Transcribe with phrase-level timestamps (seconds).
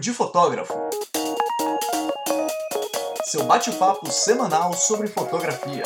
[0.00, 0.72] de Fotógrafo.
[3.26, 5.82] Seu bate-papo semanal sobre fotografia.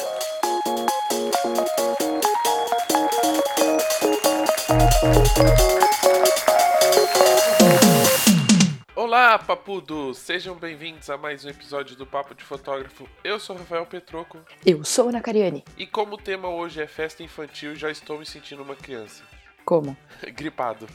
[8.95, 10.19] Olá, papudos!
[10.19, 13.09] Sejam bem-vindos a mais um episódio do Papo de Fotógrafo.
[13.23, 15.65] Eu sou Rafael Petroco Eu sou Ana Cariani.
[15.77, 19.23] e como o tema hoje é festa infantil, já estou me sentindo uma criança.
[19.65, 19.97] Como?
[20.37, 20.87] Gripado.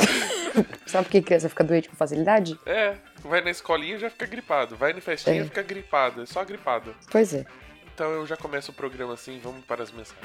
[0.86, 2.58] Sabe por que criança fica doente com facilidade?
[2.64, 5.44] É, vai na escolinha já fica gripado, vai na festinha É.
[5.44, 6.94] fica gripado, é só gripado.
[7.10, 7.44] Pois é.
[7.94, 10.22] Então eu já começo o programa assim, vamos para as mensagens.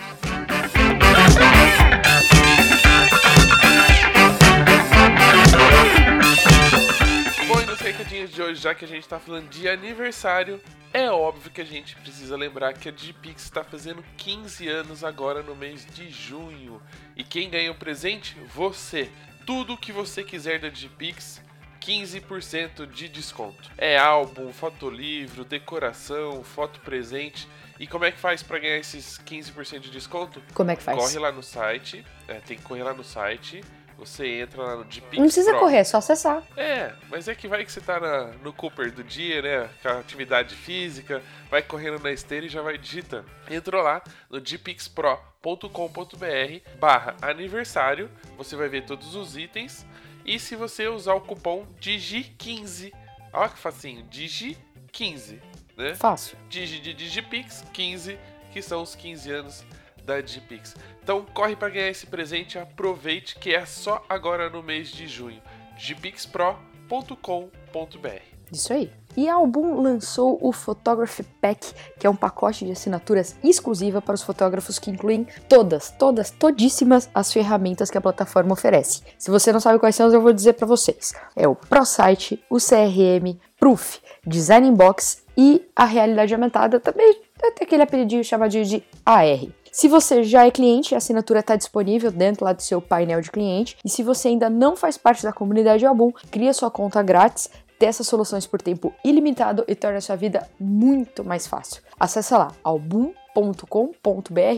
[7.71, 11.61] Nos recadinhos de hoje, já que a gente tá falando de aniversário, é óbvio que
[11.61, 16.09] a gente precisa lembrar que a Digipix está fazendo 15 anos agora no mês de
[16.09, 16.81] junho.
[17.15, 18.35] E quem ganha o presente?
[18.53, 19.09] Você.
[19.45, 21.41] Tudo o que você quiser da Digipix,
[21.79, 23.71] 15% de desconto.
[23.77, 27.47] É álbum, fotolivro, decoração, foto presente.
[27.79, 30.43] E como é que faz para ganhar esses 15% de desconto?
[30.53, 30.97] Como é que faz?
[30.97, 33.63] Corre lá no site, é, tem que correr lá no site.
[34.01, 35.59] Você entra lá no Digipix Não precisa Pro.
[35.59, 36.41] correr, é só acessar.
[36.57, 39.69] É, mas é que vai que você tá na- no Cooper do dia, né?
[39.83, 41.21] Com a atividade física,
[41.51, 43.29] vai correndo na esteira e já vai digitando.
[43.47, 49.85] Entrou lá no gpixpro.com.br barra aniversário, você vai ver todos os itens.
[50.25, 52.91] E se você usar o cupom DIGI15,
[53.31, 55.39] olha que facinho, DIGI15,
[55.77, 55.93] né?
[55.95, 56.37] Fácil.
[56.49, 58.17] Digi de Digipix 15,
[58.51, 59.63] que são os 15 anos
[60.05, 60.75] da Digipix.
[61.03, 65.41] Então corre para ganhar esse presente, aproveite que é só agora no mês de junho.
[65.77, 68.31] digipixpro.com.br.
[68.51, 68.91] Isso aí.
[69.15, 74.15] E a Album lançou o Photography Pack, que é um pacote de assinaturas exclusiva para
[74.15, 79.01] os fotógrafos que incluem todas, todas, todíssimas as ferramentas que a plataforma oferece.
[79.17, 81.13] Se você não sabe quais são, eu vou dizer para vocês.
[81.35, 87.21] É o ProSite, o CRM, Proof, Design Box e a realidade aumentada, também
[87.55, 89.47] tem aquele apelidinho chamadinho de AR.
[89.71, 93.31] Se você já é cliente, a assinatura está disponível dentro lá do seu painel de
[93.31, 93.77] cliente.
[93.85, 97.49] E se você ainda não faz parte da comunidade Album, cria sua conta grátis,
[97.79, 101.81] ter essas soluções por tempo ilimitado e torna a sua vida muito mais fácil.
[101.97, 103.15] Acesse lá album.com.br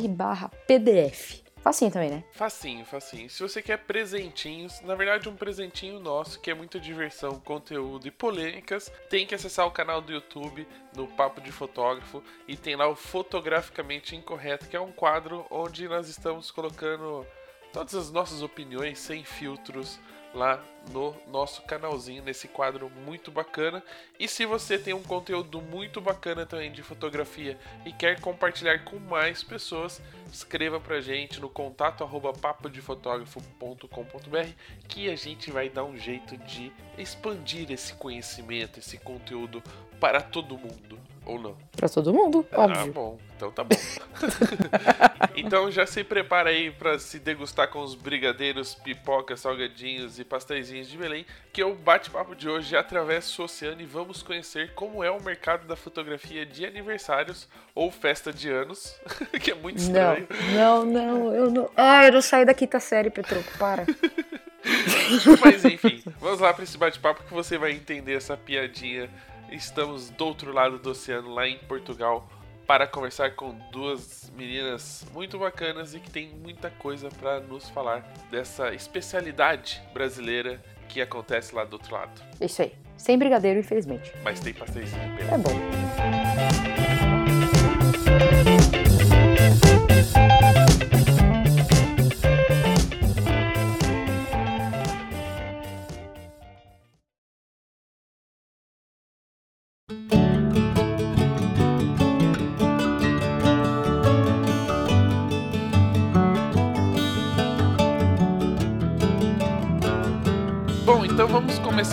[0.09, 1.42] barra pdf.
[1.63, 2.23] Facinho também, né?
[2.33, 3.29] Facinho, facinho.
[3.29, 8.11] Se você quer presentinhos, na verdade um presentinho nosso, que é muita diversão, conteúdo e
[8.11, 12.85] polêmicas, tem que acessar o canal do YouTube no Papo de Fotógrafo e tem lá
[12.89, 17.25] o Fotograficamente Incorreto, que é um quadro onde nós estamos colocando
[17.71, 20.01] todas as nossas opiniões sem filtros
[20.33, 23.83] lá no nosso canalzinho, nesse quadro muito bacana.
[24.19, 28.99] E se você tem um conteúdo muito bacana também de fotografia e quer compartilhar com
[28.99, 30.01] mais pessoas,
[30.31, 34.49] escreva pra gente no contato arroba papodefotógrafo.com.br
[34.87, 39.63] que a gente vai dar um jeito de expandir esse conhecimento, esse conteúdo
[39.99, 41.12] para todo mundo.
[41.25, 41.55] Ou não?
[41.75, 42.91] Pra todo mundo, Ah, óbvio.
[42.93, 43.17] bom.
[43.37, 43.75] Então tá bom.
[45.35, 50.87] então já se prepara aí pra se degustar com os brigadeiros, pipocas, salgadinhos e pastéisinhos
[50.89, 55.09] de Belém, que o bate-papo de hoje atravessa o oceano e vamos conhecer como é
[55.09, 58.95] o mercado da fotografia de aniversários ou festa de anos,
[59.41, 60.27] que é muito Não, estranho.
[60.53, 61.69] não, não, eu não.
[61.75, 63.85] Ah, eu não saí da quinta série, Petruco, para.
[65.43, 69.09] Mas enfim, vamos lá para esse bate-papo que você vai entender essa piadinha.
[69.53, 72.27] Estamos do outro lado do oceano, lá em Portugal,
[72.65, 78.01] para conversar com duas meninas muito bacanas e que tem muita coisa para nos falar
[78.31, 80.59] dessa especialidade brasileira
[80.89, 82.19] que acontece lá do outro lado.
[82.41, 82.73] Isso aí.
[82.97, 84.11] Sem brigadeiro, infelizmente.
[84.23, 85.37] Mas tem pastéisinho É pelo.
[85.43, 85.49] bom.
[85.49, 86.72] Bom,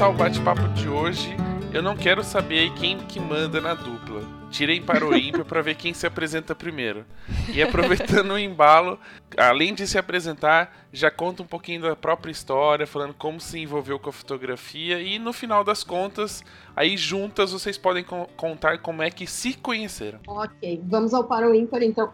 [0.01, 1.37] começar o bate-papo de hoje.
[1.75, 4.23] Eu não quero saber aí quem que manda na dupla.
[4.51, 7.05] Tirem para o ímpio para ver quem se apresenta primeiro.
[7.53, 8.99] E aproveitando o embalo,
[9.37, 13.99] além de se apresentar, já conta um pouquinho da própria história, falando como se envolveu
[13.99, 16.43] com a fotografia e no final das contas,
[16.75, 20.19] aí juntas vocês podem con- contar como é que se conheceram.
[20.27, 22.09] Ok, vamos ao para o ímpar então.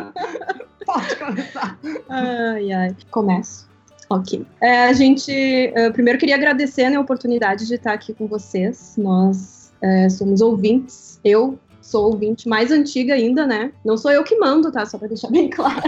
[0.86, 1.78] Pode começar.
[2.08, 2.96] Ai, ai.
[3.10, 3.71] Começo.
[4.12, 4.44] Ok.
[4.60, 8.94] É, a gente, eh, primeiro queria agradecer né, a oportunidade de estar aqui com vocês.
[8.98, 11.18] Nós eh, somos ouvintes.
[11.24, 13.72] Eu sou ouvinte mais antiga ainda, né?
[13.84, 14.86] Não sou eu que mando, tá?
[14.86, 15.82] Só pra deixar bem claro.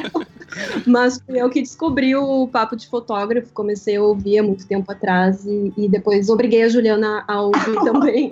[0.87, 4.91] Mas fui eu que descobri o papo de fotógrafo, comecei a ouvir há muito tempo
[4.91, 8.31] atrás e, e depois obriguei a Juliana a ouvir também.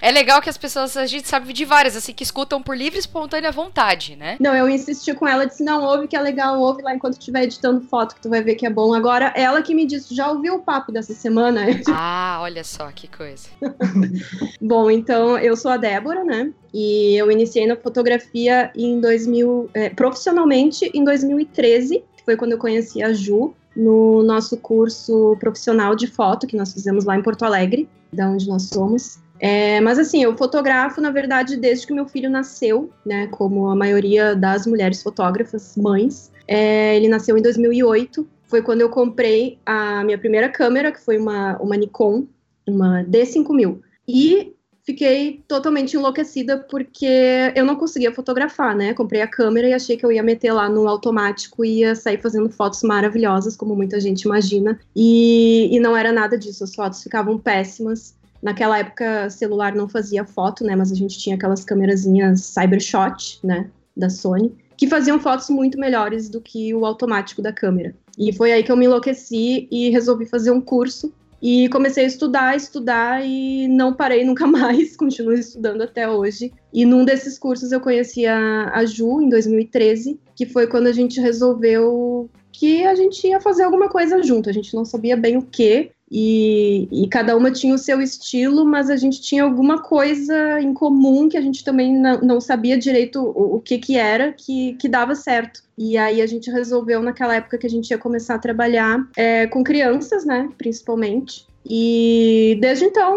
[0.00, 2.96] é legal que as pessoas, a gente sabe de várias, assim, que escutam por livre
[2.98, 4.36] e espontânea vontade, né?
[4.40, 7.44] Não, eu insisti com ela, disse, não, ouve que é legal, ouve lá enquanto estiver
[7.44, 8.94] editando foto, que tu vai ver que é bom.
[8.94, 11.66] Agora, ela que me disse, já ouviu o papo dessa semana?
[11.88, 13.48] Ah, olha só, que coisa.
[14.60, 16.52] bom, então, eu sou a Débora, né?
[16.72, 22.58] E eu iniciei na fotografia em 2000, é, profissionalmente em 2013, que foi quando eu
[22.58, 27.44] conheci a Ju no nosso curso profissional de foto que nós fizemos lá em Porto
[27.44, 29.18] Alegre, da onde nós somos.
[29.40, 33.28] É, mas assim, eu fotografo, na verdade, desde que meu filho nasceu, né?
[33.28, 36.32] Como a maioria das mulheres fotógrafas, mães.
[36.46, 38.26] É, ele nasceu em 2008.
[38.46, 42.26] Foi quando eu comprei a minha primeira câmera, que foi uma, uma Nikon,
[42.66, 43.78] uma D5000.
[44.08, 44.54] E
[44.88, 48.94] fiquei totalmente enlouquecida porque eu não conseguia fotografar, né?
[48.94, 52.18] Comprei a câmera e achei que eu ia meter lá no automático e ia sair
[52.22, 54.80] fazendo fotos maravilhosas, como muita gente imagina.
[54.96, 58.16] E, e não era nada disso, as fotos ficavam péssimas.
[58.42, 60.74] Naquela época, celular não fazia foto, né?
[60.74, 63.68] Mas a gente tinha aquelas câmerazinhas Cybershot, né?
[63.94, 67.94] Da Sony, que faziam fotos muito melhores do que o automático da câmera.
[68.18, 72.06] E foi aí que eu me enlouqueci e resolvi fazer um curso e comecei a
[72.08, 76.52] estudar, estudar e não parei nunca mais, continuo estudando até hoje.
[76.72, 80.92] E num desses cursos eu conheci a, a Ju em 2013, que foi quando a
[80.92, 84.50] gente resolveu que a gente ia fazer alguma coisa junto.
[84.50, 88.64] A gente não sabia bem o que, e, e, cada uma tinha o seu estilo,
[88.64, 92.78] mas a gente tinha alguma coisa em comum que a gente também não, não sabia
[92.78, 95.62] direito o, o, que que era, que, que dava certo.
[95.76, 99.46] E aí a gente resolveu, naquela época, que a gente ia começar a trabalhar é,
[99.46, 101.46] com crianças, né, principalmente.
[101.68, 103.14] E desde então,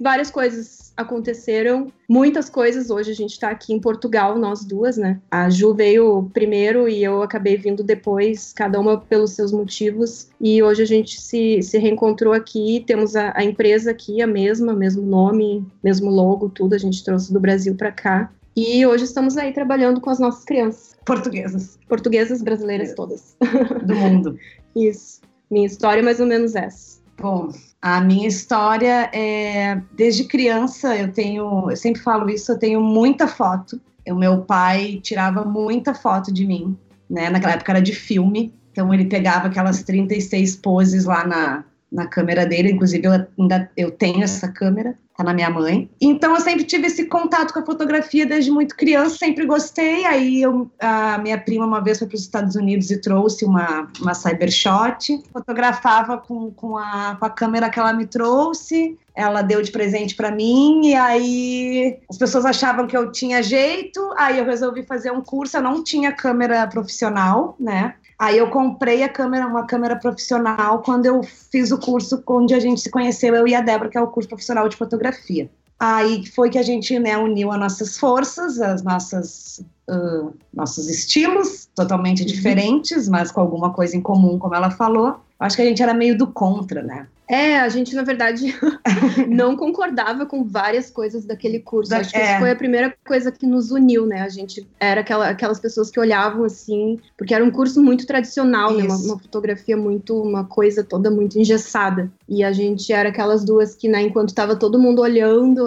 [0.00, 2.90] várias coisas aconteceram muitas coisas.
[2.90, 5.20] Hoje a gente está aqui em Portugal, nós duas, né?
[5.30, 10.28] A Ju veio primeiro e eu acabei vindo depois, cada uma pelos seus motivos.
[10.40, 14.72] E hoje a gente se, se reencontrou aqui, temos a, a empresa aqui, a mesma,
[14.72, 16.74] mesmo nome, mesmo logo, tudo.
[16.74, 18.32] A gente trouxe do Brasil para cá.
[18.56, 20.96] E hoje estamos aí trabalhando com as nossas crianças.
[21.04, 21.78] Portuguesas.
[21.86, 23.36] Portuguesas brasileiras todas.
[23.84, 24.38] Do mundo.
[24.74, 25.20] Isso.
[25.50, 26.98] Minha história é mais ou menos essa.
[27.18, 27.50] Bom,
[27.86, 33.28] a minha história é desde criança eu tenho, eu sempre falo isso, eu tenho muita
[33.28, 33.80] foto.
[34.08, 36.76] O meu pai tirava muita foto de mim,
[37.08, 37.30] né?
[37.30, 42.44] Naquela época era de filme, então ele pegava aquelas 36 poses lá na, na câmera
[42.44, 45.90] dele, inclusive eu ainda eu tenho essa câmera tá na minha mãe.
[46.00, 50.04] Então eu sempre tive esse contato com a fotografia desde muito criança, sempre gostei.
[50.04, 53.90] Aí eu, a minha prima uma vez foi para os Estados Unidos e trouxe uma,
[54.00, 55.22] uma Cybershot.
[55.32, 58.98] Fotografava com, com, a, com a câmera que ela me trouxe.
[59.14, 64.12] Ela deu de presente para mim e aí as pessoas achavam que eu tinha jeito.
[64.18, 65.56] Aí eu resolvi fazer um curso.
[65.56, 67.94] Eu não tinha câmera profissional, né?
[68.18, 72.60] Aí eu comprei a câmera, uma câmera profissional, quando eu fiz o curso onde a
[72.60, 75.50] gente se conheceu, eu e a Débora, que é o curso profissional de fotografia.
[75.78, 81.68] Aí foi que a gente né, uniu as nossas forças, as nossas uh, nossos estilos
[81.74, 82.26] totalmente uhum.
[82.26, 85.20] diferentes, mas com alguma coisa em comum, como ela falou.
[85.38, 87.06] Acho que a gente era meio do contra, né?
[87.28, 88.54] É, a gente, na verdade,
[89.28, 91.94] não concordava com várias coisas daquele curso.
[91.94, 92.38] Acho que é.
[92.38, 94.22] foi a primeira coisa que nos uniu, né?
[94.22, 98.72] A gente era aquela, aquelas pessoas que olhavam assim, porque era um curso muito tradicional,
[98.72, 98.84] né?
[98.84, 102.10] Uma, uma, fotografia muito, uma coisa toda muito engessada.
[102.28, 105.66] E a gente era aquelas duas que, né, enquanto estava todo mundo olhando,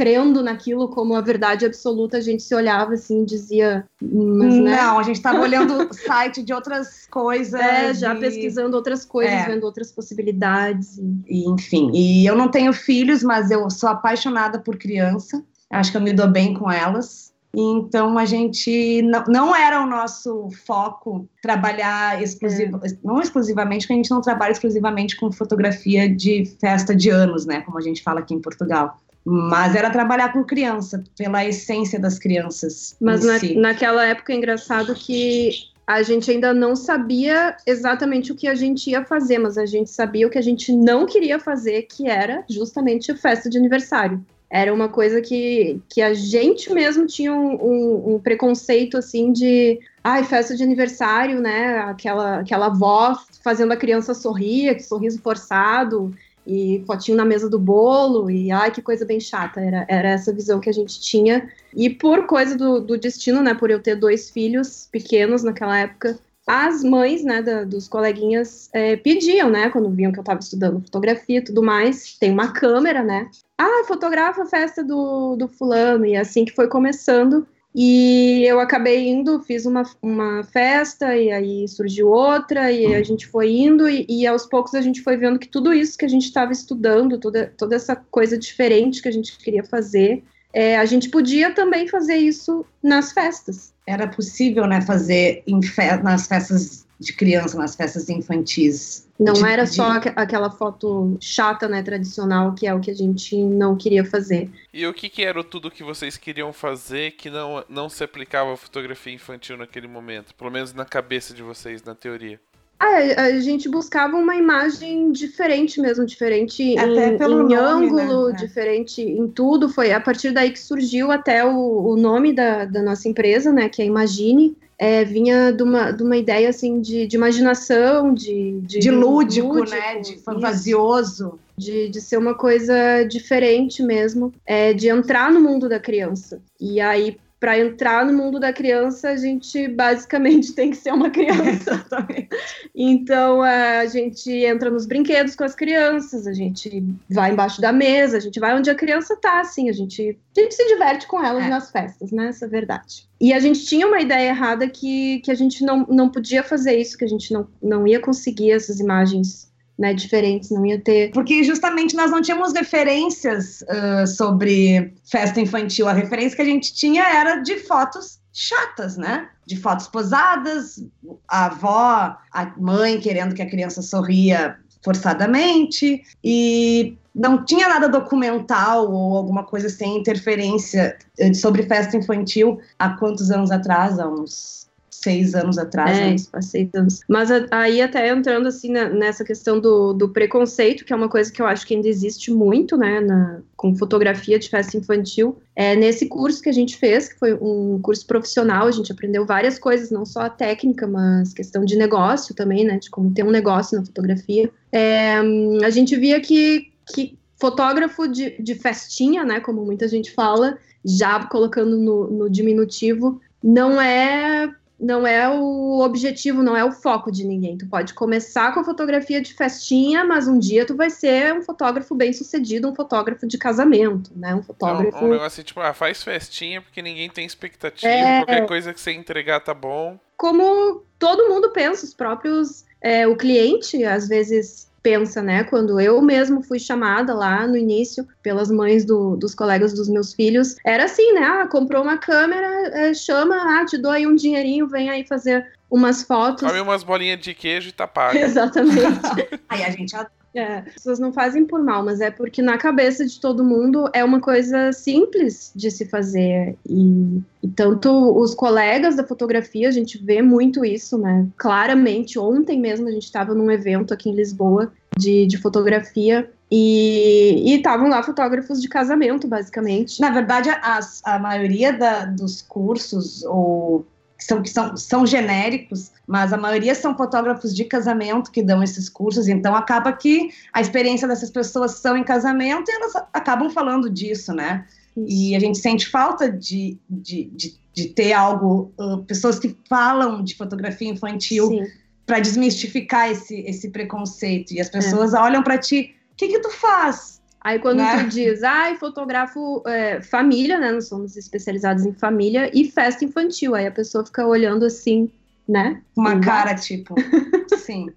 [0.00, 3.86] crendo naquilo como a verdade absoluta, a gente se olhava assim e dizia.
[4.00, 4.76] Mas, né?
[4.76, 7.60] Não, a gente estava olhando site de outras coisas.
[7.60, 8.18] É, já e...
[8.18, 9.44] pesquisando outras coisas, é.
[9.44, 10.96] vendo outras possibilidades.
[11.28, 15.44] E, enfim, e eu não tenho filhos, mas eu sou apaixonada por criança.
[15.68, 17.30] Acho que eu me dou bem com elas.
[17.54, 22.88] Então a gente não, não era o nosso foco trabalhar exclusivo, é.
[23.04, 27.60] não exclusivamente, porque a gente não trabalha exclusivamente com fotografia de festa de anos, né?
[27.60, 28.96] Como a gente fala aqui em Portugal.
[29.24, 32.96] Mas era trabalhar com criança, pela essência das crianças.
[33.00, 33.54] Mas na, si.
[33.54, 38.90] naquela época é engraçado que a gente ainda não sabia exatamente o que a gente
[38.90, 42.44] ia fazer, mas a gente sabia o que a gente não queria fazer, que era
[42.48, 44.24] justamente a festa de aniversário.
[44.48, 49.78] Era uma coisa que, que a gente mesmo tinha um, um, um preconceito assim de
[50.02, 51.78] ai, festa de aniversário, né?
[51.78, 56.12] Aquela, aquela voz fazendo a criança sorrir, que sorriso forçado
[56.46, 59.60] e fotinho na mesa do bolo, e ai, que coisa bem chata.
[59.60, 61.48] Era, era essa visão que a gente tinha.
[61.74, 66.18] E por coisa do, do destino, né, por eu ter dois filhos pequenos naquela época,
[66.46, 70.80] as mães, né, da, dos coleguinhas é, pediam, né, quando viam que eu estava estudando
[70.80, 76.04] fotografia e tudo mais, tem uma câmera, né, ah, fotografa a festa do, do fulano,
[76.06, 81.68] e assim que foi começando, E eu acabei indo, fiz uma, uma festa, e aí
[81.68, 85.38] surgiu outra, e a gente foi indo, e, e aos poucos a gente foi vendo
[85.38, 89.12] que tudo isso que a gente estava estudando, toda, toda essa coisa diferente que a
[89.12, 93.72] gente queria fazer, é, a gente podia também fazer isso nas festas.
[93.86, 99.08] Era possível, né, fazer fe nas festas de criança, nas festas infantis.
[99.18, 99.74] Não de, era de...
[99.74, 104.50] só aquela foto chata, né, tradicional, que é o que a gente não queria fazer.
[104.72, 108.52] E o que, que era tudo que vocês queriam fazer que não, não se aplicava
[108.52, 110.34] à fotografia infantil naquele momento?
[110.34, 112.38] Pelo menos na cabeça de vocês, na teoria.
[112.78, 118.28] Ah, a gente buscava uma imagem diferente mesmo, diferente até em, pelo em nome, ângulo,
[118.28, 118.36] né?
[118.38, 119.68] diferente em tudo.
[119.68, 123.68] Foi a partir daí que surgiu até o, o nome da, da, nossa empresa, né,
[123.68, 124.56] que é Imagine.
[124.82, 129.48] É, vinha de uma, de uma ideia assim de, de imaginação, de, de, de lúdico,
[129.48, 129.98] lúdico, né?
[129.98, 131.38] De fantasioso.
[131.58, 136.40] De, de ser uma coisa diferente mesmo, é, de entrar no mundo da criança.
[136.58, 141.08] E aí, para entrar no mundo da criança, a gente basicamente tem que ser uma
[141.08, 141.84] criança.
[142.76, 148.18] então a gente entra nos brinquedos com as crianças, a gente vai embaixo da mesa,
[148.18, 151.24] a gente vai onde a criança tá, assim, a gente, a gente se diverte com
[151.24, 151.48] elas é.
[151.48, 152.28] nas festas, né?
[152.28, 153.08] Essa é a verdade.
[153.18, 156.76] E a gente tinha uma ideia errada que, que a gente não, não podia fazer
[156.76, 159.49] isso, que a gente não, não ia conseguir essas imagens
[159.80, 161.10] né, diferentes, não ia ter.
[161.10, 165.88] Porque justamente nós não tínhamos referências uh, sobre festa infantil.
[165.88, 169.30] A referência que a gente tinha era de fotos chatas, né?
[169.46, 170.84] De fotos posadas,
[171.26, 178.92] a avó, a mãe querendo que a criança sorria forçadamente e não tinha nada documental
[178.92, 180.96] ou alguma coisa sem interferência
[181.34, 183.98] sobre festa infantil há quantos anos atrás?
[183.98, 184.69] Há uns
[185.02, 185.96] seis anos atrás.
[185.96, 186.14] É, né?
[186.14, 187.00] isso, faz seis anos.
[187.08, 191.32] Mas aí até entrando assim na, nessa questão do, do preconceito, que é uma coisa
[191.32, 195.74] que eu acho que ainda existe muito, né, na, com fotografia de festa infantil, é
[195.74, 199.58] nesse curso que a gente fez, que foi um curso profissional, a gente aprendeu várias
[199.58, 203.30] coisas, não só a técnica, mas questão de negócio também, né, de como ter um
[203.30, 204.50] negócio na fotografia.
[204.70, 205.16] É,
[205.64, 211.24] a gente via que, que fotógrafo de, de festinha, né, como muita gente fala, já
[211.26, 217.24] colocando no, no diminutivo, não é não é o objetivo, não é o foco de
[217.24, 217.58] ninguém.
[217.58, 221.42] Tu pode começar com a fotografia de festinha, mas um dia tu vai ser um
[221.42, 224.34] fotógrafo bem sucedido, um fotógrafo de casamento, né?
[224.34, 224.96] Um fotógrafo.
[225.04, 228.24] Um, um negócio assim, tipo, ah, faz festinha porque ninguém tem expectativa, é...
[228.24, 229.98] qualquer coisa que você entregar tá bom.
[230.16, 232.64] Como todo mundo pensa, os próprios.
[232.82, 235.44] É, o cliente, às vezes, pensa, né?
[235.44, 240.14] Quando eu mesmo fui chamada lá no início pelas mães do, dos colegas dos meus
[240.14, 241.22] filhos, era assim, né?
[241.22, 245.46] Ah, comprou uma câmera, é, chama, ah, te dou aí um dinheirinho, vem aí fazer
[245.70, 246.46] umas fotos.
[246.46, 248.18] Come umas bolinhas de queijo e tá pago.
[248.18, 249.00] Exatamente.
[249.48, 249.94] aí a gente
[250.34, 253.90] é, as pessoas não fazem por mal, mas é porque na cabeça de todo mundo
[253.92, 256.56] é uma coisa simples de se fazer.
[256.68, 261.26] E, e, tanto os colegas da fotografia, a gente vê muito isso, né?
[261.36, 266.30] Claramente, ontem mesmo a gente estava num evento aqui em Lisboa de, de fotografia.
[266.52, 270.00] E estavam lá fotógrafos de casamento, basicamente.
[270.00, 273.86] Na verdade, as, a maioria da, dos cursos ou
[274.20, 278.62] que são, que são, são genéricos, mas a maioria são fotógrafos de casamento que dão
[278.62, 283.48] esses cursos, então acaba que a experiência dessas pessoas são em casamento e elas acabam
[283.48, 284.66] falando disso, né?
[284.94, 290.22] E a gente sente falta de, de, de, de ter algo, uh, pessoas que falam
[290.22, 291.64] de fotografia infantil
[292.04, 294.52] para desmistificar esse, esse preconceito.
[294.52, 295.18] E as pessoas é.
[295.18, 297.19] olham para ti, o que, que tu faz?
[297.40, 298.04] Aí quando né?
[298.04, 300.72] tu diz, ai, ah, fotografo é, família, né?
[300.72, 303.54] Nós somos especializados em família e festa infantil.
[303.54, 305.10] Aí a pessoa fica olhando assim,
[305.48, 305.80] né?
[305.96, 306.94] Uma cara, tipo,
[307.56, 307.88] sim.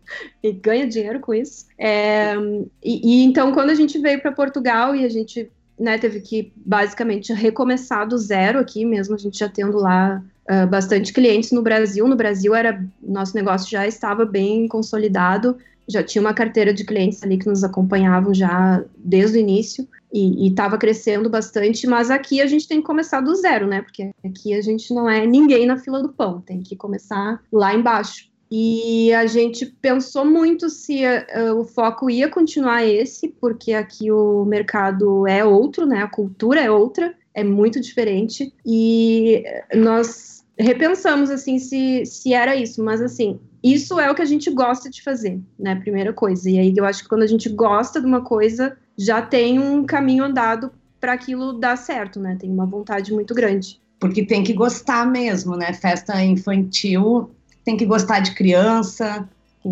[0.42, 1.66] e ganha dinheiro com isso.
[1.78, 2.36] É,
[2.82, 6.54] e, e, então, quando a gente veio para Portugal e a gente né, teve que
[6.56, 11.62] basicamente recomeçar do zero aqui, mesmo a gente já tendo lá uh, bastante clientes no
[11.62, 12.08] Brasil.
[12.08, 17.22] No Brasil era nosso negócio já estava bem consolidado já tinha uma carteira de clientes
[17.24, 22.46] ali que nos acompanhavam já desde o início e estava crescendo bastante, mas aqui a
[22.46, 23.82] gente tem que começar do zero, né?
[23.82, 27.74] Porque aqui a gente não é ninguém na fila do pão, tem que começar lá
[27.74, 28.32] embaixo.
[28.52, 34.46] E a gente pensou muito se uh, o foco ia continuar esse, porque aqui o
[34.46, 36.04] mercado é outro, né?
[36.04, 38.54] A cultura é outra, é muito diferente.
[38.64, 44.26] E nós repensamos assim se, se era isso, mas assim, isso é o que a
[44.26, 45.76] gente gosta de fazer, né?
[45.76, 46.50] Primeira coisa.
[46.50, 49.86] E aí eu acho que quando a gente gosta de uma coisa, já tem um
[49.86, 52.38] caminho andado para aquilo dar certo, né?
[52.40, 53.82] Tem uma vontade muito grande.
[54.00, 55.74] Porque tem que gostar mesmo, né?
[55.74, 57.32] Festa infantil
[57.64, 59.28] tem que gostar de criança,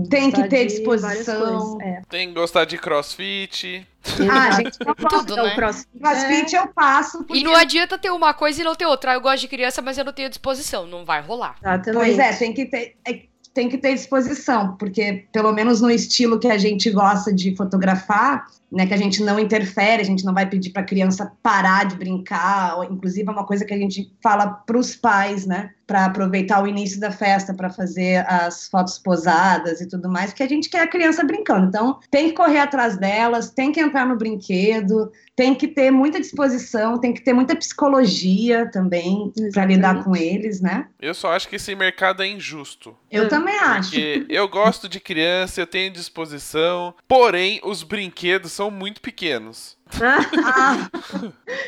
[0.10, 1.78] Tem que ter disposição.
[1.82, 2.02] É.
[2.10, 3.86] Tem que gostar de crossfit.
[4.32, 5.36] Ah, gente, eu Tudo, gosto.
[5.36, 5.52] né?
[5.52, 7.22] O crossfit, Crossfit eu passo.
[7.22, 9.12] E porque- não adianta ter uma coisa e não ter outra.
[9.12, 10.88] Ah, Eu gosto de criança, mas eu não tenho disposição.
[10.88, 11.56] Não vai rolar.
[11.64, 11.94] é, exatamente.
[11.94, 12.96] Pois é, tem que ter.
[13.08, 13.20] é,
[13.54, 18.48] tem que ter disposição, porque pelo menos no estilo que a gente gosta de fotografar,
[18.72, 21.86] né, que a gente não interfere, a gente não vai pedir para a criança parar
[21.86, 25.72] de brincar, ou, inclusive é uma coisa que a gente fala para os pais, né,
[25.86, 30.44] para aproveitar o início da festa para fazer as fotos posadas e tudo mais, porque
[30.44, 31.68] a gente quer a criança brincando.
[31.68, 36.22] Então, tem que correr atrás delas, tem que entrar no brinquedo, tem que ter muita
[36.22, 40.88] disposição, tem que ter muita psicologia também para lidar com eles, né?
[41.02, 42.96] Eu só acho que esse mercado é injusto.
[43.10, 43.90] Eu também acho.
[43.90, 49.76] Porque eu gosto de criança, eu tenho disposição, porém os brinquedos são muito pequenos.
[50.02, 50.90] Ah,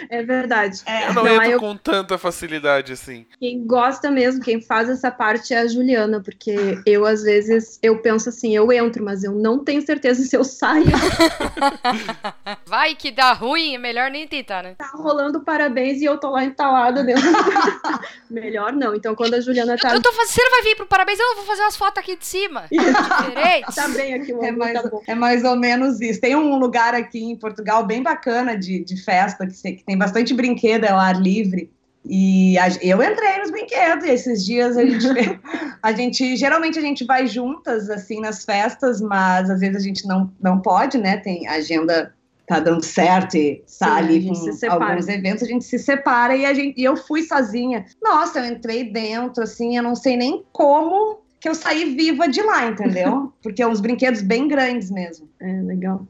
[0.10, 0.82] É verdade.
[0.86, 1.10] é.
[1.10, 3.26] Eu não, Não, entro eu- com tanta facilidade assim.
[3.40, 7.98] Quem gosta mesmo, quem faz essa parte é a Juliana, porque eu, às vezes, eu
[8.02, 10.86] penso assim, eu entro, mas eu não tenho certeza se eu saio.
[12.66, 14.76] Vai que dá ruim, é melhor nem tentar, né?
[14.78, 17.24] Tá rolando parabéns e eu tô lá entalada dentro.
[18.30, 18.96] Melhor não.
[18.96, 20.34] Então, quando a Juliana tá, Eu tô fazendo.
[20.34, 22.64] Você não vai vir pro parabéns, eu vou fazer umas fotos aqui de cima.
[22.72, 23.76] Diferente.
[23.76, 25.02] tá bem aqui, É ângulo mais, tá bom.
[25.06, 26.20] é mais ou menos isso.
[26.20, 28.13] Tem um lugar aqui em Portugal bem bacana
[28.60, 31.72] de, de festa, que, se- que tem bastante brinquedo ao ar livre.
[32.06, 35.06] E a- eu entrei nos brinquedos, e esses dias a gente,
[35.82, 36.36] a gente.
[36.36, 40.60] Geralmente a gente vai juntas, assim, nas festas, mas às vezes a gente não, não
[40.62, 41.18] pode, né?
[41.18, 42.14] Tem a agenda
[42.46, 44.86] tá dando certo e tá Sim, ali se com separa.
[44.86, 47.86] alguns eventos, a gente se separa e, a gente, e eu fui sozinha.
[48.02, 52.42] Nossa, eu entrei dentro, assim, eu não sei nem como que eu saí viva de
[52.42, 53.34] lá, entendeu?
[53.42, 55.30] Porque é uns brinquedos bem grandes mesmo.
[55.42, 56.06] É, legal.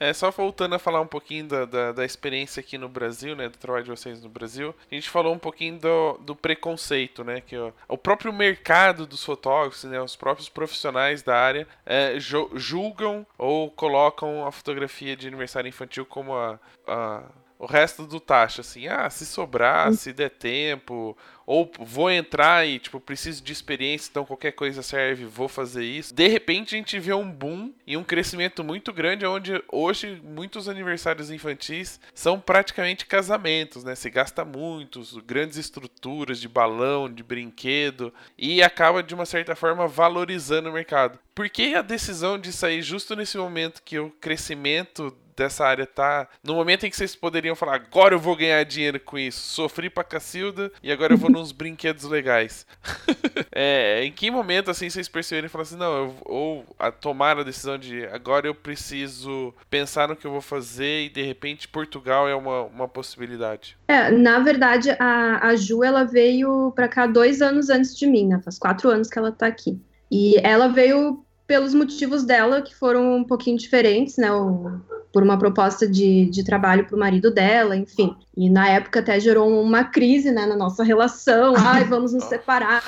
[0.00, 3.48] É, só voltando a falar um pouquinho da, da, da experiência aqui no Brasil, né,
[3.48, 7.40] do trabalho de vocês no Brasil, a gente falou um pouquinho do, do preconceito, né,
[7.40, 12.50] que ó, o próprio mercado dos fotógrafos, né, os próprios profissionais da área é, ju-
[12.54, 17.22] julgam ou colocam a fotografia de aniversário infantil como a, a-
[17.58, 22.78] o resto do taxa, assim, ah, se sobrar, se der tempo, ou vou entrar e,
[22.78, 26.14] tipo, preciso de experiência, então qualquer coisa serve, vou fazer isso.
[26.14, 30.68] De repente a gente vê um boom e um crescimento muito grande, onde hoje muitos
[30.68, 33.94] aniversários infantis são praticamente casamentos, né?
[33.94, 39.88] Se gasta muito, grandes estruturas de balão, de brinquedo, e acaba, de uma certa forma,
[39.88, 41.18] valorizando o mercado.
[41.34, 46.28] Por que a decisão de sair justo nesse momento que o crescimento dessa área tá
[46.44, 49.88] no momento em que vocês poderiam falar agora eu vou ganhar dinheiro com isso sofri
[49.88, 52.66] pra Cacilda e agora eu vou nos brinquedos legais
[53.52, 57.38] é, em que momento assim vocês perceberam e falaram assim não eu, ou a, tomar
[57.38, 61.68] a decisão de agora eu preciso pensar no que eu vou fazer e de repente
[61.68, 67.06] Portugal é uma, uma possibilidade É, na verdade, a, a Ju, ela veio pra cá
[67.06, 68.40] dois anos antes de mim, né?
[68.42, 69.80] Faz quatro anos que ela tá aqui.
[70.10, 74.30] E ela veio pelos motivos dela, que foram um pouquinho diferentes, né?
[74.32, 74.80] O-
[75.12, 78.14] por uma proposta de, de trabalho pro marido dela, enfim.
[78.36, 81.54] E na época até gerou uma crise, né, na nossa relação.
[81.58, 82.82] Ai, vamos nos separar.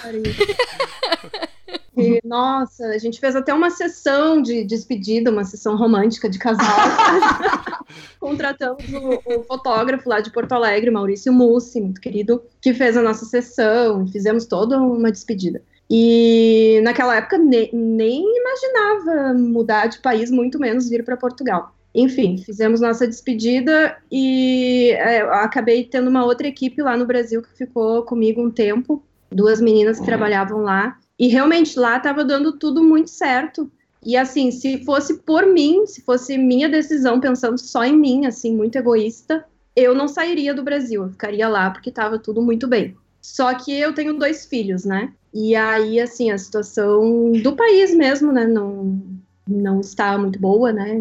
[1.96, 6.38] E, e, nossa, a gente fez até uma sessão de despedida, uma sessão romântica de
[6.38, 6.66] casal.
[8.20, 13.02] Contratamos o, o fotógrafo lá de Porto Alegre, Maurício Mussi, muito querido, que fez a
[13.02, 15.62] nossa sessão, fizemos toda uma despedida.
[15.88, 21.74] E naquela época ne- nem imaginava mudar de país, muito menos vir para Portugal.
[21.94, 27.57] Enfim, fizemos nossa despedida e é, acabei tendo uma outra equipe lá no Brasil que
[27.57, 30.98] ficou comigo um tempo, duas meninas que trabalhavam lá.
[31.18, 33.70] E realmente lá estava dando tudo muito certo.
[34.05, 38.57] E assim, se fosse por mim, se fosse minha decisão, pensando só em mim, assim,
[38.57, 39.44] muito egoísta,
[39.76, 42.96] eu não sairia do Brasil, eu ficaria lá porque estava tudo muito bem.
[43.20, 45.12] Só que eu tenho dois filhos, né?
[45.33, 49.00] E aí, assim, a situação do país mesmo, né, não,
[49.46, 51.00] não está muito boa, né?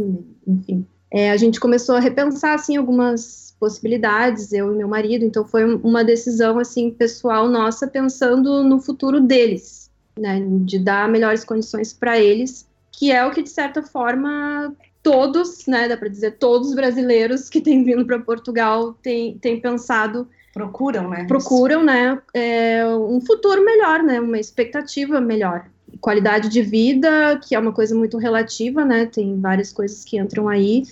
[0.50, 5.46] Enfim, é, a gente começou a repensar, assim, algumas possibilidades, eu e meu marido, então
[5.46, 10.42] foi uma decisão, assim, pessoal nossa, pensando no futuro deles, né?
[10.62, 15.88] De dar melhores condições para eles, que é o que, de certa forma, todos, né,
[15.88, 21.10] dá para dizer, todos os brasileiros que têm vindo para Portugal têm, têm pensado Procuram,
[21.10, 21.26] né?
[21.26, 25.66] procuram, né, é, um futuro melhor, né, uma expectativa melhor.
[26.02, 30.48] Qualidade de vida, que é uma coisa muito relativa, né, tem várias coisas que entram
[30.48, 30.84] aí.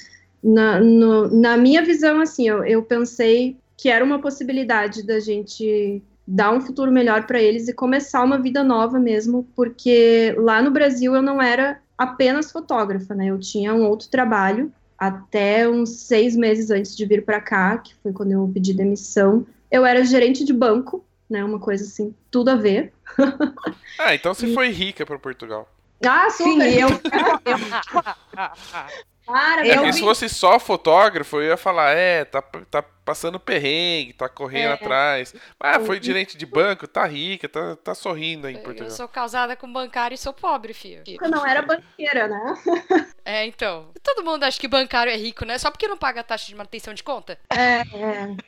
[0.44, 6.02] Na, no- na minha visão, assim, eu, eu pensei que era uma possibilidade da gente
[6.28, 10.72] dar um futuro melhor para eles e começar uma vida nova mesmo, porque lá no
[10.72, 16.36] Brasil eu não era apenas fotógrafa, né, eu tinha um outro trabalho até uns seis
[16.36, 19.46] meses antes de vir para cá, que foi quando eu pedi demissão.
[19.72, 21.44] Eu era gerente de banco, né?
[21.44, 22.94] Uma coisa assim, tudo a ver.
[24.00, 25.68] ah então você foi rica para Portugal
[26.06, 26.80] Ah, Sim, super.
[26.80, 26.88] eu,
[29.28, 32.82] Para, É Eu que vi- se fosse só fotógrafo, eu ia falar, é, tá, tá
[33.04, 34.74] passando perrengue, tá correndo É.
[34.74, 35.34] atrás.
[35.60, 38.90] Ah, foi gerente de banco, tá rica, tá, tá sorrindo aí em Eu Portugal.
[38.90, 41.04] sou casada com bancário e sou pobre, filho.
[41.22, 42.54] Eu não era banqueira, né?
[43.30, 43.90] É, então.
[44.02, 45.58] Todo mundo acha que bancário é rico, né?
[45.58, 47.38] Só porque não paga taxa de manutenção de conta.
[47.52, 47.82] É,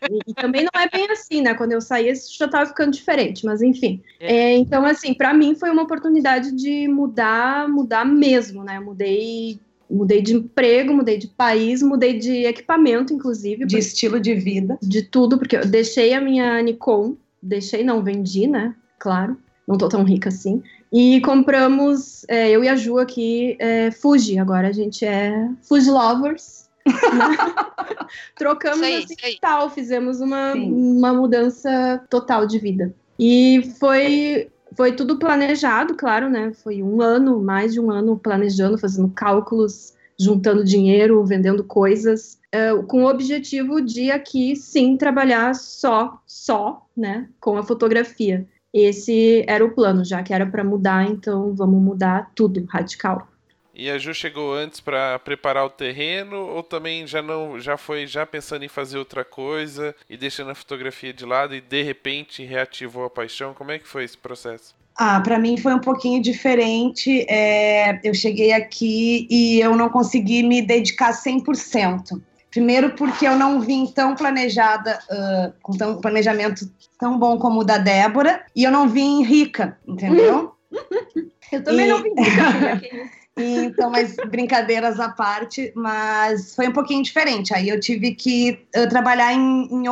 [0.10, 1.54] e, e também não é bem assim, né?
[1.54, 4.02] Quando eu saí, isso já tava ficando diferente, mas enfim.
[4.22, 8.80] É, então, assim, pra mim foi uma oportunidade de mudar, mudar mesmo, né?
[8.80, 14.78] Mudei, mudei de emprego, mudei de país, mudei de equipamento, inclusive, de estilo de vida.
[14.82, 18.76] de tudo, porque eu deixei a minha Nikon, deixei, não, vendi, né?
[19.00, 20.62] Claro, não tô tão rica assim.
[20.92, 25.90] E compramos, é, eu e a Ju aqui, é, Fuji, agora a gente é Fuji
[25.90, 26.68] Lovers.
[26.86, 26.94] né?
[28.36, 29.38] Trocamos Isso aí, assim, isso aí.
[29.40, 30.72] tal, fizemos uma, Sim.
[30.72, 32.94] uma mudança total de vida.
[33.20, 36.54] E foi, foi tudo planejado, claro, né?
[36.54, 42.76] Foi um ano, mais de um ano planejando, fazendo cálculos, juntando dinheiro, vendendo coisas, é,
[42.84, 48.46] com o objetivo de aqui sim trabalhar só, só, né, com a fotografia.
[48.74, 53.28] Esse era o plano, já que era para mudar, então vamos mudar tudo, radical.
[53.80, 58.06] E a Ju chegou antes pra preparar o terreno ou também já não já foi
[58.06, 62.44] já pensando em fazer outra coisa e deixando a fotografia de lado e de repente
[62.44, 63.54] reativou a paixão?
[63.54, 64.76] Como é que foi esse processo?
[64.98, 67.26] Ah, para mim foi um pouquinho diferente.
[67.30, 72.22] É, eu cheguei aqui e eu não consegui me dedicar 100%.
[72.52, 77.64] Primeiro porque eu não vim tão planejada, ah, com tão planejamento tão bom como o
[77.64, 80.54] da Débora, e eu não vim rica, entendeu?
[81.52, 83.10] Eu também E- não vim rica.
[83.40, 87.54] Então, mas brincadeiras à parte, mas foi um pouquinho diferente.
[87.54, 89.84] Aí eu tive que eh, trabalhar em, em,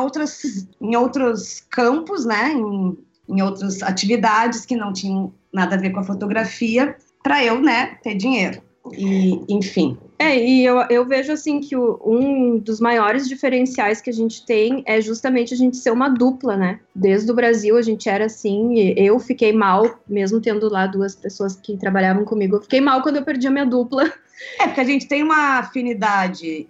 [0.80, 2.52] em outros campos, né?
[2.52, 2.96] Em,
[3.28, 7.98] em outras atividades que não tinham nada a ver com a fotografia, para eu, né,
[8.02, 8.62] ter dinheiro.
[8.92, 9.98] E, enfim.
[10.18, 14.44] É, e eu, eu vejo assim que o- um dos maiores diferenciais que a gente
[14.44, 16.80] tem é justamente a gente ser uma dupla, né?
[16.92, 21.14] Desde o Brasil a gente era assim, e eu fiquei mal, mesmo tendo lá duas
[21.14, 24.12] pessoas que trabalhavam comigo, eu fiquei mal quando eu perdi a minha dupla.
[24.60, 26.66] É, porque a gente tem uma afinidade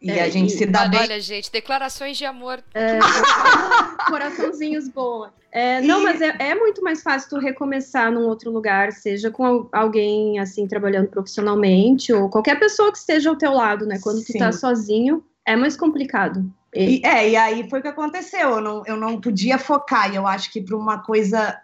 [0.00, 1.00] e, É, a gente e- se dá Olha, bem.
[1.00, 2.62] olha, gente, declarações de amor.
[2.74, 2.98] É,
[4.08, 5.32] coraçãozinhos boa.
[5.50, 9.30] É, não, E- mas é, é muito mais fácil tu recomeçar num outro lugar, seja
[9.30, 13.98] com al- alguém assim trabalhando profissionalmente ou qualquer pessoa que esteja ao teu lado, né?
[14.02, 14.38] Quando tu Sim.
[14.38, 16.44] tá sozinho, é mais complicado.
[16.74, 18.50] E- E, é, e aí foi o que aconteceu.
[18.50, 20.12] Eu não, eu não podia focar.
[20.12, 21.58] E eu acho que para uma coisa,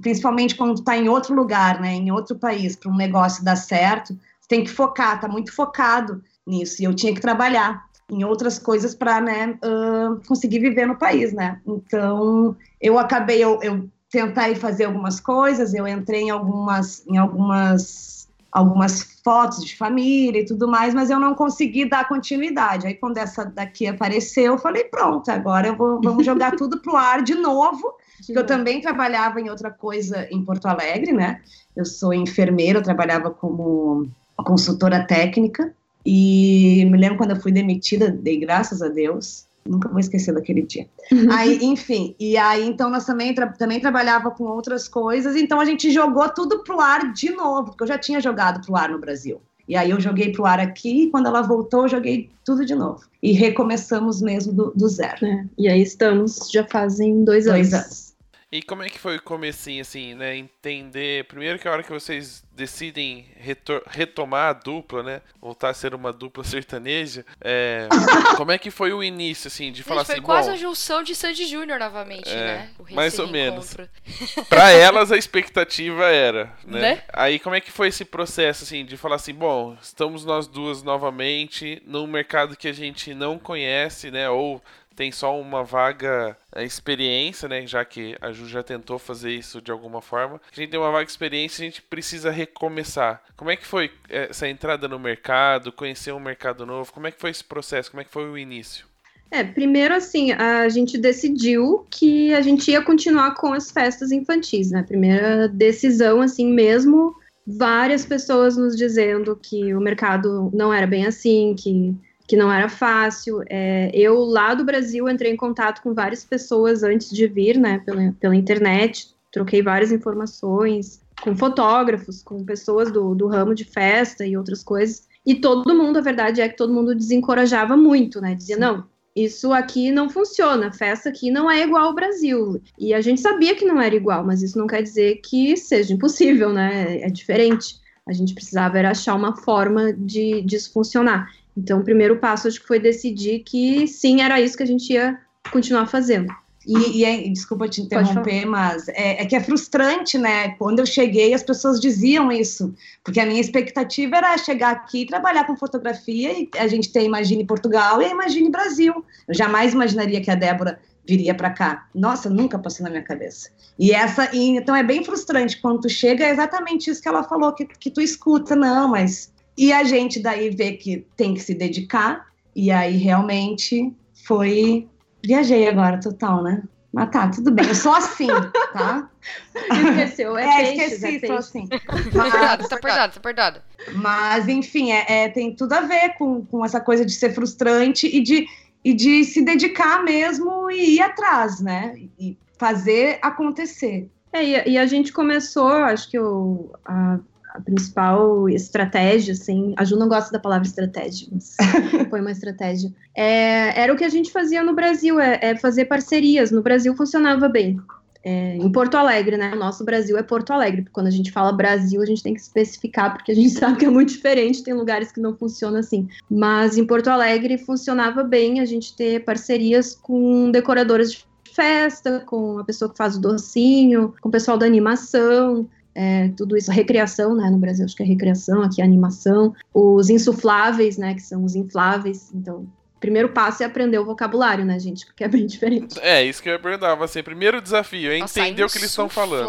[0.00, 3.56] principalmente quando tu tá em outro lugar, né, em outro país, para um negócio dar
[3.56, 6.82] certo, você tem que focar, tá muito focado nisso.
[6.82, 11.32] E eu tinha que trabalhar em outras coisas para né, ah, conseguir viver no país,
[11.32, 11.60] né?
[11.66, 18.12] Então eu acabei, eu, eu tentei fazer algumas coisas, eu entrei em algumas, em algumas
[18.52, 22.86] algumas fotos de família e tudo mais, mas eu não consegui dar continuidade.
[22.86, 26.94] Aí quando essa daqui apareceu, eu falei, pronto, agora eu vou, vamos jogar tudo pro
[26.94, 27.94] ar de novo.
[28.18, 31.40] Porque eu também trabalhava em outra coisa em Porto Alegre, né?
[31.74, 35.74] Eu sou enfermeira, eu trabalhava como consultora técnica.
[36.04, 39.46] E me lembro quando eu fui demitida, dei graças a Deus.
[39.64, 40.88] Nunca vou esquecer daquele dia.
[41.30, 45.64] Aí, enfim, e aí então nós também, tra também trabalhava com outras coisas, então a
[45.64, 48.98] gente jogou tudo pro ar de novo, porque eu já tinha jogado pro ar no
[48.98, 49.40] Brasil.
[49.68, 52.74] E aí eu joguei pro ar aqui, e quando ela voltou, eu joguei tudo de
[52.74, 53.02] novo.
[53.22, 55.24] E recomeçamos mesmo do, do zero.
[55.24, 57.86] É, e aí estamos, já fazem dois, Dois anos.
[57.86, 58.11] anos.
[58.52, 60.36] E como é que foi o comecinho, assim, né?
[60.36, 65.22] Entender, primeiro que a hora que vocês decidem reto- retomar a dupla, né?
[65.40, 67.88] Voltar a ser uma dupla sertaneja, é,
[68.36, 70.58] como é que foi o início, assim, de falar Gente, foi assim, quase bom, a
[70.58, 72.70] junção de Sandy Júnior novamente, É, né?
[72.78, 73.74] O mais ou menos.
[74.50, 76.80] pra elas a expectativa era, né?
[76.82, 77.02] Né?
[77.10, 80.82] Aí como é que foi esse processo, assim, de falar assim, bom, estamos nós duas
[80.82, 84.28] novamente num mercado que a gente não conhece, né?
[84.28, 84.62] Ou
[84.94, 87.66] tem só uma vaga é, experiência, né?
[87.66, 90.40] Já que a Ju já tentou fazer isso de alguma forma.
[90.50, 93.22] A gente tem uma vaga experiência, a gente precisa recomeçar.
[93.36, 96.92] Como é que foi é, essa entrada no mercado, conhecer um mercado novo?
[96.92, 97.90] Como é que foi esse processo?
[97.90, 98.86] Como é que foi o início?
[99.30, 104.70] É, primeiro assim, a gente decidiu que a gente ia continuar com as festas infantis,
[104.70, 104.82] né?
[104.82, 111.54] Primeira decisão, assim mesmo, várias pessoas nos dizendo que o mercado não era bem assim,
[111.58, 111.94] que,
[112.32, 113.42] que não era fácil.
[113.46, 117.82] É, eu, lá do Brasil, entrei em contato com várias pessoas antes de vir, né,
[117.84, 124.24] pela, pela internet, troquei várias informações com fotógrafos, com pessoas do, do ramo de festa
[124.24, 125.06] e outras coisas.
[125.26, 128.34] E todo mundo, a verdade é que todo mundo desencorajava muito, né?
[128.34, 132.62] Dizia, não, isso aqui não funciona, a festa aqui não é igual ao Brasil.
[132.78, 135.92] E a gente sabia que não era igual, mas isso não quer dizer que seja
[135.92, 136.98] impossível, né?
[137.02, 137.82] É diferente.
[138.08, 141.28] A gente precisava era achar uma forma de disso funcionar.
[141.56, 144.92] Então, o primeiro passo acho que foi decidir que sim, era isso que a gente
[144.92, 145.18] ia
[145.50, 146.32] continuar fazendo.
[146.66, 150.50] E, e é, desculpa te interromper, mas é, é, que é frustrante, né?
[150.50, 155.06] Quando eu cheguei, as pessoas diziam isso, porque a minha expectativa era chegar aqui e
[155.06, 159.04] trabalhar com fotografia e a gente tem Imagine Portugal e a Imagine Brasil.
[159.26, 161.88] Eu jamais imaginaria que a Débora viria para cá.
[161.92, 163.50] Nossa, nunca passou na minha cabeça.
[163.78, 167.24] E essa, e, então é bem frustrante quando tu chega, é exatamente isso que ela
[167.24, 169.32] falou, que, que tu escuta, não, mas.
[169.56, 173.92] E a gente daí vê que tem que se dedicar, e aí realmente
[174.26, 174.88] foi
[175.24, 176.62] Viajei agora, total, né?
[176.92, 178.26] Mas tá, tudo bem, eu sou assim,
[178.72, 179.08] tá?
[179.54, 181.68] Esqueceu, é, é peixes, esqueci, é sou assim.
[182.14, 183.62] Mas, tá perdoado, tá perdoado.
[183.94, 188.06] Mas, enfim, é, é, tem tudo a ver com, com essa coisa de ser frustrante
[188.06, 188.46] e de,
[188.84, 191.94] e de se dedicar mesmo e ir atrás, né?
[192.18, 194.10] E fazer acontecer.
[194.32, 197.18] É, e, e a gente começou, acho que o, a
[197.54, 201.54] a principal estratégia, assim, a Ju não gosta da palavra estratégia, mas
[202.08, 202.92] foi uma estratégia.
[203.14, 206.50] É, era o que a gente fazia no Brasil, é, é fazer parcerias.
[206.50, 207.78] No Brasil funcionava bem.
[208.24, 209.52] É, em Porto Alegre, né?
[209.52, 210.86] O nosso Brasil é Porto Alegre.
[210.92, 213.84] Quando a gente fala Brasil, a gente tem que especificar, porque a gente sabe que
[213.84, 216.08] é muito diferente, tem lugares que não funciona assim.
[216.30, 222.58] Mas em Porto Alegre funcionava bem a gente ter parcerias com decoradoras de festa, com
[222.58, 227.34] a pessoa que faz o docinho, com o pessoal da animação é, tudo isso, recreação,
[227.34, 231.44] né, no Brasil acho que é recreação, aqui é animação, os insufláveis, né, que são
[231.44, 232.66] os infláveis, então
[233.02, 235.04] primeiro passo é aprender o vocabulário, né, gente?
[235.04, 235.98] Porque é bem diferente.
[236.00, 236.96] É, isso que eu ia perguntar.
[237.02, 239.44] Assim, primeiro desafio é entender o que eles estão falando.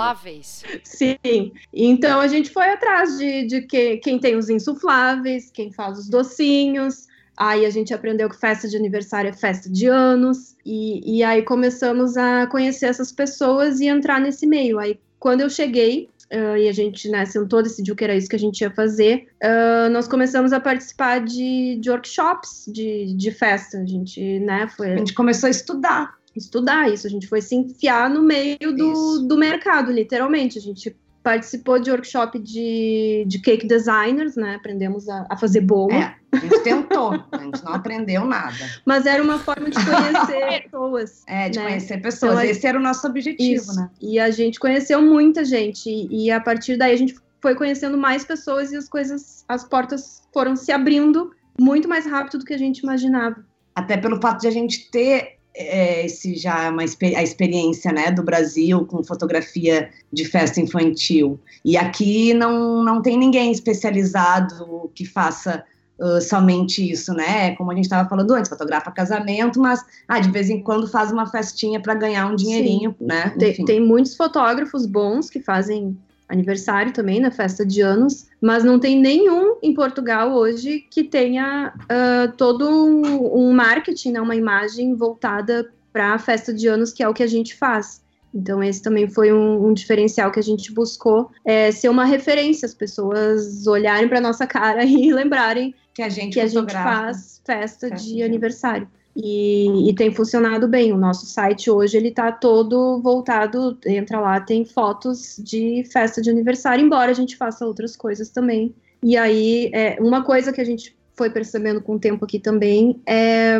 [0.83, 1.51] Sim.
[1.71, 6.09] Então a gente foi atrás de, de que, quem tem os insufláveis, quem faz os
[6.09, 7.07] docinhos.
[7.37, 10.55] Aí a gente aprendeu que festa de aniversário é festa de anos.
[10.65, 14.79] E, e aí começamos a conhecer essas pessoas e entrar nesse meio.
[14.79, 18.35] Aí quando eu cheguei, uh, e a gente né, sentou, decidiu que era isso que
[18.35, 23.77] a gente ia fazer, uh, nós começamos a participar de, de workshops de, de festa.
[23.77, 24.93] A gente, né, foi...
[24.93, 26.15] A gente começou a estudar.
[26.35, 30.57] Estudar isso, a gente foi se enfiar no meio do, do mercado, literalmente.
[30.57, 34.55] A gente participou de workshop de, de cake designers, né?
[34.55, 35.93] Aprendemos a, a fazer bolo.
[35.93, 38.53] É, a gente tentou, a gente não aprendeu nada.
[38.85, 41.23] Mas era uma forma de conhecer pessoas.
[41.25, 41.65] É, de né?
[41.65, 42.33] conhecer pessoas.
[42.33, 43.75] Então, Esse era o nosso objetivo, isso.
[43.75, 43.89] né?
[44.01, 45.89] E a gente conheceu muita gente.
[45.89, 49.63] E, e a partir daí a gente foi conhecendo mais pessoas e as coisas, as
[49.63, 53.45] portas foram se abrindo muito mais rápido do que a gente imaginava.
[53.73, 58.11] Até pelo fato de a gente ter é, esse já é uma a experiência né,
[58.11, 61.39] do Brasil com fotografia de festa infantil.
[61.63, 65.63] E aqui não, não tem ninguém especializado que faça
[65.99, 67.55] uh, somente isso, né?
[67.55, 71.11] Como a gente estava falando antes, fotografa casamento, mas ah, de vez em quando faz
[71.11, 73.05] uma festinha para ganhar um dinheirinho, Sim.
[73.05, 73.35] né?
[73.37, 75.95] Tem, tem, muitos fotógrafos bons que fazem
[76.33, 81.73] aniversário também, na festa de anos, mas não tem nenhum em Portugal hoje que tenha
[81.83, 87.03] uh, todo um, um, marketing, né, uma imagem voltada para a festa de anos, que
[87.03, 88.01] é o que a gente faz.
[88.33, 92.65] Então, esse também foi um, um diferencial que a gente buscou, é, ser uma referência,
[92.65, 97.39] as pessoas olharem para nossa cara e lembrarem que a gente, que a gente faz
[97.45, 98.87] festa, festa de, de aniversário.
[99.15, 100.91] E, e, tem funcionado bem.
[100.91, 106.31] O nosso site hoje ele está todo voltado, entra lá, tem fotos de festa de
[106.31, 108.73] aniversário, embora a gente faça outras coisas também.
[109.03, 112.99] E aí, é, uma coisa que a gente foi percebendo com o tempo aqui também
[113.05, 113.59] é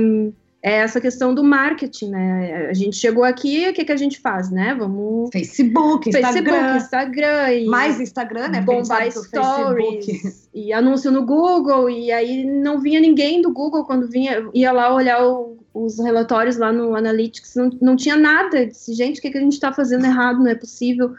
[0.63, 2.67] é essa questão do marketing, né?
[2.69, 4.73] A gente chegou aqui, o que, que a gente faz, né?
[4.73, 5.29] Vamos.
[5.29, 6.31] Facebook, Instagram.
[6.33, 7.65] Facebook, Instagram.
[7.67, 8.61] Mais Instagram, né?
[8.61, 10.49] Bombar stories.
[10.53, 11.89] E anúncio no Google.
[11.89, 16.55] E aí não vinha ninguém do Google quando vinha, ia lá olhar o, os relatórios
[16.55, 18.65] lá no Analytics, não, não tinha nada.
[18.65, 20.39] disse, gente, o que, que a gente está fazendo errado?
[20.39, 21.13] Não é possível.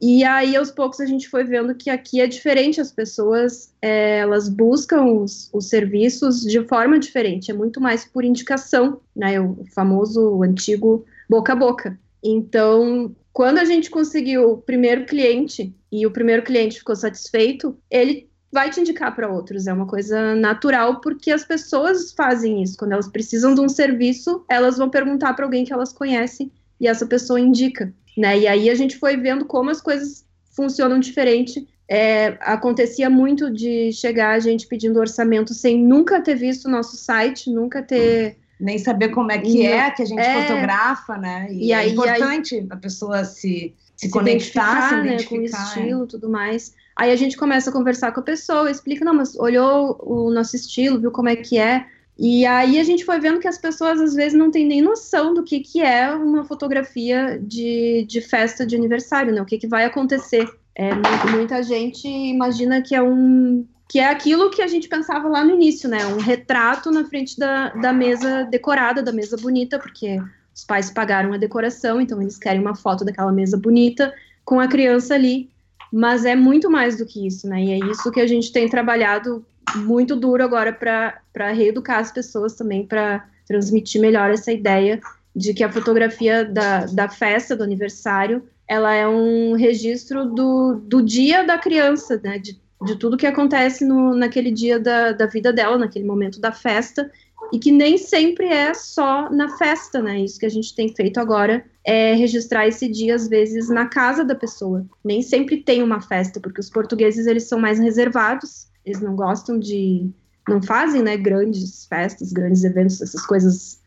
[0.00, 4.18] E aí, aos poucos, a gente foi vendo que aqui é diferente, as pessoas é,
[4.18, 9.40] elas buscam os, os, serviços de forma diferente, é muito mais por indicação, né?
[9.40, 11.98] O famoso, o antigo boca a boca.
[12.22, 18.28] Então, quando a gente conseguiu o primeiro cliente e o primeiro cliente ficou satisfeito, ele
[18.52, 19.66] vai te indicar para outros.
[19.66, 22.76] É uma coisa natural porque as pessoas fazem isso.
[22.76, 26.50] Quando elas precisam de um serviço, elas vão perguntar para alguém que elas conhecem
[26.80, 28.36] e essa pessoa indica né?
[28.36, 31.66] E aí a gente foi vendo como as coisas funcionam diferente.
[31.88, 36.96] É, acontecia muito de chegar a gente pedindo orçamento sem nunca ter visto o nosso
[36.96, 38.36] site, nunca ter.
[38.60, 40.42] Nem saber como é que é que a gente é...
[40.42, 41.46] fotografa, né?
[41.48, 42.66] E, e é aí, é importante aí...
[42.68, 46.06] a pessoa se, se, se conectar, se identificar né, com o estilo e é.
[46.08, 46.74] tudo mais.
[46.96, 50.56] Aí a gente começa a conversar com a pessoa, explica, não, mas olhou o nosso
[50.56, 51.86] estilo, viu como é que é.
[52.18, 55.32] E aí a gente foi vendo que as pessoas às vezes não têm nem noção
[55.32, 59.40] do que, que é uma fotografia de, de festa de aniversário, né?
[59.40, 60.90] O que, que vai acontecer É,
[61.32, 65.54] muita gente imagina que é um que é aquilo que a gente pensava lá no
[65.54, 66.06] início, né?
[66.06, 70.20] Um retrato na frente da, da mesa decorada, da mesa bonita, porque
[70.54, 74.68] os pais pagaram a decoração, então eles querem uma foto daquela mesa bonita com a
[74.68, 75.48] criança ali.
[75.90, 77.64] Mas é muito mais do que isso, né?
[77.64, 79.44] E é isso que a gente tem trabalhado
[79.76, 85.00] muito duro agora para reeducar as pessoas também, para transmitir melhor essa ideia
[85.34, 91.02] de que a fotografia da, da festa, do aniversário, ela é um registro do, do
[91.02, 92.38] dia da criança, né?
[92.38, 96.52] De, de tudo que acontece no, naquele dia da, da vida dela, naquele momento da
[96.52, 97.10] festa,
[97.52, 100.20] e que nem sempre é só na festa, né?
[100.20, 104.24] Isso que a gente tem feito agora é registrar esse dia, às vezes, na casa
[104.24, 104.84] da pessoa.
[105.02, 109.58] Nem sempre tem uma festa, porque os portugueses, eles são mais reservados, eles não gostam
[109.58, 110.08] de...
[110.48, 113.78] não fazem, né, grandes festas, grandes eventos, essas coisas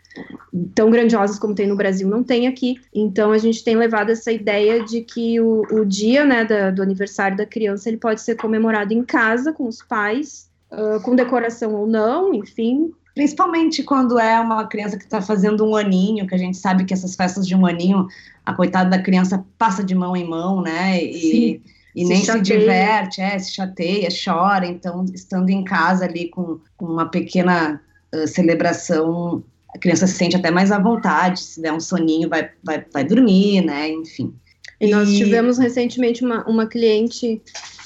[0.75, 2.75] tão grandiosas como tem no Brasil, não tem aqui.
[2.93, 6.81] Então a gente tem levado essa ideia de que o, o dia né, da, do
[6.81, 11.73] aniversário da criança ele pode ser comemorado em casa com os pais, uh, com decoração
[11.73, 12.91] ou não, enfim.
[13.13, 16.93] Principalmente quando é uma criança que está fazendo um aninho, que a gente sabe que
[16.93, 18.07] essas festas de um aninho,
[18.45, 21.01] a coitada da criança passa de mão em mão, né?
[21.03, 21.61] E,
[21.95, 22.43] e se nem chateia.
[22.43, 24.65] se diverte, é, se chateia, chora.
[24.65, 27.81] Então, estando em casa ali com, com uma pequena
[28.13, 32.49] uh, celebração, a criança se sente até mais à vontade, se der um soninho, vai,
[32.63, 33.89] vai, vai dormir, né?
[33.89, 34.33] Enfim.
[34.79, 34.91] E, e...
[34.91, 37.41] nós tivemos recentemente uma, uma cliente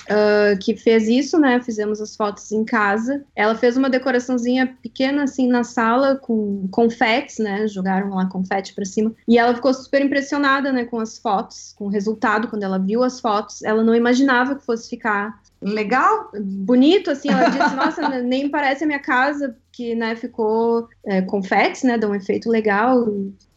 [0.09, 1.61] uh, que fez isso, né?
[1.61, 3.23] Fizemos as fotos em casa.
[3.35, 7.67] Ela fez uma decoraçãozinha pequena assim na sala com confetes, né?
[7.67, 9.13] Jogaram lá confete para cima.
[9.27, 13.03] E ela ficou super impressionada, né, com as fotos, com o resultado quando ela viu
[13.03, 13.63] as fotos.
[13.63, 18.87] Ela não imaginava que fosse ficar legal, bonito, assim, ela disse, nossa, nem parece a
[18.87, 23.05] minha casa, que, né, ficou é, confetes, né, dá um efeito legal,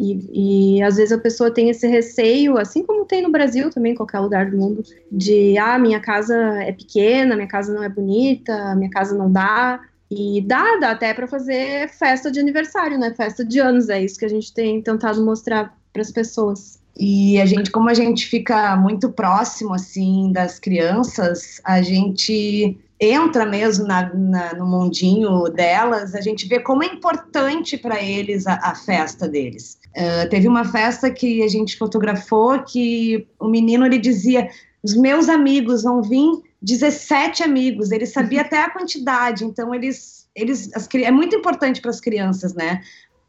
[0.00, 3.92] e, e às vezes a pessoa tem esse receio, assim como tem no Brasil também,
[3.92, 7.88] em qualquer lugar do mundo, de, ah, minha casa é pequena, minha casa não é
[7.88, 13.14] bonita, minha casa não dá, e dá, dá até para fazer festa de aniversário, né,
[13.16, 16.81] festa de anos, é isso que a gente tem tentado mostrar para as pessoas.
[16.98, 23.47] E a gente, como a gente fica muito próximo assim das crianças, a gente entra
[23.47, 28.55] mesmo na, na, no mundinho delas, a gente vê como é importante para eles a,
[28.55, 29.79] a, festa deles.
[29.97, 34.49] Uh, teve uma festa que a gente fotografou que o menino ele dizia:
[34.83, 40.71] os meus amigos vão vir 17 amigos, ele sabia até a quantidade, então eles, eles
[40.75, 42.83] as, é muito importante para as crianças, né?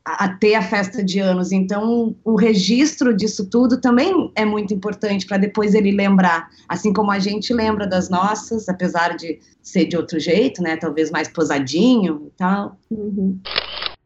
[0.03, 1.51] A, ter a festa de anos.
[1.51, 7.11] Então, o registro disso tudo também é muito importante para depois ele lembrar, assim como
[7.11, 10.77] a gente lembra das nossas, apesar de ser de outro jeito, né?
[10.77, 12.77] Talvez mais posadinho e tal.
[12.89, 13.39] Uhum.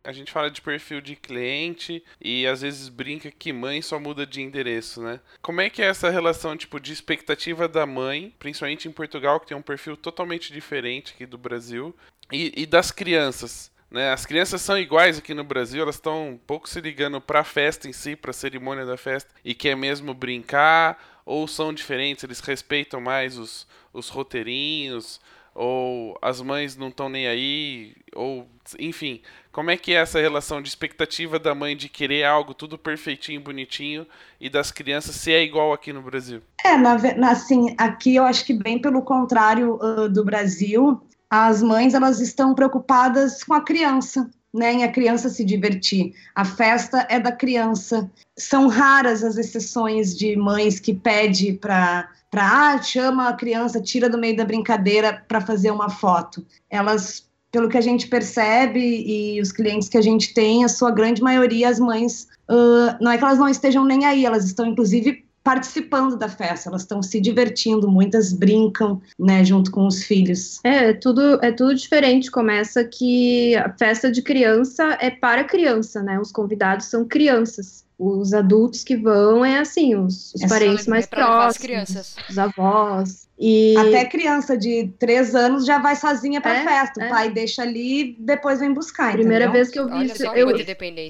[0.05, 4.25] A gente fala de perfil de cliente e às vezes brinca que mãe só muda
[4.27, 5.21] de endereço, né?
[5.41, 9.47] Como é que é essa relação, tipo, de expectativa da mãe, principalmente em Portugal, que
[9.47, 11.95] tem um perfil totalmente diferente aqui do Brasil,
[12.29, 13.71] e, e das crianças?
[13.93, 14.11] Né?
[14.11, 17.43] As crianças são iguais aqui no Brasil, elas estão um pouco se ligando para a
[17.43, 22.23] festa em si, para a cerimônia da festa, e quer mesmo brincar, ou são diferentes,
[22.23, 25.21] eles respeitam mais os, os roteirinhos,
[25.53, 28.47] ou as mães não estão nem aí, ou
[28.79, 32.79] enfim, como é que é essa relação de expectativa da mãe de querer algo tudo
[32.79, 34.07] perfeitinho, bonitinho,
[34.41, 36.41] e das crianças se é igual aqui no Brasil?
[36.65, 36.95] É, na,
[37.29, 40.99] assim, aqui eu acho que bem pelo contrário uh, do Brasil,
[41.35, 46.13] as mães elas estão preocupadas com a criança, né, em a criança se divertir.
[46.35, 48.07] A festa é da criança.
[48.37, 54.09] São raras as exceções de mães que pede para para ah, chama a criança, tira
[54.09, 56.43] do meio da brincadeira para fazer uma foto.
[56.67, 60.89] Elas, pelo que a gente percebe e os clientes que a gente tem, a sua
[60.89, 64.65] grande maioria, as mães, uh, não é que elas não estejam nem aí, elas estão
[64.65, 70.59] inclusive participando da festa, elas estão se divertindo, muitas brincam, né, junto com os filhos.
[70.63, 72.31] É, é, tudo é tudo diferente.
[72.31, 76.19] Começa que a festa de criança é para criança, né?
[76.19, 77.83] Os convidados são crianças.
[77.97, 83.27] Os adultos que vão é assim, os, os é parentes mais próximos, os avós.
[83.37, 83.75] E...
[83.77, 87.01] Até criança de três anos já vai sozinha pra é, festa.
[87.01, 87.09] O é.
[87.09, 89.13] pai deixa ali depois vem buscar.
[89.13, 90.47] Primeira vez que eu vi isso, eu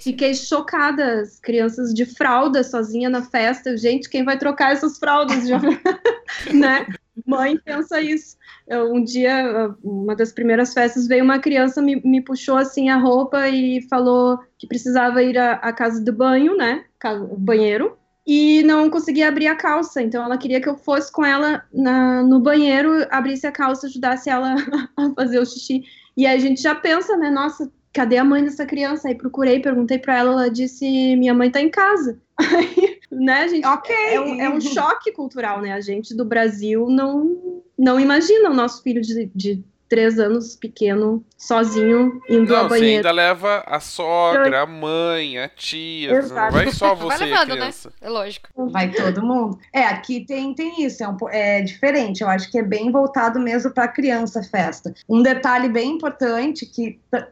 [0.02, 1.22] fiquei chocada.
[1.22, 3.78] As crianças de fralda sozinha na festa.
[3.78, 5.48] Gente, quem vai trocar essas fraldas?
[5.48, 5.60] Já...
[6.54, 6.88] né?
[7.26, 8.38] Mãe pensa isso.
[8.68, 12.98] Eu, um dia, uma das primeiras festas, veio uma criança, me, me puxou assim a
[12.98, 16.86] roupa e falou que precisava ir à, casa do banho, né?
[17.38, 20.02] Banheiro e não conseguia abrir a calça.
[20.02, 24.30] Então ela queria que eu fosse com ela na, no banheiro, abrisse a calça, ajudasse
[24.30, 24.56] ela
[24.98, 25.84] a fazer o xixi.
[26.16, 27.30] E aí a gente já pensa, né?
[27.30, 29.08] Nossa, cadê a mãe dessa criança?
[29.08, 30.86] Aí procurei, perguntei para ela, ela disse:
[31.16, 32.20] minha mãe tá em casa.
[32.38, 33.66] Aí né, gente?
[33.66, 33.96] Ok.
[33.96, 35.74] É um, é um choque cultural, né?
[35.74, 39.64] A gente do Brasil não, não imagina o nosso filho de, de
[39.94, 42.96] três anos pequeno, sozinho, indo Não, ao você banheiro.
[42.98, 46.10] ainda leva a sogra, a mãe, a tia.
[46.14, 46.52] Não Exato.
[46.52, 47.56] vai só Vai você, levando, né?
[47.58, 47.94] criança.
[48.02, 48.48] É lógico.
[48.72, 49.60] Vai todo mundo.
[49.72, 52.22] É, aqui tem, tem isso, é, um, po- é diferente.
[52.22, 54.92] Eu acho que é bem voltado mesmo para criança a festa.
[55.08, 57.28] Um detalhe bem importante, que tá,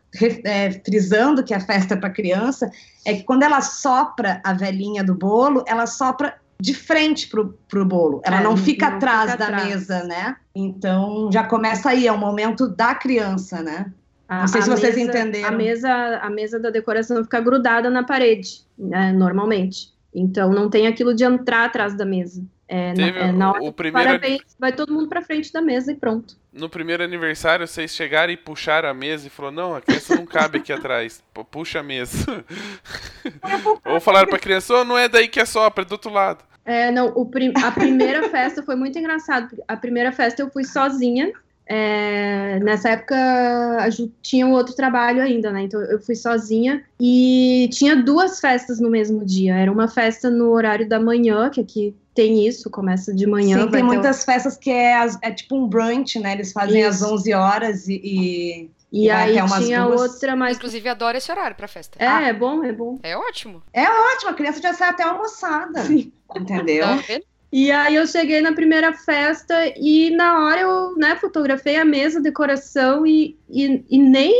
[0.45, 2.69] é, frisando que a festa é para criança,
[3.03, 7.83] é que quando ela sopra a velhinha do bolo, ela sopra de frente pro, pro
[7.83, 8.21] bolo.
[8.23, 9.65] Ela É, não não- fica não atrás fica da atrás.
[9.67, 10.35] mesa, né?
[10.53, 13.91] Então já começa aí, é o momento da criança, né?
[14.27, 15.47] A- Não sei se a vocês mesa- entenderam.
[15.47, 15.91] A mesa,
[16.21, 19.89] a mesa da decoração fica grudada na parede, né, normalmente.
[20.13, 22.43] Então não tem aquilo de entrar atrás da mesa.
[22.67, 25.21] É, na, Teve é, na o- hora o do primeiro- parabéns, vai todo mundo pra
[25.21, 26.37] frente da mesa e pronto.
[26.53, 30.25] No primeiro aniversário, vocês chegaram e puxaram a mesa e falaram: Não, a criança não
[30.25, 31.21] cabe aqui atrás.
[31.51, 32.45] Puxa a mesa.
[33.85, 36.43] Ou falaram pra criança: "Ô, não é daí que é sopra, é do outro lado.
[36.65, 39.49] É, não, o prim- a primeira festa foi muito engraçado.
[39.67, 41.31] A primeira festa eu fui sozinha.
[41.67, 43.15] é, nessa época
[43.79, 45.61] a Ju tinha um outro trabalho ainda, né?
[45.63, 49.55] Então eu fui sozinha e tinha duas festas no mesmo dia.
[49.55, 53.61] Era uma festa no horário da manhã, que aqui tem isso, começa de manhã.
[53.61, 56.33] Sim, tem muitas festas que é, é tipo um brunch, né?
[56.33, 57.13] Eles fazem às Isso.
[57.13, 60.01] 11 horas e- e E vai aí tinha duas.
[60.13, 60.57] outra mais.
[60.57, 61.97] Inclusive, adoro esse horário pra festa.
[62.03, 62.99] É, é bom, é bom.
[63.01, 63.63] É ótimo.
[63.73, 65.83] Ótimo, a criança já sai até almoçada.
[66.35, 66.85] Entendeu?
[66.85, 67.19] Tá?
[67.51, 72.19] E aí eu cheguei na primeira festa e na hora eu, né, fotografei a mesa,
[72.19, 74.33] a decoração e, e, e nem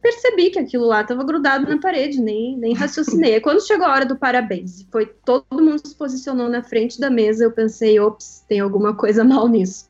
[0.00, 3.40] percebi que aquilo lá estava grudado na parede, nem, nem raciocinei.
[3.40, 7.44] Quando chegou a hora do parabéns, foi todo mundo se posicionou na frente da mesa,
[7.44, 9.86] eu pensei, ops, tem alguma coisa mal nisso.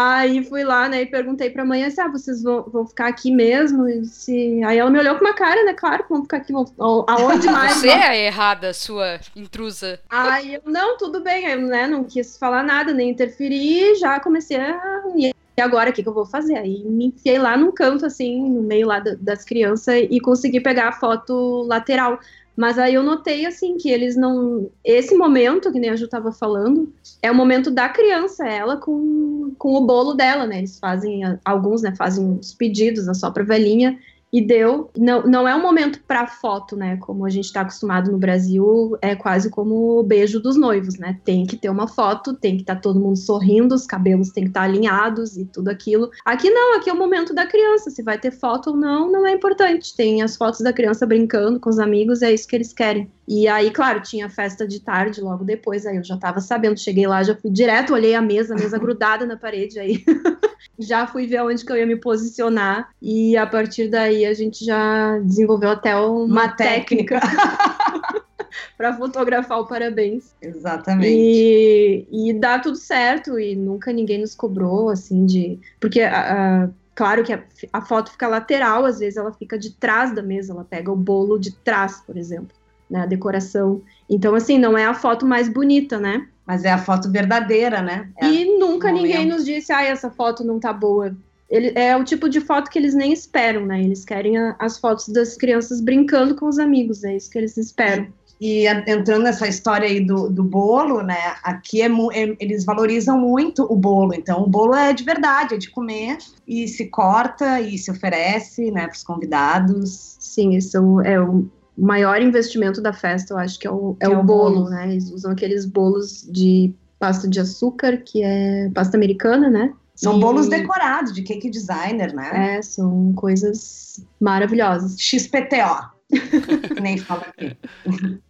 [0.00, 3.32] Aí fui lá, né, e perguntei pra mãe assim, ah, vocês vão, vão ficar aqui
[3.32, 3.88] mesmo?
[3.88, 6.52] E disse- Aí ela me olhou com uma cara, né, claro que vão ficar aqui,
[6.52, 7.04] vão...
[7.08, 7.78] aonde mais?
[7.78, 9.98] Você é a errada, sua intrusa.
[10.08, 14.56] Aí eu, não, tudo bem, eu né, não quis falar nada, nem interferir, já comecei
[14.58, 15.02] a.
[15.16, 16.56] E agora, o que, que eu vou fazer?
[16.56, 20.60] Aí me enfiei lá num canto, assim, no meio lá da- das crianças, e consegui
[20.60, 22.20] pegar a foto lateral.
[22.58, 24.68] Mas aí eu notei, assim, que eles não.
[24.82, 26.92] Esse momento, que nem a Ju tava falando,
[27.22, 30.58] é o momento da criança, ela com, com o bolo dela, né?
[30.58, 33.96] Eles fazem, alguns, né, fazem os pedidos, a só pra velhinha,
[34.32, 34.90] e deu.
[34.96, 36.96] Não, não é um momento para foto, né?
[36.98, 41.18] Como a gente está acostumado no Brasil, é quase como o beijo dos noivos, né?
[41.24, 44.50] Tem que ter uma foto, tem que estar todo mundo sorrindo, os cabelos têm que
[44.50, 46.10] estar alinhados e tudo aquilo.
[46.24, 47.90] Aqui não, aqui é o momento da criança.
[47.90, 49.96] Se vai ter foto ou não, não é importante.
[49.96, 53.10] Tem as fotos da criança brincando com os amigos, é isso que eles querem.
[53.26, 57.06] E aí, claro, tinha festa de tarde logo depois, aí eu já tava sabendo, cheguei
[57.06, 60.02] lá, já fui direto, olhei a mesa, a mesa grudada na parede aí.
[60.78, 64.64] já fui ver onde que eu ia me posicionar e a partir daí a gente
[64.64, 67.20] já desenvolveu até uma, Uma técnica
[68.76, 70.34] para fotografar o parabéns.
[70.40, 71.08] Exatamente.
[71.10, 77.22] E, e dá tudo certo e nunca ninguém nos cobrou assim de porque a- claro
[77.24, 77.42] que a,
[77.72, 80.96] a foto fica lateral, às vezes ela fica de trás da mesa, ela pega o
[80.96, 82.56] bolo de trás, por exemplo,
[82.90, 83.82] né, a decoração.
[84.08, 86.26] Então assim, não é a foto mais bonita, né?
[86.46, 88.08] Mas é a foto verdadeira, né?
[88.16, 91.14] É E nunca ninguém nos disse, ah, essa foto não tá boa.
[91.50, 93.82] Ele, é o tipo de foto que eles nem esperam, né?
[93.82, 97.56] Eles querem a- as fotos das crianças brincando com os amigos, é isso que eles
[97.56, 98.06] esperam.
[98.40, 101.16] E entrando nessa história aí do, do bolo, né?
[101.42, 104.14] Aqui é, é- eles valorizam muito o bolo.
[104.14, 108.70] Então, o bolo é de verdade, é de comer e se corta e se oferece,
[108.70, 110.16] né, para os convidados.
[110.20, 111.46] Sim, isso é o
[111.76, 114.70] maior investimento da festa, eu acho que é o, é é o bolo, bolo.
[114.70, 114.88] né?
[114.90, 119.72] Eles usam aqueles bolos de pasta de açúcar, que é pasta americana, né?
[119.98, 122.56] São E- bolos decorados de cake designer, né?
[122.58, 124.96] É, são coisas maravilhosas.
[125.00, 125.98] XPTO.
[126.80, 127.56] nem fala aqui.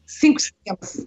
[0.07, 1.07] Cinco estrelas.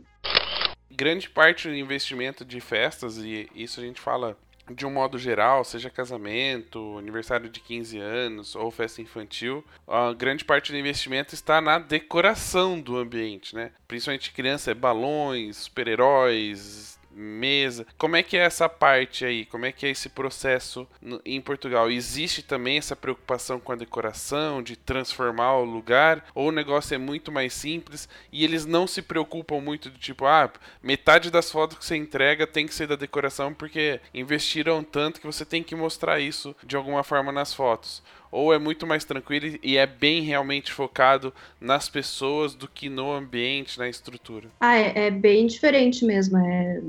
[0.91, 4.37] grande parte do investimento de festas, e isso a gente fala
[4.73, 10.45] de um modo geral, seja casamento, aniversário de 15 anos ou festa infantil, a grande
[10.45, 13.71] parte do investimento está na decoração do ambiente, né?
[13.87, 17.85] Principalmente criança, é balões, super-heróis, mesa.
[17.97, 19.45] Como é que é essa parte aí?
[19.45, 21.89] Como é que é esse processo no- em Portugal?
[21.89, 26.25] Existe também essa preocupação com a decoração, de transformar o lugar?
[26.33, 30.25] Ou o negócio é muito mais simples e eles não se preocupam muito do tipo,
[30.25, 30.51] ah,
[30.81, 35.27] metade das fotos que você entrega tem que ser da decoração porque investiram tanto que
[35.27, 38.01] você tem que mostrar isso de alguma forma nas fotos.
[38.31, 43.11] Ou é muito mais tranquilo e é bem realmente focado nas pessoas do que no
[43.11, 44.47] ambiente, na estrutura.
[44.59, 46.37] Ah, é, é bem diferente mesmo.
[46.37, 46.81] É,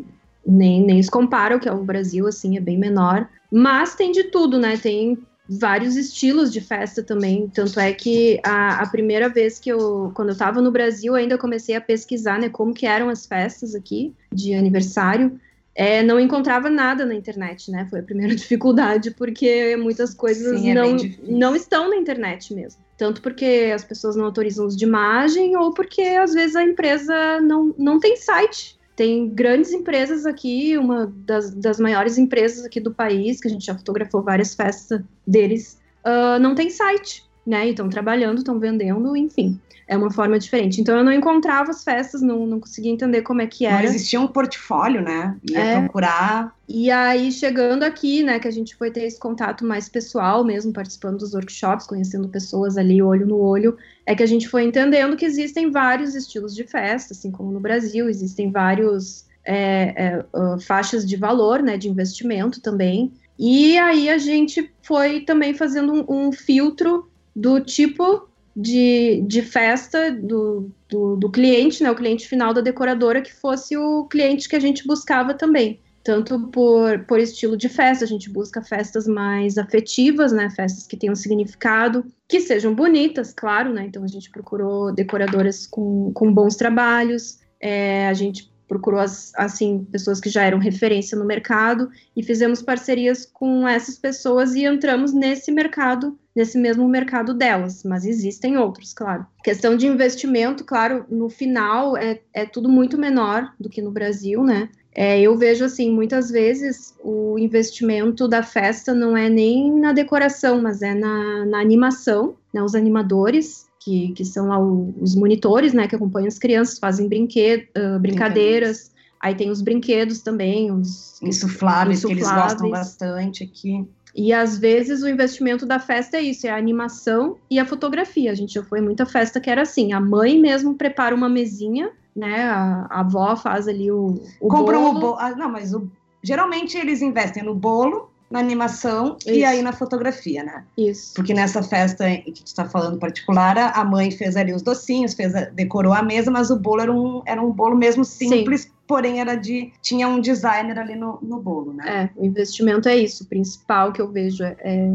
[0.46, 3.28] nem, nem se compara o que é o Brasil, assim, é bem menor.
[3.50, 4.76] Mas tem de tudo, né?
[4.76, 5.18] Tem
[5.48, 7.48] vários estilos de festa também.
[7.48, 11.38] Tanto é que a, a primeira vez que eu, quando eu estava no Brasil, ainda
[11.38, 15.38] comecei a pesquisar, né, como que eram as festas aqui de aniversário.
[15.74, 17.86] É, não encontrava nada na internet, né?
[17.88, 22.80] Foi a primeira dificuldade, porque muitas coisas Sim, é não, não estão na internet mesmo.
[22.98, 27.40] Tanto porque as pessoas não autorizam uso de imagem, ou porque às vezes a empresa
[27.40, 28.78] não, não tem site.
[28.94, 33.64] Tem grandes empresas aqui, uma das, das maiores empresas aqui do país, que a gente
[33.64, 37.66] já fotografou várias festas deles, ah, não tem site, né?
[37.66, 39.58] E estão trabalhando, estão vendendo, enfim.
[39.86, 40.80] É uma forma diferente.
[40.80, 43.84] Então eu não encontrava as festas, não, não conseguia entender como é que Não era.
[43.84, 45.36] existia um portfólio, né?
[45.50, 45.80] Ia É.
[45.80, 46.54] procurar.
[46.68, 50.72] E aí, chegando aqui, né, que a gente foi ter esse contato mais pessoal mesmo,
[50.72, 53.76] participando dos workshops, conhecendo pessoas ali, olho no olho,
[54.06, 57.60] é que a gente foi entendendo que existem vários estilos de festa, assim como no
[57.60, 63.12] Brasil, existem vários é, é, ah, faixas de valor, né, de investimento também.
[63.38, 70.10] E aí a gente foi também fazendo um, um filtro do tipo de, de festa
[70.12, 74.56] do, do, do cliente, né, o cliente final da decoradora, que fosse o cliente que
[74.56, 75.80] a gente buscava também.
[76.04, 80.96] Tanto por, por estilo de festa, a gente busca festas mais afetivas, né, festas que
[80.96, 86.56] tenham significado, que sejam bonitas, claro, né, então a gente procurou decoradoras com, com bons
[86.56, 92.22] trabalhos, é, a gente procurou, as, assim, pessoas que já eram referência no mercado e
[92.22, 98.56] fizemos parcerias com essas pessoas e entramos nesse mercado, nesse mesmo mercado delas, mas existem
[98.56, 99.26] outros, claro.
[99.44, 104.42] Questão de investimento, claro, no final é, é tudo muito menor do que no Brasil,
[104.42, 109.92] né, é, eu vejo assim, muitas vezes o investimento da festa não é nem na
[109.92, 112.62] decoração, mas é na, na animação, né?
[112.62, 115.88] Os animadores, que, que são lá o- os monitores, né?
[115.88, 118.92] Que acompanham as crianças, fazem brinquedo, ah, brincadeiras.
[119.18, 122.70] Aí tem os brinquedos também, os, Insufláveis, que eles gostam Insufláveis.
[122.70, 123.88] bastante aqui.
[124.14, 128.30] E às vezes o investimento da festa é isso, é a animação e a fotografia.
[128.30, 131.90] A gente já foi muita festa que era assim, a mãe mesmo prepara uma mesinha,
[132.14, 132.42] né?
[132.44, 134.96] A, a avó faz ali o, o Compram bolo.
[134.96, 135.16] o bolo.
[135.18, 135.88] Ah, não, mas o-
[136.22, 139.46] geralmente eles investem no bolo, na animação e Isso.
[139.46, 140.64] aí na fotografia, né?
[140.76, 141.12] Isso.
[141.14, 145.34] Porque nessa festa que tu está falando particular, a mãe fez ali os docinhos, fez
[145.34, 149.20] a- decorou a mesa, mas o bolo era um, era um bolo mesmo simples, porém
[149.20, 149.72] era de.
[149.82, 152.10] tinha um designer ali no, no bolo, né?
[152.16, 153.24] É, o investimento é isso.
[153.24, 154.92] O principal que eu vejo é, é,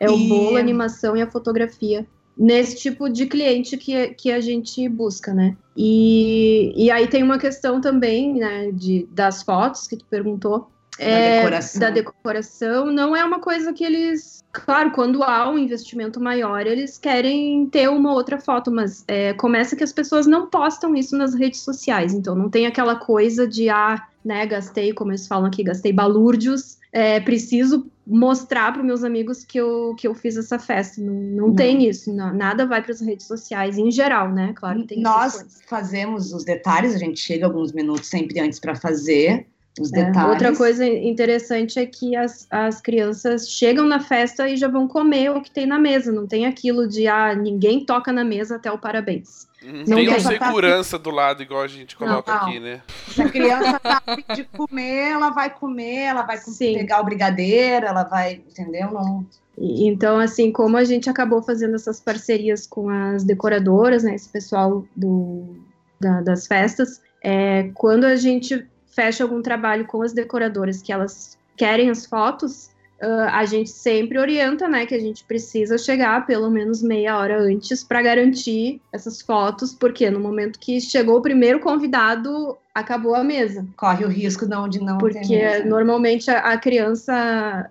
[0.00, 2.06] é o E- bolo, a animação e a fotografia.
[2.36, 5.56] Nesse tipo de cliente que, que a gente busca, né?
[5.76, 10.68] E, e aí tem uma questão também, né, de, das fotos que tu perguntou.
[10.98, 11.80] É, decoração.
[11.80, 12.86] da decoração.
[12.86, 14.42] Não é uma coisa que eles.
[14.52, 19.74] Claro, quando há um investimento maior, eles querem ter uma outra foto, mas é, começa
[19.74, 22.14] que as pessoas não postam isso nas redes sociais.
[22.14, 26.78] Então não tem aquela coisa de, ah, né, gastei, como eles falam aqui, gastei balúrdios,
[26.92, 31.00] é, preciso mostrar para meus amigos que eu, que eu fiz essa festa.
[31.00, 31.54] Não, não, Não.
[31.54, 34.52] tem isso, não- nada vai para as redes sociais em geral, né?
[34.54, 38.76] Claro que tem Nós fazemos os detalhes, a gente chega alguns minutos sempre antes para
[38.76, 39.46] fazer
[39.80, 40.30] os É, detalhes.
[40.30, 45.30] Outra coisa interessante é que as, as crianças chegam na festa e já vão comer
[45.30, 46.12] o que tem na mesa.
[46.12, 49.48] Não tem aquilo de, ah, ninguém toca na mesa até o parabéns.
[49.62, 50.20] Não Não tem um tem.
[50.20, 52.48] segurança do lado, igual a gente coloca Não, não.
[52.48, 52.82] aqui, né?
[53.08, 54.02] Se a criança tá
[54.34, 56.74] de comer, ela vai comer, ela vai Sim.
[56.74, 58.90] pegar o brigadeiro, ela vai, entendeu?
[58.92, 59.26] Não,
[59.58, 64.28] E- Então, assim, como a gente acabou fazendo essas parcerias com as decoradoras, né, esse
[64.28, 65.56] pessoal do,
[66.00, 71.38] da- das festas, é, quando a gente fecha algum trabalho com as decoradoras que elas
[71.56, 72.70] querem as fotos,
[73.00, 77.40] ah, a gente sempre orienta, né, que a gente precisa chegar pelo menos meia hora
[77.40, 83.22] antes para garantir essas fotos, porque no momento que chegou o primeiro convidado, acabou a
[83.22, 83.66] mesa.
[83.76, 85.64] corre o risco de não, de não ter Porque mesa.
[85.64, 87.12] normalmente a, a criança,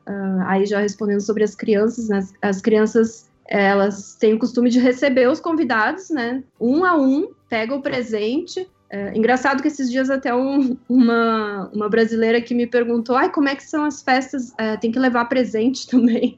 [0.06, 4.70] ah, aí já respondendo sobre as crianças, né, as, as crianças elas têm o costume
[4.70, 6.42] de receber os convidados, né?
[6.60, 8.68] Um a um, pega o presente.
[8.94, 13.50] É, engraçado que esses dias até um- uma, uma brasileira que me perguntou, ai, como
[13.50, 14.54] é que são as festas?
[14.56, 16.38] É, tem que levar presente também.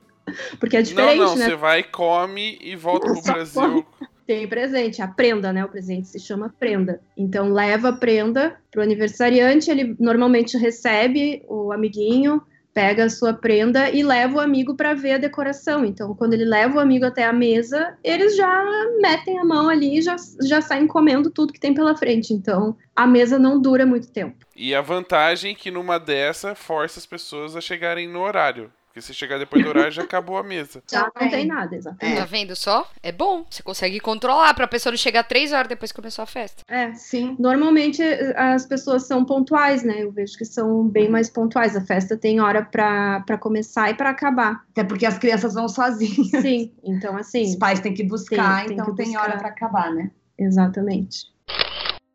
[0.58, 1.48] Porque é diferente, não, não, né?
[1.48, 3.86] você vai, come e volta pro Brasil.
[4.26, 5.66] Tem presente, a prenda, né?
[5.66, 7.02] O presente se chama prenda.
[7.18, 12.42] Então leva a prenda pro aniversariante, ele normalmente recebe o amiguinho,
[12.76, 15.86] pega a sua prenda e leva o amigo para ver a decoração.
[15.86, 18.64] Então, quando ele leva o amigo até a mesa, eles já
[19.00, 22.34] metem a mão ali e já, já saem comendo tudo que tem pela frente.
[22.34, 24.36] Então, a mesa não dura muito tempo.
[24.54, 28.70] E a vantagem é que numa dessa força as pessoas a chegarem no horário.
[28.96, 30.82] Porque se chegar depois do horário, já acabou a mesa.
[30.90, 32.18] Já não tem nada, exatamente.
[32.18, 32.90] Tá vendo só?
[33.04, 33.46] É bom.
[33.50, 36.64] Você consegue controlar pra pessoa não chegar três horas depois que começou a festa.
[36.66, 36.94] É.
[36.94, 37.36] Sim.
[37.38, 39.96] Normalmente eh, as pessoas são pontuais, né?
[40.02, 41.76] Eu vejo que são bem mais pontuais.
[41.76, 44.64] A festa tem hora pra pra começar e pra acabar.
[44.72, 46.30] Até porque as crianças vão sozinhas.
[46.42, 49.24] Sim, então Os assim, pais têm que buscar, Tem- tem então que tem buscar.
[49.24, 50.10] hora pra acabar, né?
[50.40, 51.26] exatamente.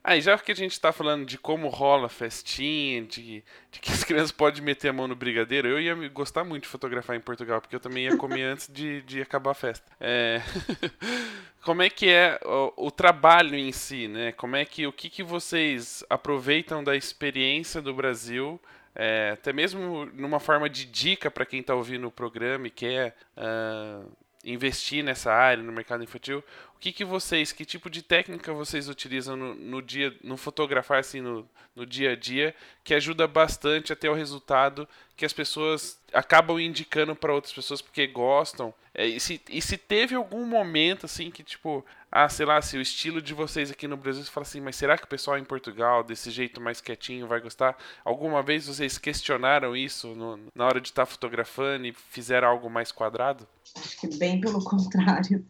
[0.03, 3.93] Ah, e já que a gente tá falando de como rola festinha, de, de que
[3.93, 7.21] as crianças podem meter a mão no brigadeiro, eu ia gostar muito de fotografar em
[7.21, 9.93] Portugal, porque eu também ia comer antes de, de acabar a festa.
[10.01, 10.41] É...
[11.63, 14.33] como é que é o, o trabalho em si, né?
[14.33, 18.59] Como é que o que, que vocês aproveitam da experiência do Brasil,
[18.95, 23.15] é, até mesmo numa forma de dica para quem tá ouvindo o programa e quer
[23.37, 24.03] ah,
[24.45, 26.43] investir nessa área, no mercado infantil,
[26.81, 31.21] que, que vocês, que tipo de técnica vocês utilizam no, no dia, no fotografar assim
[31.21, 35.99] no, no dia a dia, que ajuda bastante a ter o resultado que as pessoas
[36.15, 38.73] acabam indicando para outras pessoas porque gostam.
[38.95, 42.79] É, e, se, e se teve algum momento assim que tipo, ah, sei lá, se
[42.79, 45.39] o estilo de vocês aqui no Brasil você fala assim, mas será que o pessoal
[45.39, 47.77] em Portugal desse jeito mais quietinho vai gostar?
[48.03, 52.91] Alguma vez vocês questionaram isso no- na hora de estar fotografando e fizeram algo mais
[52.91, 53.47] quadrado?
[53.77, 55.45] Acho que bem pelo contrário.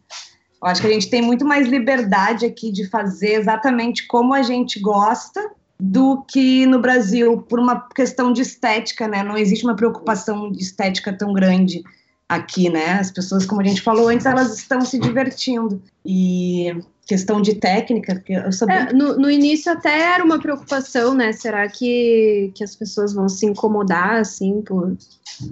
[0.61, 4.43] Eu acho que a gente tem muito mais liberdade aqui de fazer exatamente como a
[4.43, 5.49] gente gosta
[5.79, 9.23] do que no Brasil, por uma questão de estética, né?
[9.23, 11.81] Não existe uma preocupação de estética tão grande
[12.29, 12.93] aqui, né?
[12.93, 15.81] As pessoas, como a gente falou antes, elas estão se divertindo.
[16.05, 16.75] E
[17.07, 21.33] questão de técnica, porque eu bem É, no, no início até era uma preocupação, né?
[21.33, 24.95] Será que, que as pessoas vão se incomodar, assim, por,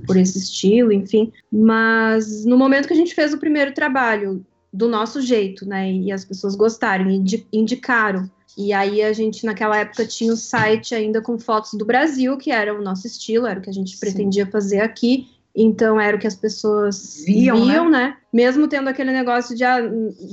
[0.05, 1.33] por esse estilo, enfim.
[1.51, 5.91] Mas no momento que a gente fez o primeiro trabalho, do nosso jeito, né?
[5.91, 8.29] E as pessoas gostaram, indi- indicaram.
[8.57, 12.51] E aí a gente, naquela época, tinha o site ainda com fotos do Brasil, que
[12.51, 13.99] era o nosso estilo, era o que a gente Sim.
[13.99, 15.27] pretendia fazer aqui.
[15.55, 18.17] Então era o que as pessoas Viam, viam, né?
[18.31, 19.79] Mesmo tendo aquele negócio de ah,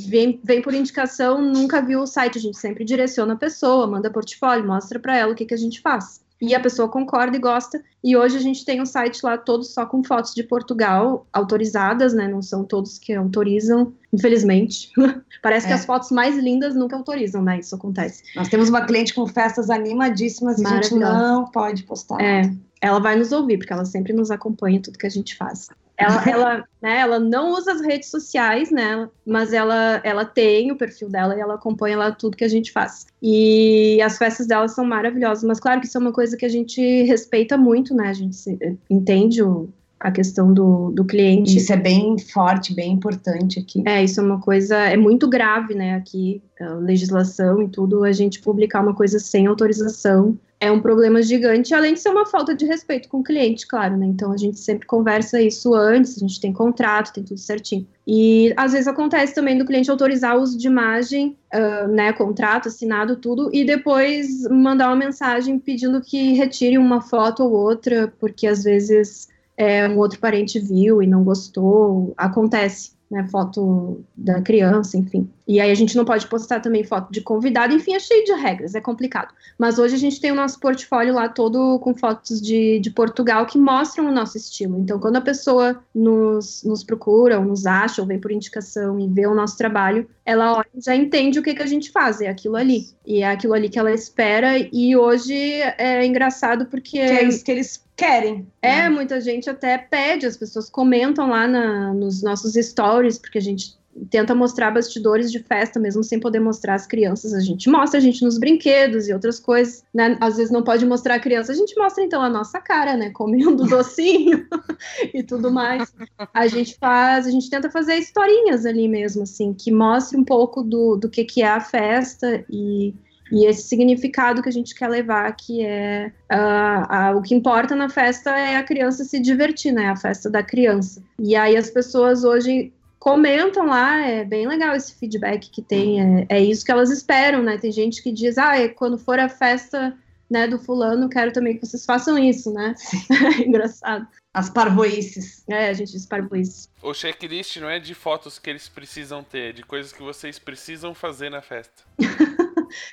[0.06, 4.10] vem, vem por indicação, nunca viu o site, a gente sempre direciona a pessoa, manda
[4.10, 6.20] portfólio, mostra para ela o que, que a gente faz.
[6.40, 7.82] E a pessoa concorda e gosta.
[8.04, 12.12] E hoje a gente tem um site lá todo só com fotos de Portugal autorizadas,
[12.12, 12.28] né?
[12.28, 14.92] Não são todos que autorizam, infelizmente.
[15.42, 15.76] Parece que É.
[15.76, 17.58] as fotos mais lindas nunca autorizam, né?
[17.58, 18.22] Isso acontece.
[18.34, 22.20] Nós temos uma cliente com festas animadíssimas e a gente não pode postar.
[22.20, 25.34] É, ela vai nos ouvir, porque ela sempre nos acompanha em tudo que a gente
[25.36, 25.70] faz.
[25.98, 29.08] Ela, ela, né, ela não usa as redes sociais, né?
[29.24, 32.70] Mas ela, ela tem o perfil dela e ela acompanha lá tudo que a gente
[32.70, 33.06] faz.
[33.22, 35.42] E as festas dela são maravilhosas.
[35.44, 38.08] Mas claro que isso é uma coisa que a gente respeita muito, né?
[38.08, 39.68] A gente se- entende o-
[39.98, 41.56] a questão do, do cliente.
[41.56, 43.82] Isso é bem forte, bem importante aqui.
[43.86, 48.12] É, isso é uma coisa, é muito grave, né, aqui, a legislação e tudo, a
[48.12, 52.54] gente publicar uma coisa sem autorização é um problema gigante, além de ser uma falta
[52.54, 56.20] de respeito com o cliente, claro, né, então a gente sempre conversa isso antes, a
[56.20, 57.86] gente tem contrato, tem tudo certinho.
[58.06, 62.68] E às vezes acontece também do cliente autorizar o uso de imagem, ah, né, contrato
[62.68, 68.46] assinado, tudo, e depois mandar uma mensagem pedindo que retire uma foto ou outra, porque
[68.46, 74.96] às vezes é, um outro parente viu e não gostou, acontece, né, foto da criança,
[74.96, 75.28] enfim.
[75.46, 78.32] E aí a gente não pode postar também foto de convidado, enfim, é cheio de
[78.32, 79.32] regras, é complicado.
[79.56, 83.46] Mas hoje a gente tem o nosso portfólio lá todo com fotos de, de Portugal
[83.46, 84.78] que mostram o nosso estilo.
[84.78, 89.06] Então, quando a pessoa nos, nos procura, ou nos acha, ou vem por indicação e
[89.06, 92.28] vê o nosso trabalho, ela olha já entende o que, que a gente faz, é
[92.28, 92.88] aquilo ali.
[93.06, 95.34] E é aquilo ali que ela espera, e hoje
[95.78, 96.98] é engraçado porque...
[96.98, 98.46] Que é isso que eles querem.
[98.60, 98.88] É, né?
[98.88, 103.76] muita gente até pede, as pessoas comentam lá na- nos nossos stories, porque a gente
[104.10, 107.32] tenta mostrar bastidores de festa, mesmo sem poder mostrar as crianças.
[107.32, 110.16] A gente mostra a gente nos brinquedos e outras coisas, né?
[110.20, 113.10] Às vezes não pode mostrar a criança, a gente mostra então a nossa cara, né?
[113.10, 114.46] Comendo docinho
[115.14, 115.92] e tudo mais.
[116.32, 120.62] A gente faz, a gente tenta fazer historinhas ali mesmo, assim, que mostre um pouco
[120.62, 122.94] do, do que, que é a festa e
[123.30, 127.88] e esse significado que a gente quer levar, que é ah, o que importa na
[127.88, 129.88] festa é a criança se divertir, né?
[129.88, 131.02] A festa da criança.
[131.18, 132.72] E aí as pessoas hoje
[133.06, 137.40] comentam lá, é bem legal esse feedback que tem, é, é isso que elas esperam,
[137.40, 137.56] né?
[137.56, 139.96] Tem gente que diz, ah, é quando for a festa
[140.28, 142.74] né, do fulano, quero também que vocês façam isso, né?
[143.46, 144.08] Engraçado.
[144.34, 145.44] As parvoices.
[145.48, 146.68] É, a gente diz isso.
[146.82, 150.36] O checklist não é de fotos que eles precisam ter, é de coisas que vocês
[150.40, 151.84] precisam fazer na festa.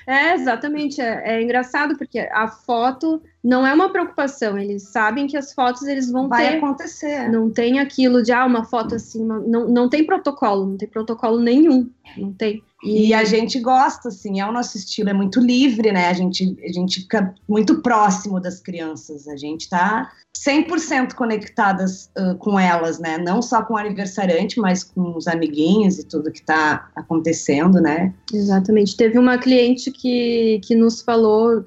[0.07, 1.01] É, exatamente.
[1.01, 4.57] É, é engraçado porque a foto não é uma preocupação.
[4.57, 6.57] Eles sabem que as fotos eles vão Vai ter.
[6.57, 7.29] acontecer.
[7.29, 10.87] Não tem aquilo de ah, uma foto assim, uma- não, não tem protocolo, não tem
[10.87, 12.63] protocolo nenhum, não tem.
[12.83, 16.09] E a gente gosta, assim, é o nosso estilo, é muito livre, né?
[16.09, 22.35] A gente, a gente fica muito próximo das crianças, a gente tá 100% conectadas uh,
[22.37, 23.17] com elas, né?
[23.17, 28.13] Não só com o aniversariante, mas com os amiguinhos e tudo que tá acontecendo, né?
[28.33, 28.97] Exatamente.
[28.97, 31.63] Teve uma cliente que, que nos falou,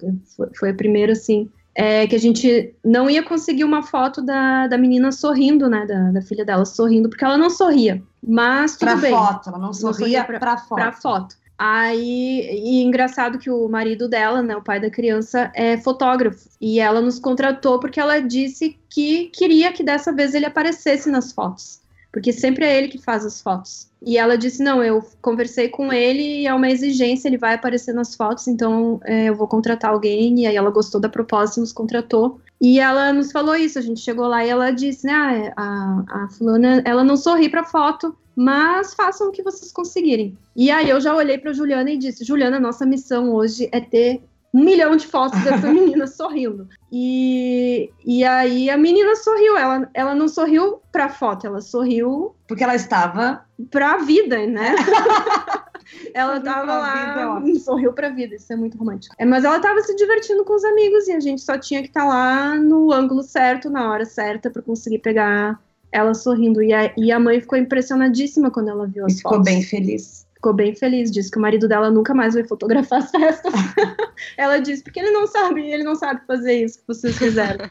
[0.59, 4.77] foi, a primeira, assim, é, que a gente não ia conseguir uma foto da, da
[4.77, 5.87] menina sorrindo, né?
[5.87, 8.03] Da, da filha dela sorrindo, porque ela não sorria.
[8.27, 9.11] Mas tudo pra bem.
[9.13, 10.75] foto, ela não sorria pra foto.
[10.75, 11.37] Pra foto.
[11.59, 16.49] Aí, e engraçado que o marido dela, né, o pai da criança, é fotógrafo.
[16.61, 21.33] E ela nos contratou porque ela disse que queria que dessa vez ele aparecesse nas
[21.33, 21.81] fotos.
[22.13, 23.89] Porque sempre é ele que faz as fotos.
[24.03, 27.93] E ela disse: Não, eu conversei com ele e é uma exigência, ele vai aparecer
[27.93, 30.41] nas fotos, então é, eu vou contratar alguém.
[30.41, 32.41] E aí ela gostou da proposta e nos contratou.
[32.61, 36.25] E ela nos falou isso, a gente chegou lá e ela disse, né, ah, a,
[36.25, 40.37] a fulana, ela não sorri pra foto, mas façam o que vocês conseguirem.
[40.55, 44.23] E aí eu já olhei pra Juliana e disse, Juliana, nossa missão hoje é ter
[44.55, 46.67] um milhão de fotos dessa menina sorrindo.
[46.91, 52.65] E, e aí a menina sorriu, ela, ela não sorriu pra foto, ela sorriu Porque
[52.65, 53.45] ela estava.
[53.71, 54.75] pra vida, né?
[56.15, 59.15] ela tava lá, vida, sorriu pra vida, isso é muito romântico.
[59.19, 61.89] É, mas ela tava se divertindo com os amigos e a gente só tinha que
[61.89, 65.61] estar lá no ângulo certo, na hora certa, pra conseguir pegar
[65.93, 66.63] ela sorrindo.
[66.63, 69.45] E a, e a mãe ficou impressionadíssima quando ela viu E as ficou fotos.
[69.53, 70.27] bem feliz.
[70.35, 73.53] Ficou bem feliz, disse que o marido dela nunca mais vai fotografar as festas.
[74.37, 77.69] ela disse, porque ele não sabe, ele não sabe fazer isso que vocês fizeram.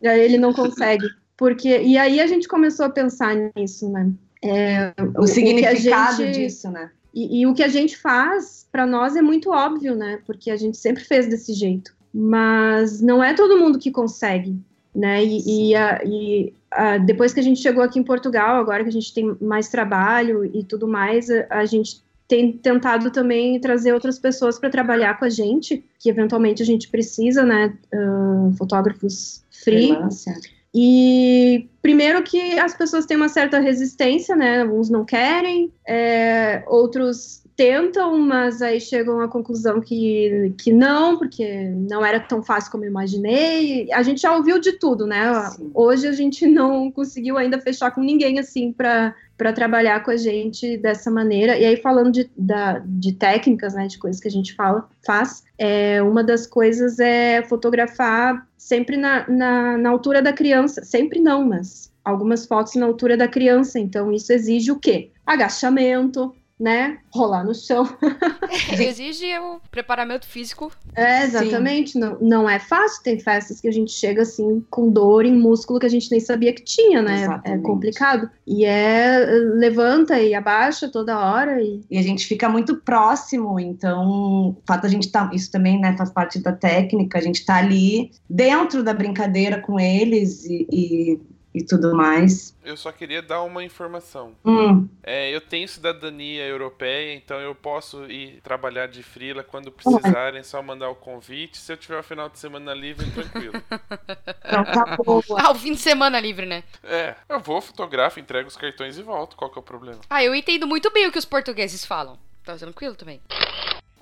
[0.00, 1.06] e aí ele não consegue.
[1.36, 4.10] Porque, e aí a gente começou a pensar nisso, né?
[4.44, 6.90] É, O, significado que a gente- disso, né?
[7.14, 10.18] E, e o que a gente faz, pra nós, é muito óbvio, né?
[10.26, 11.94] Porque a gente sempre fez desse jeito.
[12.14, 14.56] Mas não é todo mundo que consegue,
[14.94, 15.24] né?
[15.24, 18.88] E, e, a- e, a- depois que a gente chegou aqui em Portugal, agora que
[18.90, 23.92] a gente tem mais trabalho e tudo mais, a, a gente tem tentado também trazer
[23.92, 27.74] outras pessoas para trabalhar com a gente, que eventualmente a gente precisa, né?
[27.94, 29.88] ah, fotógrafos free.
[29.88, 30.36] Freelancer.
[30.74, 34.64] E primeiro que as pessoas têm uma certa resistência, né?
[34.64, 41.68] Uns não querem, é, outros tentam, mas aí chegam à conclusão que, que não, porque
[41.88, 43.92] não era tão fácil como eu imaginei.
[43.92, 45.48] A gente já ouviu de tudo, né?
[45.50, 45.70] Sim.
[45.74, 50.16] Hoje a gente não conseguiu ainda fechar com ninguém assim para para trabalhar com a
[50.16, 51.58] gente dessa maneira.
[51.58, 55.42] E aí, falando de, da, de técnicas, né, de coisas que a gente fala, faz,
[55.64, 60.84] é, uma das coisas é fotografar sempre na, na, na altura da criança.
[60.84, 63.78] Sempre não, mas algumas fotos na altura da criança.
[63.78, 65.12] Então, isso exige o quê?
[65.24, 66.98] Agachamento, né?
[67.10, 67.84] Rolar no chão.
[68.78, 70.70] Exige o preparamento físico.
[70.94, 71.98] É, exatamente.
[71.98, 73.02] Não, não é fácil.
[73.02, 76.20] Tem festas que a gente chega assim com dor em músculo que a gente nem
[76.20, 77.14] sabia que tinha, né?
[77.14, 77.62] É Exatamente.
[77.64, 78.30] complicado.
[78.46, 79.18] E é
[79.56, 84.86] levanta e abaixa toda hora e E a gente fica muito próximo, então o fato
[84.86, 88.84] a gente tá, isso também né, faz parte da técnica, a gente tá ali dentro
[88.84, 91.20] da brincadeira com eles e, e,
[91.54, 92.56] e tudo mais.
[92.64, 94.34] Eu só queria dar uma informação.
[94.44, 100.40] Hum, É, eu tenho cidadania europeia, então eu posso ir trabalhar de frila quando precisarem,
[100.40, 101.58] é só mandar o convite.
[101.58, 103.54] Se eu tiver o final de semana livre, tranquilo.
[104.44, 105.22] então tá boa.
[105.38, 106.62] Ah, o fim de semana livre, né?
[106.82, 109.36] É, eu vou, fotografo, entrego os cartões e volto.
[109.36, 110.00] Qual que é o problema?
[110.08, 112.18] Ah, eu entendo muito bem o que os portugueses falam.
[112.44, 113.20] Tá tranquilo também.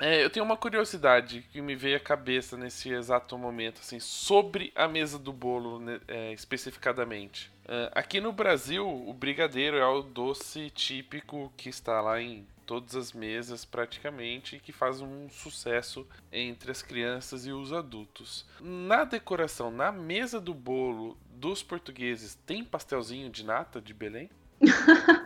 [0.01, 4.73] É, eu tenho uma curiosidade que me veio à cabeça nesse exato momento, assim, sobre
[4.75, 7.53] a mesa do bolo, né, é, especificadamente.
[7.69, 12.95] É, aqui no Brasil, o brigadeiro é o doce típico que está lá em todas
[12.97, 18.47] as mesas praticamente e que faz um sucesso entre as crianças e os adultos.
[18.61, 24.31] Na decoração, na mesa do bolo dos portugueses, tem pastelzinho de nata de Belém?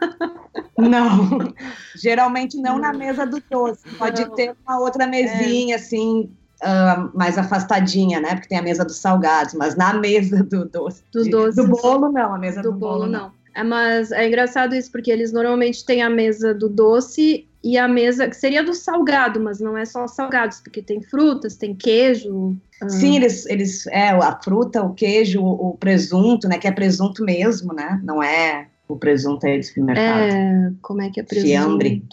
[0.89, 1.39] Não,
[1.97, 3.83] geralmente não na mesa do doce.
[3.97, 4.35] Pode Não.
[4.35, 6.31] ter uma outra mesinha assim.
[6.63, 8.35] ah, mais afastadinha, né?
[8.35, 11.03] Porque tem a mesa dos salgados, mas na mesa do doce.
[11.13, 11.57] Dos de- doces.
[11.57, 12.35] Do bolo, não.
[12.35, 13.33] A mesa do bolo não.
[13.55, 17.87] É, mas é engraçado isso, porque eles normalmente têm a mesa do doce e a
[17.87, 22.57] mesa que seria do salgado, mas não é só salgados, porque tem frutas, tem queijo.
[22.83, 26.59] ah, Sim, eles, eles, é, a fruta, o queijo, o, o presunto, né?
[26.59, 28.01] Que é presunto mesmo, né?
[28.03, 30.21] Não é o presunto aí do supermercado.
[30.33, 31.49] É, como é que é presunto?
[31.49, 32.05] Fiambre.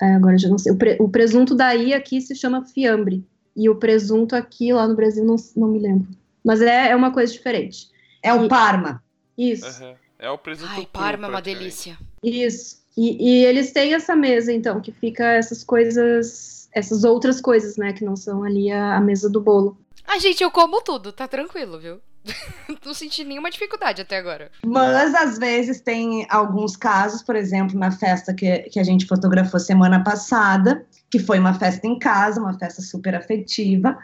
[0.00, 0.72] É, agora eu já não sei.
[0.72, 3.24] O, pre- o presunto daí aqui se chama fiambre.
[3.56, 6.08] E o presunto aqui lá no Brasil não, não me lembro.
[6.44, 7.88] Mas é, é uma coisa diferente.
[8.22, 9.02] É o E- Parma.
[9.38, 9.66] Isso.
[9.66, 9.94] Aham.
[10.18, 11.98] É o presunto Ai, cru, Parma é uma delícia.
[12.22, 12.82] Isso.
[12.96, 17.92] E, e eles têm essa mesa, então, que fica essas coisas, essas outras coisas, né,
[17.92, 19.76] que não são ali a, a mesa do bolo.
[20.06, 21.98] Ah, gente, eu como tudo, tá tranquilo, viu?
[22.84, 24.50] não senti nenhuma dificuldade até agora.
[24.64, 29.60] Mas às vezes tem alguns casos, por exemplo, na festa que, que a gente fotografou
[29.60, 33.96] semana passada, que foi uma festa em casa, uma festa super afetiva,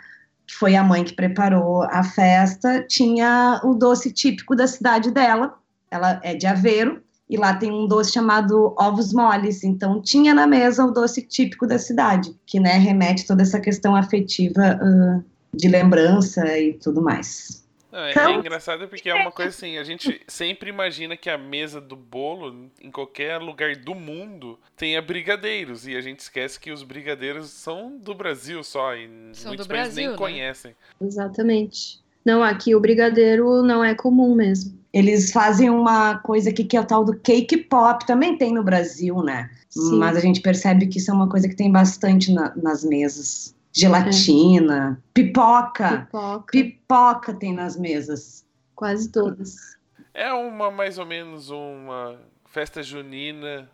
[0.47, 5.55] que foi a mãe que preparou a festa, tinha o doce típico da cidade dela,
[5.91, 10.49] ela é de Aveiro, e lá tem um doce chamado ovos moles, então tinha na
[10.49, 15.69] mesa o doce típico da cidade, que né, remete toda essa questão afetiva uh, de
[15.69, 17.60] lembrança e tudo mais.
[17.91, 21.37] Não, é, é, engraçado porque é uma coisa assim, a gente sempre imagina que a
[21.37, 25.87] mesa do bolo, em qualquer lugar do mundo, tenha brigadeiros.
[25.87, 29.95] E a gente esquece que os brigadeiros são do Brasil só, e são muitos países
[29.95, 30.17] nem né?
[30.17, 30.75] conhecem.
[31.01, 32.01] Exatamente.
[32.25, 34.79] Não, aqui o brigadeiro não é comum mesmo.
[34.93, 38.63] Eles fazem uma coisa aqui que é o tal do cake pop, também tem no
[38.63, 39.51] Brasil, né?
[39.69, 39.99] Sim.
[39.99, 43.55] Mas a gente percebe que isso é uma coisa que tem bastante na, nas mesas.
[43.73, 45.11] Gelatina, é.
[45.15, 46.03] pipoca.
[46.07, 46.53] Pipoca.
[46.53, 48.45] Pipoca tem nas mesas.
[48.75, 49.79] Quase todas.
[50.13, 52.19] É uma, mais ou menos, uma
[52.51, 53.71] Festa junina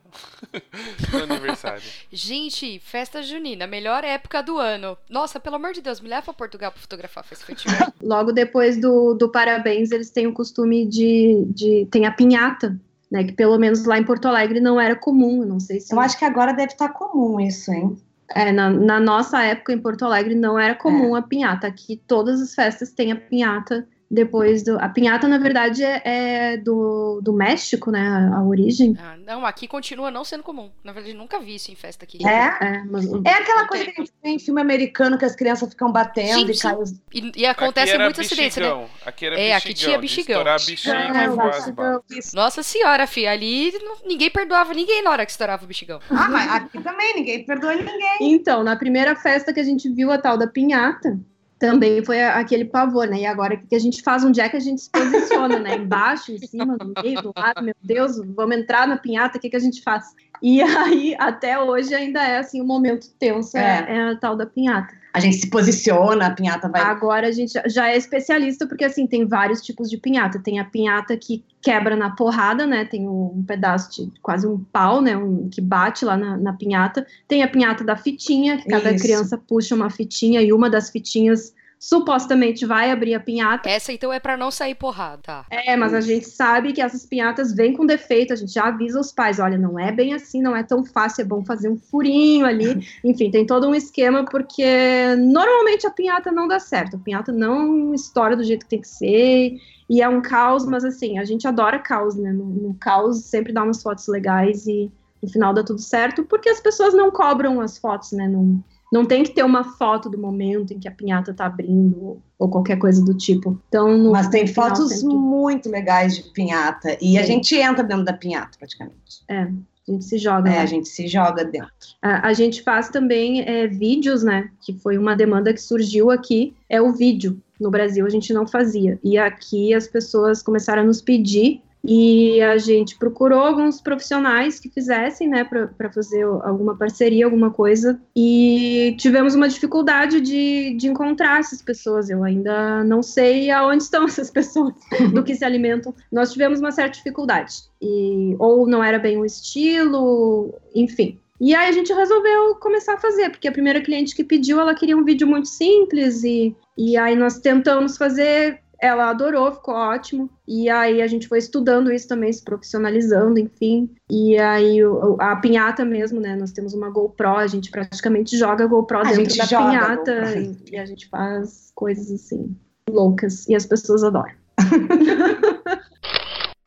[1.10, 1.82] no aniversário.
[2.12, 4.98] Gente, festa junina, melhor época do ano.
[5.08, 7.90] Nossa, pelo amor de Deus, me leva pra Portugal pra fotografar festival.
[8.02, 11.88] Logo depois do, do parabéns, eles têm o costume de, de.
[11.90, 12.78] Tem a pinhata.
[13.08, 15.94] Né, que pelo menos lá em Porto Alegre não era comum, não sei se.
[15.94, 17.96] Eu acho que agora deve estar tá comum isso, hein?
[18.34, 21.20] É, na, na, nossa época em Porto Alegre não era comum é.
[21.20, 21.66] a pinhata.
[21.66, 24.78] Aqui todas as festas têm a pinhata depois do.
[24.78, 28.06] A pinhata, na verdade, é, é do, do México, né?
[28.06, 28.96] A, a origem.
[28.98, 30.70] Ah, não, aqui continua não sendo comum.
[30.84, 32.18] Na verdade, nunca vi isso em festa aqui.
[32.26, 32.56] É?
[32.60, 33.04] É, mas...
[33.24, 36.54] é aquela coisa que a gente tem em filme americano que as crianças ficam batendo
[36.54, 37.32] sim, e caem.
[37.36, 38.88] E, e acontece muitos acidentes, né?
[39.04, 40.44] Aqui era é, aqui tinha bexigão.
[40.44, 43.72] Bexigão, é, Nossa senhora, filha, ali
[44.04, 46.00] ninguém perdoava ninguém na hora que estourava o bexigão.
[46.10, 48.18] Ah, mas aqui também, ninguém perdoa ninguém.
[48.20, 51.18] Então, na primeira festa que a gente viu a tal da pinhata
[51.58, 53.20] também foi aquele pavor, né?
[53.20, 54.24] E agora o que a gente faz?
[54.24, 55.76] Onde é que a gente se posiciona, né?
[55.76, 59.50] Embaixo, em cima, no meio, do lado, meu Deus, vamos entrar na pinhata, o que,
[59.50, 60.14] que a gente faz?
[60.42, 63.86] E aí, até hoje, ainda é assim, o um momento tenso, é.
[63.88, 66.82] é a tal da pinhata a gente se posiciona, a pinhata vai.
[66.82, 70.38] Agora a gente já é especialista, porque assim, tem vários tipos de pinhata.
[70.38, 72.84] Tem a pinhata que quebra na porrada, né?
[72.84, 75.16] Tem um pedaço de quase um pau, né?
[75.16, 77.06] Um, que bate lá na, na pinhata.
[77.26, 79.02] Tem a pinhata da fitinha, que cada Isso.
[79.02, 83.68] criança puxa uma fitinha e uma das fitinhas supostamente vai abrir a pinhata.
[83.68, 85.22] Essa então é para não sair porrada.
[85.22, 85.46] Tá.
[85.50, 89.00] É, mas a gente sabe que essas pinhatas vêm com defeito, a gente já avisa
[89.00, 91.76] os pais, olha, não é bem assim, não é tão fácil, é bom fazer um
[91.76, 92.86] furinho ali.
[93.04, 97.94] Enfim, tem todo um esquema porque normalmente a pinhata não dá certo, a pinhata não
[97.94, 99.56] estoura do jeito que tem que ser.
[99.88, 102.32] E é um caos, mas assim, a gente adora caos, né?
[102.32, 104.90] No, no caos sempre dá umas fotos legais e
[105.22, 108.28] no final dá tudo certo, porque as pessoas não cobram as fotos, né?
[108.28, 108.62] Não,
[108.92, 112.48] não tem que ter uma foto do momento em que a pinhata tá abrindo ou
[112.48, 113.60] qualquer coisa do tipo.
[113.68, 115.16] Então, no, Mas tem fotos sempre...
[115.16, 117.18] muito legais de pinhata e Sim.
[117.18, 119.22] a gente entra dentro da pinhata praticamente.
[119.28, 119.48] É.
[119.88, 120.50] A gente se joga.
[120.50, 121.70] É, a gente se joga dentro.
[122.02, 124.50] A, a gente faz também é, vídeos, né?
[124.60, 126.54] Que foi uma demanda que surgiu aqui.
[126.68, 127.40] É o vídeo.
[127.60, 128.98] No Brasil a gente não fazia.
[129.02, 134.68] E aqui as pessoas começaram a nos pedir e a gente procurou alguns profissionais que
[134.68, 141.38] fizessem, né, para fazer alguma parceria, alguma coisa, e tivemos uma dificuldade de, de encontrar
[141.38, 142.10] essas pessoas.
[142.10, 144.74] Eu ainda não sei aonde estão essas pessoas,
[145.12, 145.94] do que se alimentam.
[146.10, 151.18] Nós tivemos uma certa dificuldade, e, ou não era bem o estilo, enfim.
[151.40, 154.74] E aí a gente resolveu começar a fazer, porque a primeira cliente que pediu, ela
[154.74, 160.28] queria um vídeo muito simples, e, e aí nós tentamos fazer ela adorou, ficou ótimo.
[160.46, 163.90] E aí a gente foi estudando isso também, se profissionalizando, enfim.
[164.10, 164.78] E aí
[165.18, 166.36] a pinhata mesmo, né?
[166.36, 170.56] Nós temos uma GoPro, a gente praticamente joga a GoPro a dentro da pinhata e,
[170.72, 172.56] e, a gente faz coisas assim
[172.88, 174.34] loucas e as pessoas adoram.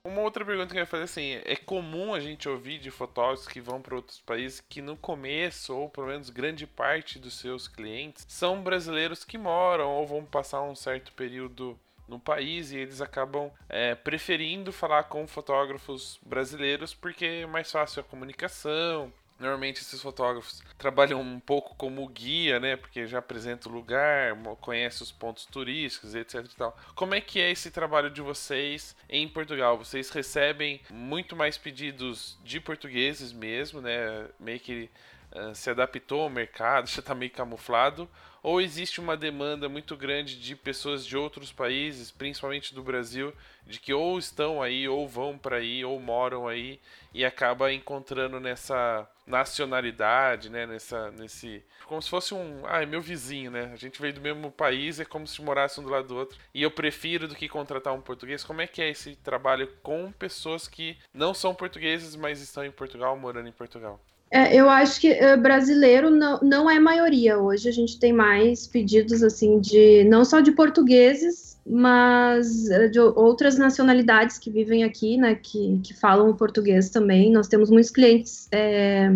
[0.05, 3.47] Uma outra pergunta que eu ia fazer assim, é comum a gente ouvir de fotógrafos
[3.47, 7.67] que vão para outros países que no começo, ou pelo menos grande parte dos seus
[7.67, 11.79] clientes, são brasileiros que moram ou vão passar um certo período
[12.09, 18.01] no país e eles acabam é, preferindo falar com fotógrafos brasileiros porque é mais fácil
[18.01, 19.13] a comunicação.
[19.39, 22.75] Normalmente esses fotógrafos trabalham um pouco como guia, né?
[22.75, 26.77] Porque já apresenta o lugar, conhece os pontos turísticos, etc e tal.
[26.93, 29.77] Como é que é esse trabalho de vocês em Portugal?
[29.77, 34.27] Vocês recebem muito mais pedidos de portugueses mesmo, né?
[34.37, 34.89] Meio que
[35.31, 38.09] uh, se adaptou ao mercado, já está meio camuflado?
[38.41, 43.33] Ou existe uma demanda muito grande de pessoas de outros países, principalmente do Brasil,
[43.65, 46.79] de que ou estão aí, ou vão para aí, ou moram aí,
[47.13, 50.65] e acaba encontrando nessa nacionalidade, né?
[50.65, 51.63] Nessa, nesse.
[51.85, 52.63] Como se fosse um.
[52.65, 53.71] Ah, é meu vizinho, né?
[53.73, 56.37] A gente veio do mesmo país, é como se morasse um do lado do outro.
[56.53, 58.43] E eu prefiro do que contratar um português.
[58.43, 62.71] Como é que é esse trabalho com pessoas que não são portugueses, mas estão em
[62.71, 63.99] Portugal, morando em Portugal?
[64.31, 67.39] É, eu acho que uh, brasileiro não, não é maioria.
[67.39, 72.99] Hoje a gente tem mais pedidos assim de não só de portugueses, mas uh, de
[72.99, 75.33] outras nacionalidades que vivem aqui, né?
[75.35, 77.31] Que, que falam português também.
[77.31, 79.09] Nós temos muitos clientes é,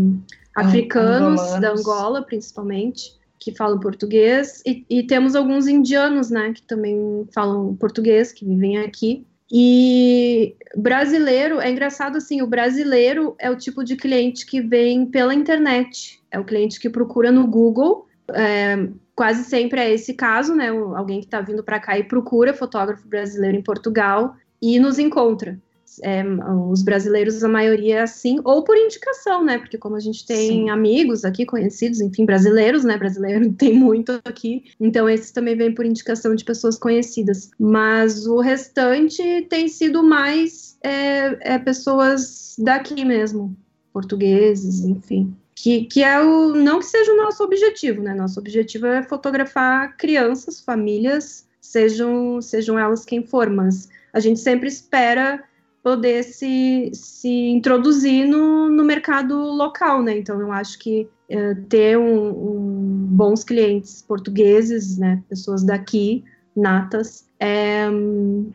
[0.55, 1.61] africanos Angolanos.
[1.61, 6.53] da Angola, principalmente, que falam português, e, e temos alguns indianos, né?
[6.53, 9.27] Que também falam português, que vivem aqui.
[9.55, 15.31] E brasileiro, é engraçado assim, o brasileiro é o tipo de cliente que vem pela
[15.31, 20.69] internet, é o cliente que procura no Google, é, quase sempre é esse caso, né?
[20.69, 25.59] Alguém que está vindo para cá e procura fotógrafo brasileiro em Portugal e nos encontra
[26.01, 26.23] é,
[26.69, 29.57] os brasileiros, a maioria é assim, ou por indicação, né?
[29.57, 30.69] Porque como a gente tem Sim.
[30.69, 32.97] amigos aqui, conhecidos, enfim, brasileiros, né?
[32.97, 37.51] Brasileiro tem muito aqui, então esses também vêm por indicação de pessoas conhecidas.
[37.59, 43.55] Mas o restante tem sido mais é, é pessoas daqui mesmo,
[43.91, 45.35] portugueses, enfim.
[45.55, 46.55] Que, que é o.
[46.55, 48.13] Não que seja o nosso objetivo, né?
[48.13, 54.67] Nosso objetivo é fotografar crianças, famílias, sejam, sejam elas quem for, mas a gente sempre
[54.67, 55.43] espera
[55.83, 60.17] poder se, se introduzir no, no mercado local, né?
[60.17, 66.23] Então, eu acho que é, ter um, um, bons clientes portugueses, né, pessoas daqui,
[66.55, 67.87] natas, é,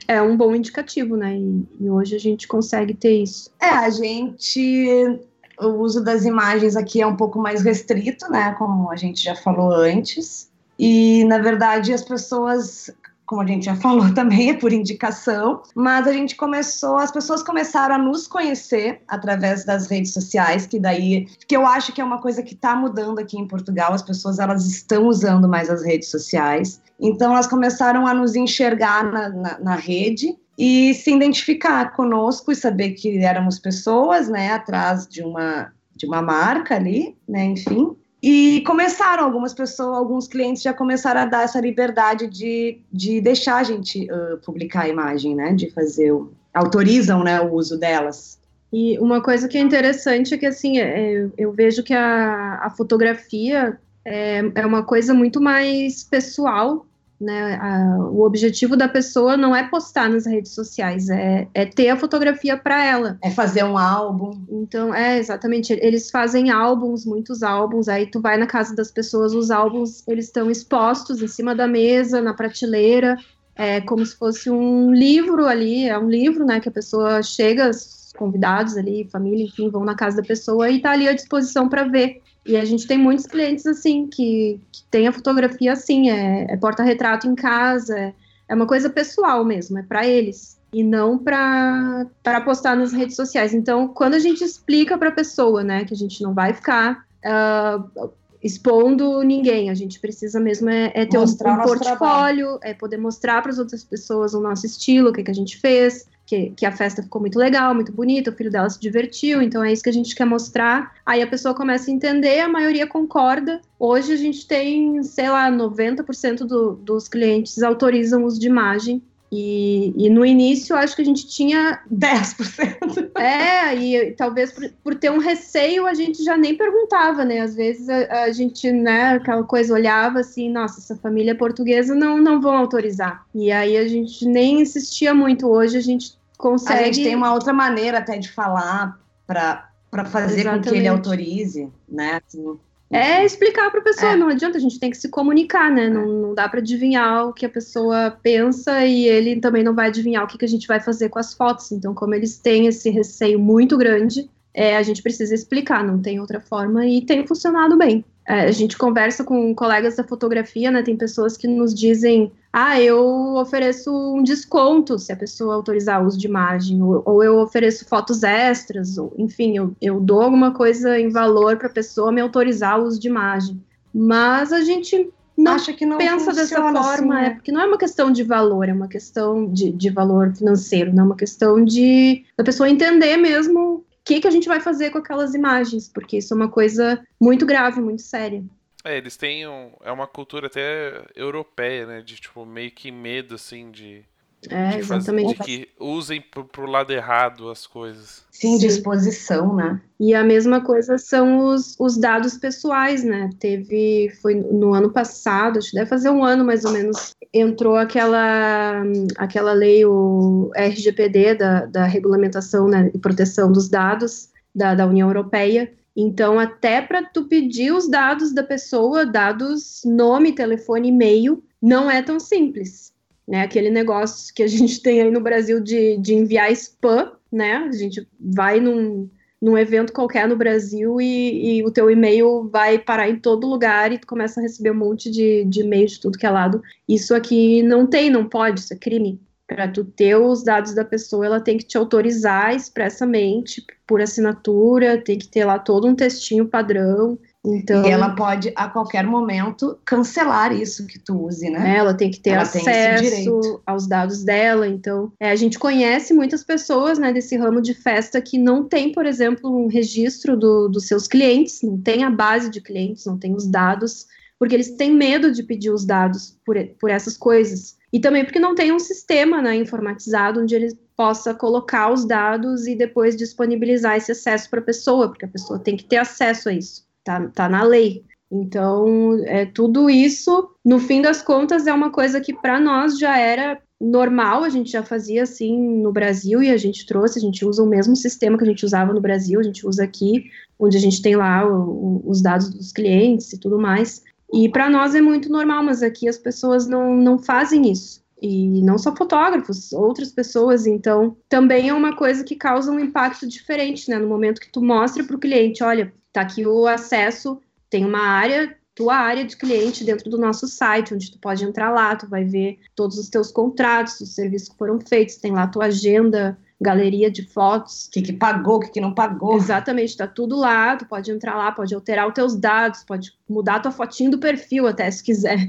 [0.06, 1.36] é um bom indicativo, né?
[1.36, 3.50] E, e hoje a gente consegue ter isso.
[3.60, 5.20] É, a gente
[5.60, 8.52] o uso das imagens aqui é um pouco mais restrito, né?
[8.52, 10.48] Como a gente já falou antes.
[10.78, 12.90] E, na verdade, as pessoas
[13.28, 17.42] como a gente já falou também, é por indicação, mas a gente começou, as pessoas
[17.42, 22.04] começaram a nos conhecer através das redes sociais, que daí, que eu acho que é
[22.04, 25.84] uma coisa que está mudando aqui em Portugal, as pessoas elas estão usando mais as
[25.84, 31.94] redes sociais, então elas começaram a nos enxergar na, na, na rede e se identificar
[31.94, 37.44] conosco e saber que éramos pessoas, né, atrás de uma de uma marca ali, né,
[37.44, 43.20] enfim, e começaram, algumas pessoas, alguns clientes já começaram a dar essa liberdade de, de
[43.20, 45.52] deixar a gente uh, publicar a imagem, né?
[45.52, 48.38] De fazer, o, autorizam né, o uso delas.
[48.72, 52.70] E uma coisa que é interessante é que, assim, é, eu vejo que a, a
[52.70, 56.84] fotografia é, é uma coisa muito mais pessoal
[57.20, 61.88] né, a, o objetivo da pessoa não é postar nas redes sociais, é, é ter
[61.88, 63.18] a fotografia para ela.
[63.22, 64.40] É fazer um álbum.
[64.48, 65.72] Então, é, exatamente.
[65.72, 67.88] Eles fazem álbuns, muitos álbuns.
[67.88, 71.66] Aí tu vai na casa das pessoas, os álbuns eles estão expostos em cima da
[71.66, 73.16] mesa, na prateleira,
[73.56, 75.88] é como se fosse um livro ali.
[75.88, 77.70] É um livro, né, que a pessoa chega,
[78.16, 81.82] convidados ali, família, enfim, vão na casa da pessoa e tá ali à disposição para
[81.84, 82.22] ver.
[82.48, 86.56] E a gente tem muitos clientes assim que, que tem a fotografia assim, é, é
[86.56, 88.14] porta-retrato em casa, é,
[88.48, 92.06] é, uma coisa pessoal mesmo, é para eles e não para
[92.46, 93.52] postar nas redes sociais.
[93.52, 97.04] Então, quando a gente explica para a pessoa, né, que a gente não vai ficar
[97.22, 98.10] uh,
[98.42, 102.58] expondo ninguém, a gente precisa mesmo é, é ter mostrar um, um portfólio, trabalho.
[102.62, 105.58] é poder mostrar para as outras pessoas o nosso estilo, o que, que a gente
[105.58, 109.40] fez, que, que a festa ficou muito legal, muito bonita, o filho dela se divertiu,
[109.40, 110.92] então é isso que a gente quer mostrar.
[111.04, 113.62] Aí a pessoa começa a entender, a maioria concorda.
[113.78, 119.02] Hoje a gente tem, sei lá, 90% do, dos clientes autorizam uso de imagem.
[119.30, 123.08] E, e, no início acho que a gente tinha 10%.
[123.18, 127.40] É, e talvez por, por, ter um receio a gente já nem perguntava, né?
[127.40, 132.18] Às vezes a, a, gente, né, aquela coisa olhava assim, nossa, essa família portuguesa não,
[132.18, 133.26] não vão autorizar.
[133.34, 135.48] E aí a gente nem insistia muito.
[135.48, 136.80] Hoje a gente consegue.
[136.80, 139.68] A gente tem uma outra maneira até de falar para
[140.06, 140.64] fazer Exatamente.
[140.64, 142.20] com que ele autorize, né?
[142.24, 142.58] Assim,
[142.90, 144.16] é explicar para a pessoa, é.
[144.16, 145.90] não adianta, a gente tem que se comunicar, né?
[145.90, 149.88] Não, não dá para adivinhar o que a pessoa pensa e ele também não vai
[149.88, 151.70] adivinhar o que, que a gente vai fazer com as fotos.
[151.70, 156.18] Então, como eles têm esse receio muito grande, é, a gente precisa explicar, não tem
[156.18, 158.02] outra forma e tem funcionado bem.
[158.28, 160.82] É, a gente conversa com colegas da fotografia, né?
[160.82, 166.06] Tem pessoas que nos dizem: ah, eu ofereço um desconto se a pessoa autorizar o
[166.06, 170.52] uso de imagem, ou, ou eu ofereço fotos extras, ou enfim, eu, eu dou alguma
[170.52, 173.64] coisa em valor para a pessoa me autorizar o uso de imagem.
[173.94, 177.26] Mas a gente não acha que não pensa dessa forma, assim, né?
[177.28, 180.94] é porque não é uma questão de valor, é uma questão de, de valor financeiro,
[180.94, 184.88] não é uma questão de da pessoa entender mesmo que, que a gente vai fazer
[184.88, 188.42] com aquelas imagens, porque isso é uma coisa muito grave, muito séria.
[188.82, 192.00] É, eles têm um, é uma cultura até europeia, né?
[192.00, 194.02] De tipo, meio que medo, assim, de.
[194.48, 195.38] É, de fazer- exatamente.
[195.38, 198.24] de que usem pro, pro lado errado as coisas.
[198.30, 198.66] Sim, Sim.
[198.66, 199.80] disposição, né?
[199.98, 203.30] E a mesma coisa são os, os dados pessoais, né?
[203.40, 207.76] Teve, foi no ano passado, acho que deve fazer um ano mais ou menos, entrou
[207.76, 208.82] aquela,
[209.16, 215.08] aquela lei, o RGPD, da, da regulamentação né, e proteção dos dados da, da União
[215.08, 215.72] Europeia.
[215.96, 222.00] Então, até para tu pedir os dados da pessoa, dados nome, telefone, e-mail, não é
[222.02, 222.92] tão simples.
[223.28, 223.42] Né?
[223.42, 227.56] Aquele negócio que a gente tem aí no Brasil de, de enviar spam, né?
[227.56, 229.10] A gente vai num,
[229.40, 233.92] num evento qualquer no Brasil e, e o teu e-mail vai parar em todo lugar
[233.92, 236.62] e tu começa a receber um monte de, de e-mail de tudo que é lado.
[236.88, 239.20] Isso aqui não tem, não pode, isso é crime.
[239.46, 245.02] Para tu ter os dados da pessoa, ela tem que te autorizar expressamente por assinatura,
[245.02, 247.18] tem que ter lá todo um textinho padrão.
[247.54, 251.74] Então, E ela pode, a qualquer momento, cancelar isso que tu use, né?
[251.74, 254.66] É, ela tem que ter Ela acesso aos dados dela.
[254.66, 258.92] Então, é, a gente conhece muitas pessoas né, desse ramo de festa que não tem,
[258.92, 263.18] por exemplo, um registro do- dos seus clientes, não tem a base de clientes, não
[263.18, 264.06] tem os dados,
[264.38, 267.76] porque eles têm medo de pedir os dados por, por essas coisas.
[267.92, 272.66] E também porque não tem um sistema né, informatizado onde ele possa colocar os dados
[272.66, 276.48] e depois disponibilizar esse acesso para a pessoa, porque a pessoa tem que ter acesso
[276.48, 276.86] a isso.
[277.08, 278.04] Tá, tá na lei.
[278.30, 283.16] Então, é, tudo isso, no fim das contas, é uma coisa que para nós já
[283.18, 287.46] era normal, a gente já fazia assim no Brasil e a gente trouxe, a gente
[287.46, 290.24] usa o mesmo sistema que a gente usava no Brasil, a gente usa aqui,
[290.58, 294.02] onde a gente tem lá o- o- os dados dos clientes e tudo mais.
[294.30, 298.02] E para nós é muito normal, mas aqui as pessoas não, não fazem isso.
[298.20, 300.66] E não só fotógrafos, outras pessoas.
[300.66, 303.96] Então, também é uma coisa que causa um impacto diferente, né?
[303.98, 307.40] No momento que tu mostra para o cliente, olha, tá aqui o acesso,
[307.70, 311.70] tem uma área, tua área de cliente dentro do nosso site, onde tu pode entrar
[311.70, 315.46] lá, tu vai ver todos os teus contratos, os serviços que foram feitos, tem lá
[315.46, 319.36] tua agenda, galeria de fotos, O que, que pagou, o que, que não pagou.
[319.36, 323.56] Exatamente, tá tudo lá, tu pode entrar lá, pode alterar os teus dados, pode mudar
[323.56, 325.48] a tua fotinho do perfil até se quiser.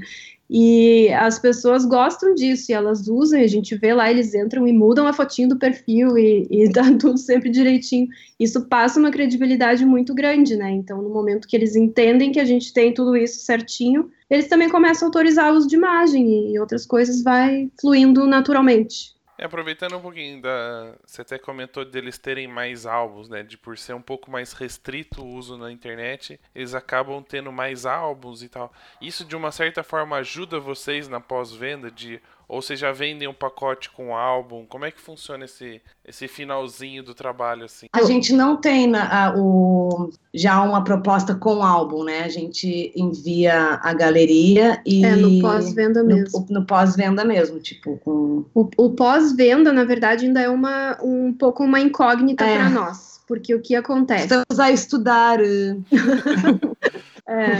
[0.52, 4.66] E as pessoas gostam disso e elas usam, e a gente vê lá, eles entram
[4.66, 8.08] e mudam a fotinho do perfil e, e tá tudo sempre direitinho.
[8.38, 10.72] Isso passa uma credibilidade muito grande, né?
[10.72, 14.68] Então, no momento que eles entendem que a gente tem tudo isso certinho, eles também
[14.68, 19.14] começam a autorizar o uso de imagem e outras coisas vai fluindo naturalmente.
[19.40, 20.94] É, aproveitando um pouquinho da.
[21.06, 23.42] Você até comentou deles terem mais álbuns, né?
[23.42, 27.86] De por ser um pouco mais restrito o uso na internet, eles acabam tendo mais
[27.86, 28.70] álbuns e tal.
[29.00, 32.20] Isso de uma certa forma ajuda vocês na pós-venda de.
[32.52, 34.66] Ou vocês já vendem um pacote com álbum?
[34.68, 37.86] Como é que funciona esse, esse finalzinho do trabalho, assim?
[37.92, 42.24] A gente não tem na- a- o, já uma proposta com álbum, né?
[42.24, 45.04] A gente envia a galeria e.
[45.04, 46.44] É, no pós-venda mesmo.
[46.50, 48.44] No, no pós-venda mesmo, tipo, com.
[48.52, 52.56] O, o pós-venda, na verdade, ainda é uma, um pouco uma incógnita É.
[52.56, 54.24] para nós, porque o que acontece?
[54.24, 55.38] Estamos a estudar.
[57.28, 57.58] É,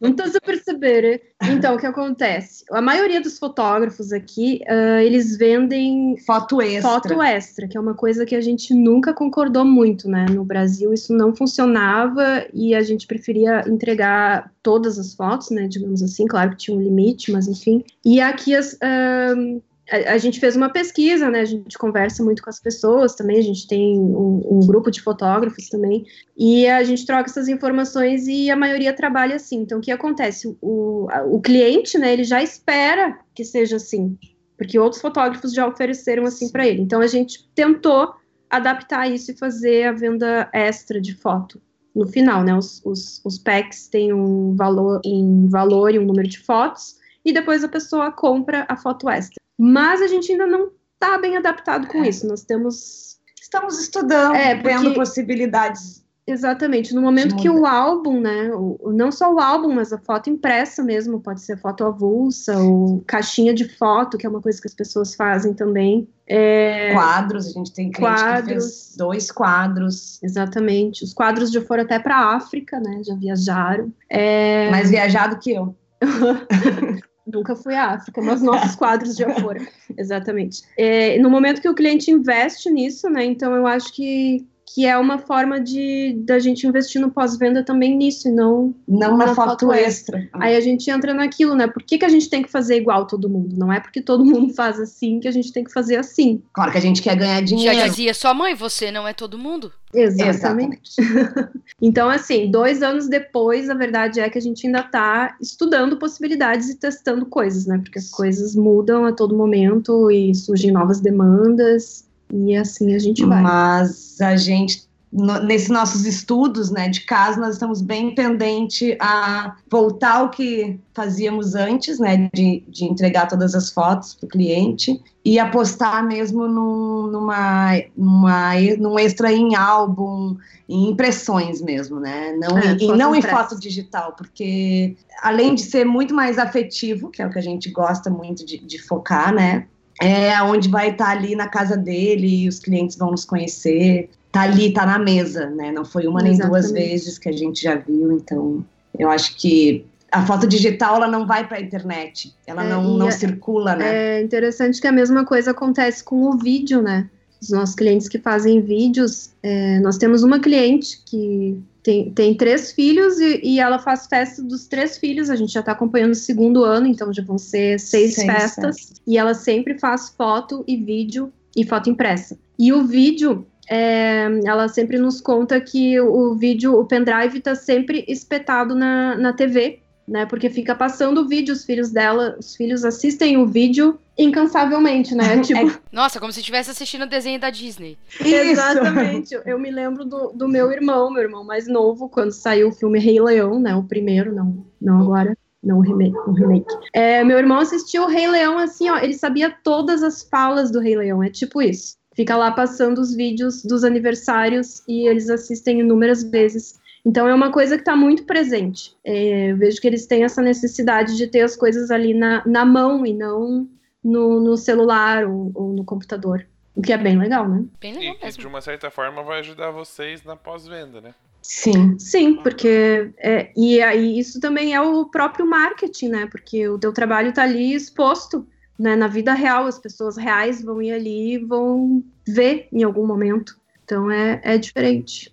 [0.00, 1.22] não estás a perceber.
[1.42, 2.64] Então, o que acontece?
[2.70, 6.82] A maioria dos fotógrafos aqui, ah, eles vendem Foto extra.
[6.90, 10.26] foto extra, que é uma coisa que a gente nunca concordou muito, né?
[10.30, 15.66] No Brasil isso não funcionava e a gente preferia entregar todas as fotos, né?
[15.68, 17.84] Digamos assim, claro que tinha um limite, mas enfim.
[18.04, 21.40] E aqui as, ahn, a, gente fez uma pesquisa, né?
[21.40, 25.00] A gente conversa muito com as pessoas também, a gente tem um, um grupo de
[25.00, 26.04] fotógrafos também,
[26.36, 29.60] e a gente troca essas informações e a maioria trabalha assim.
[29.60, 30.56] Então, o que acontece?
[30.60, 34.18] O, o cliente, né, ele já espera que seja assim,
[34.58, 36.82] porque outros fotógrafos já ofereceram assim para ele.
[36.82, 38.12] Então, a gente tentou
[38.50, 41.60] adaptar isso e fazer a venda extra de foto.
[41.94, 46.28] No final, né, os, os, os packs têm um valor em valor e um número
[46.28, 49.45] de fotos, e depois a pessoa compra a foto extra.
[49.58, 52.08] Mas a gente ainda não está bem adaptado com É.
[52.08, 52.26] isso.
[52.26, 56.04] Nós temos Estamos estudando, É, porque- vendo possibilidades.
[56.26, 60.28] Exatamente, no momento que o álbum, né, o, não só o álbum, mas a foto
[60.28, 64.66] impressa mesmo, pode ser foto avulsa ou caixinha de foto, que é uma coisa que
[64.66, 66.08] as pessoas fazem também.
[66.26, 68.64] É, Quadros, a gente tem cliente que Quadros.
[68.64, 70.20] fez dois quadros.
[70.20, 73.92] exatamente, os quadros já foram até para a África, né, já viajaram.
[74.10, 75.76] É, Mais viajado que eu.
[77.26, 79.66] Nunca fui à África, mas nossos quadros já foram.
[79.96, 80.62] Exatamente.
[80.76, 83.24] É, no momento que o cliente investe nisso, né?
[83.24, 84.46] Então eu acho que,
[84.76, 89.14] que é uma forma de da gente investir no pós-venda também nisso, e não Não
[89.14, 90.28] uma foto, foto extra.
[90.34, 91.66] Aí a gente entra naquilo, né?
[91.66, 93.56] Por que, que a gente tem que fazer igual todo mundo?
[93.56, 96.42] Não é porque todo mundo faz assim que a gente tem que fazer assim.
[96.52, 97.88] Claro que a gente quer ganhar Já dinheiro.
[97.88, 99.72] dizia sua mãe, você não é todo mundo.
[99.94, 100.90] Exatamente.
[101.80, 106.70] Então, assim, dois anos depois, a verdade é que a gente ainda está estudando possibilidades
[106.70, 107.78] e testando coisas, né?
[107.78, 113.24] Porque as coisas mudam a todo momento e surgem novas demandas, e assim a gente
[113.24, 113.40] vai.
[113.42, 119.56] Mas a gente, no- nesses nossos estudos né, de caso, nós estamos bem pendente a
[119.70, 125.00] voltar ao que fazíamos antes, né, de, de entregar todas as fotos para o cliente
[125.24, 130.36] e apostar mesmo num, numa, numa, num extra em álbum,
[130.68, 132.32] em impressões mesmo, né?
[132.38, 133.36] Não, É, em, e não em impressa.
[133.36, 137.70] foto digital, porque além de ser muito mais afetivo, que é o que a gente
[137.70, 139.66] gosta muito de, de focar, né?
[140.00, 144.10] É onde vai estar ali na casa dele e os clientes vão nos conhecer.
[144.30, 145.72] Tá ali, tá na mesa, né?
[145.72, 148.64] Não foi uma nem duas vezes que a gente já viu, então
[148.98, 152.96] eu acho que a foto digital ela não vai para a internet, ela É, não,
[152.98, 154.18] não é- circula, né?
[154.18, 157.08] É interessante que a mesma coisa acontece com o vídeo, né?
[157.40, 162.72] Os nossos clientes que fazem vídeos, é, nós temos uma cliente que tem, tem três
[162.72, 165.30] filhos e, e ela faz festa dos três filhos.
[165.30, 168.92] A gente já está acompanhando o segundo ano, então já vão ser seis, Seis festas.
[169.06, 172.36] E ela sempre faz foto e vídeo e foto impressa.
[172.58, 178.04] E o vídeo, é, ela sempre nos conta que o vídeo, o pendrive está sempre
[178.08, 180.26] espetado na, na TV, né?
[180.26, 185.38] Porque fica passando o vídeo, os filhos dela, os filhos assistem o vídeo incansavelmente, né?
[185.42, 187.98] Tipo, Nossa, como se estivesse assistindo o desenho da Disney.
[188.24, 189.38] exatamente.
[189.44, 192.98] Eu me lembro do, do meu irmão, meu irmão mais novo, quando saiu o filme
[192.98, 193.74] Rei Leão, né?
[193.74, 195.36] O primeiro, não, não agora.
[195.62, 196.16] Não o remake.
[196.28, 196.72] O remake.
[196.92, 198.98] É, meu irmão assistiu o Rei Leão assim, ó.
[198.98, 201.22] Ele sabia todas as falas do Rei Leão.
[201.22, 201.96] É tipo isso.
[202.14, 206.78] Fica lá passando os vídeos dos aniversários e eles assistem inúmeras vezes.
[207.06, 208.96] Então é uma coisa que está muito presente.
[209.04, 212.64] É, eu vejo que eles têm essa necessidade de ter as coisas ali na, na
[212.64, 213.68] mão e não
[214.02, 216.44] no, no celular ou, ou no computador.
[216.74, 217.64] O que é bem legal, né?
[217.80, 221.14] Bem E legal que de uma certa forma vai ajudar vocês na pós-venda, né?
[221.40, 221.96] Sim.
[221.96, 226.26] Sim, porque é, e aí isso também é o próprio marketing, né?
[226.26, 228.44] Porque o teu trabalho está ali exposto,
[228.76, 228.96] né?
[228.96, 233.56] Na vida real, as pessoas reais vão ir ali e vão ver em algum momento.
[233.84, 235.32] Então é, é diferente.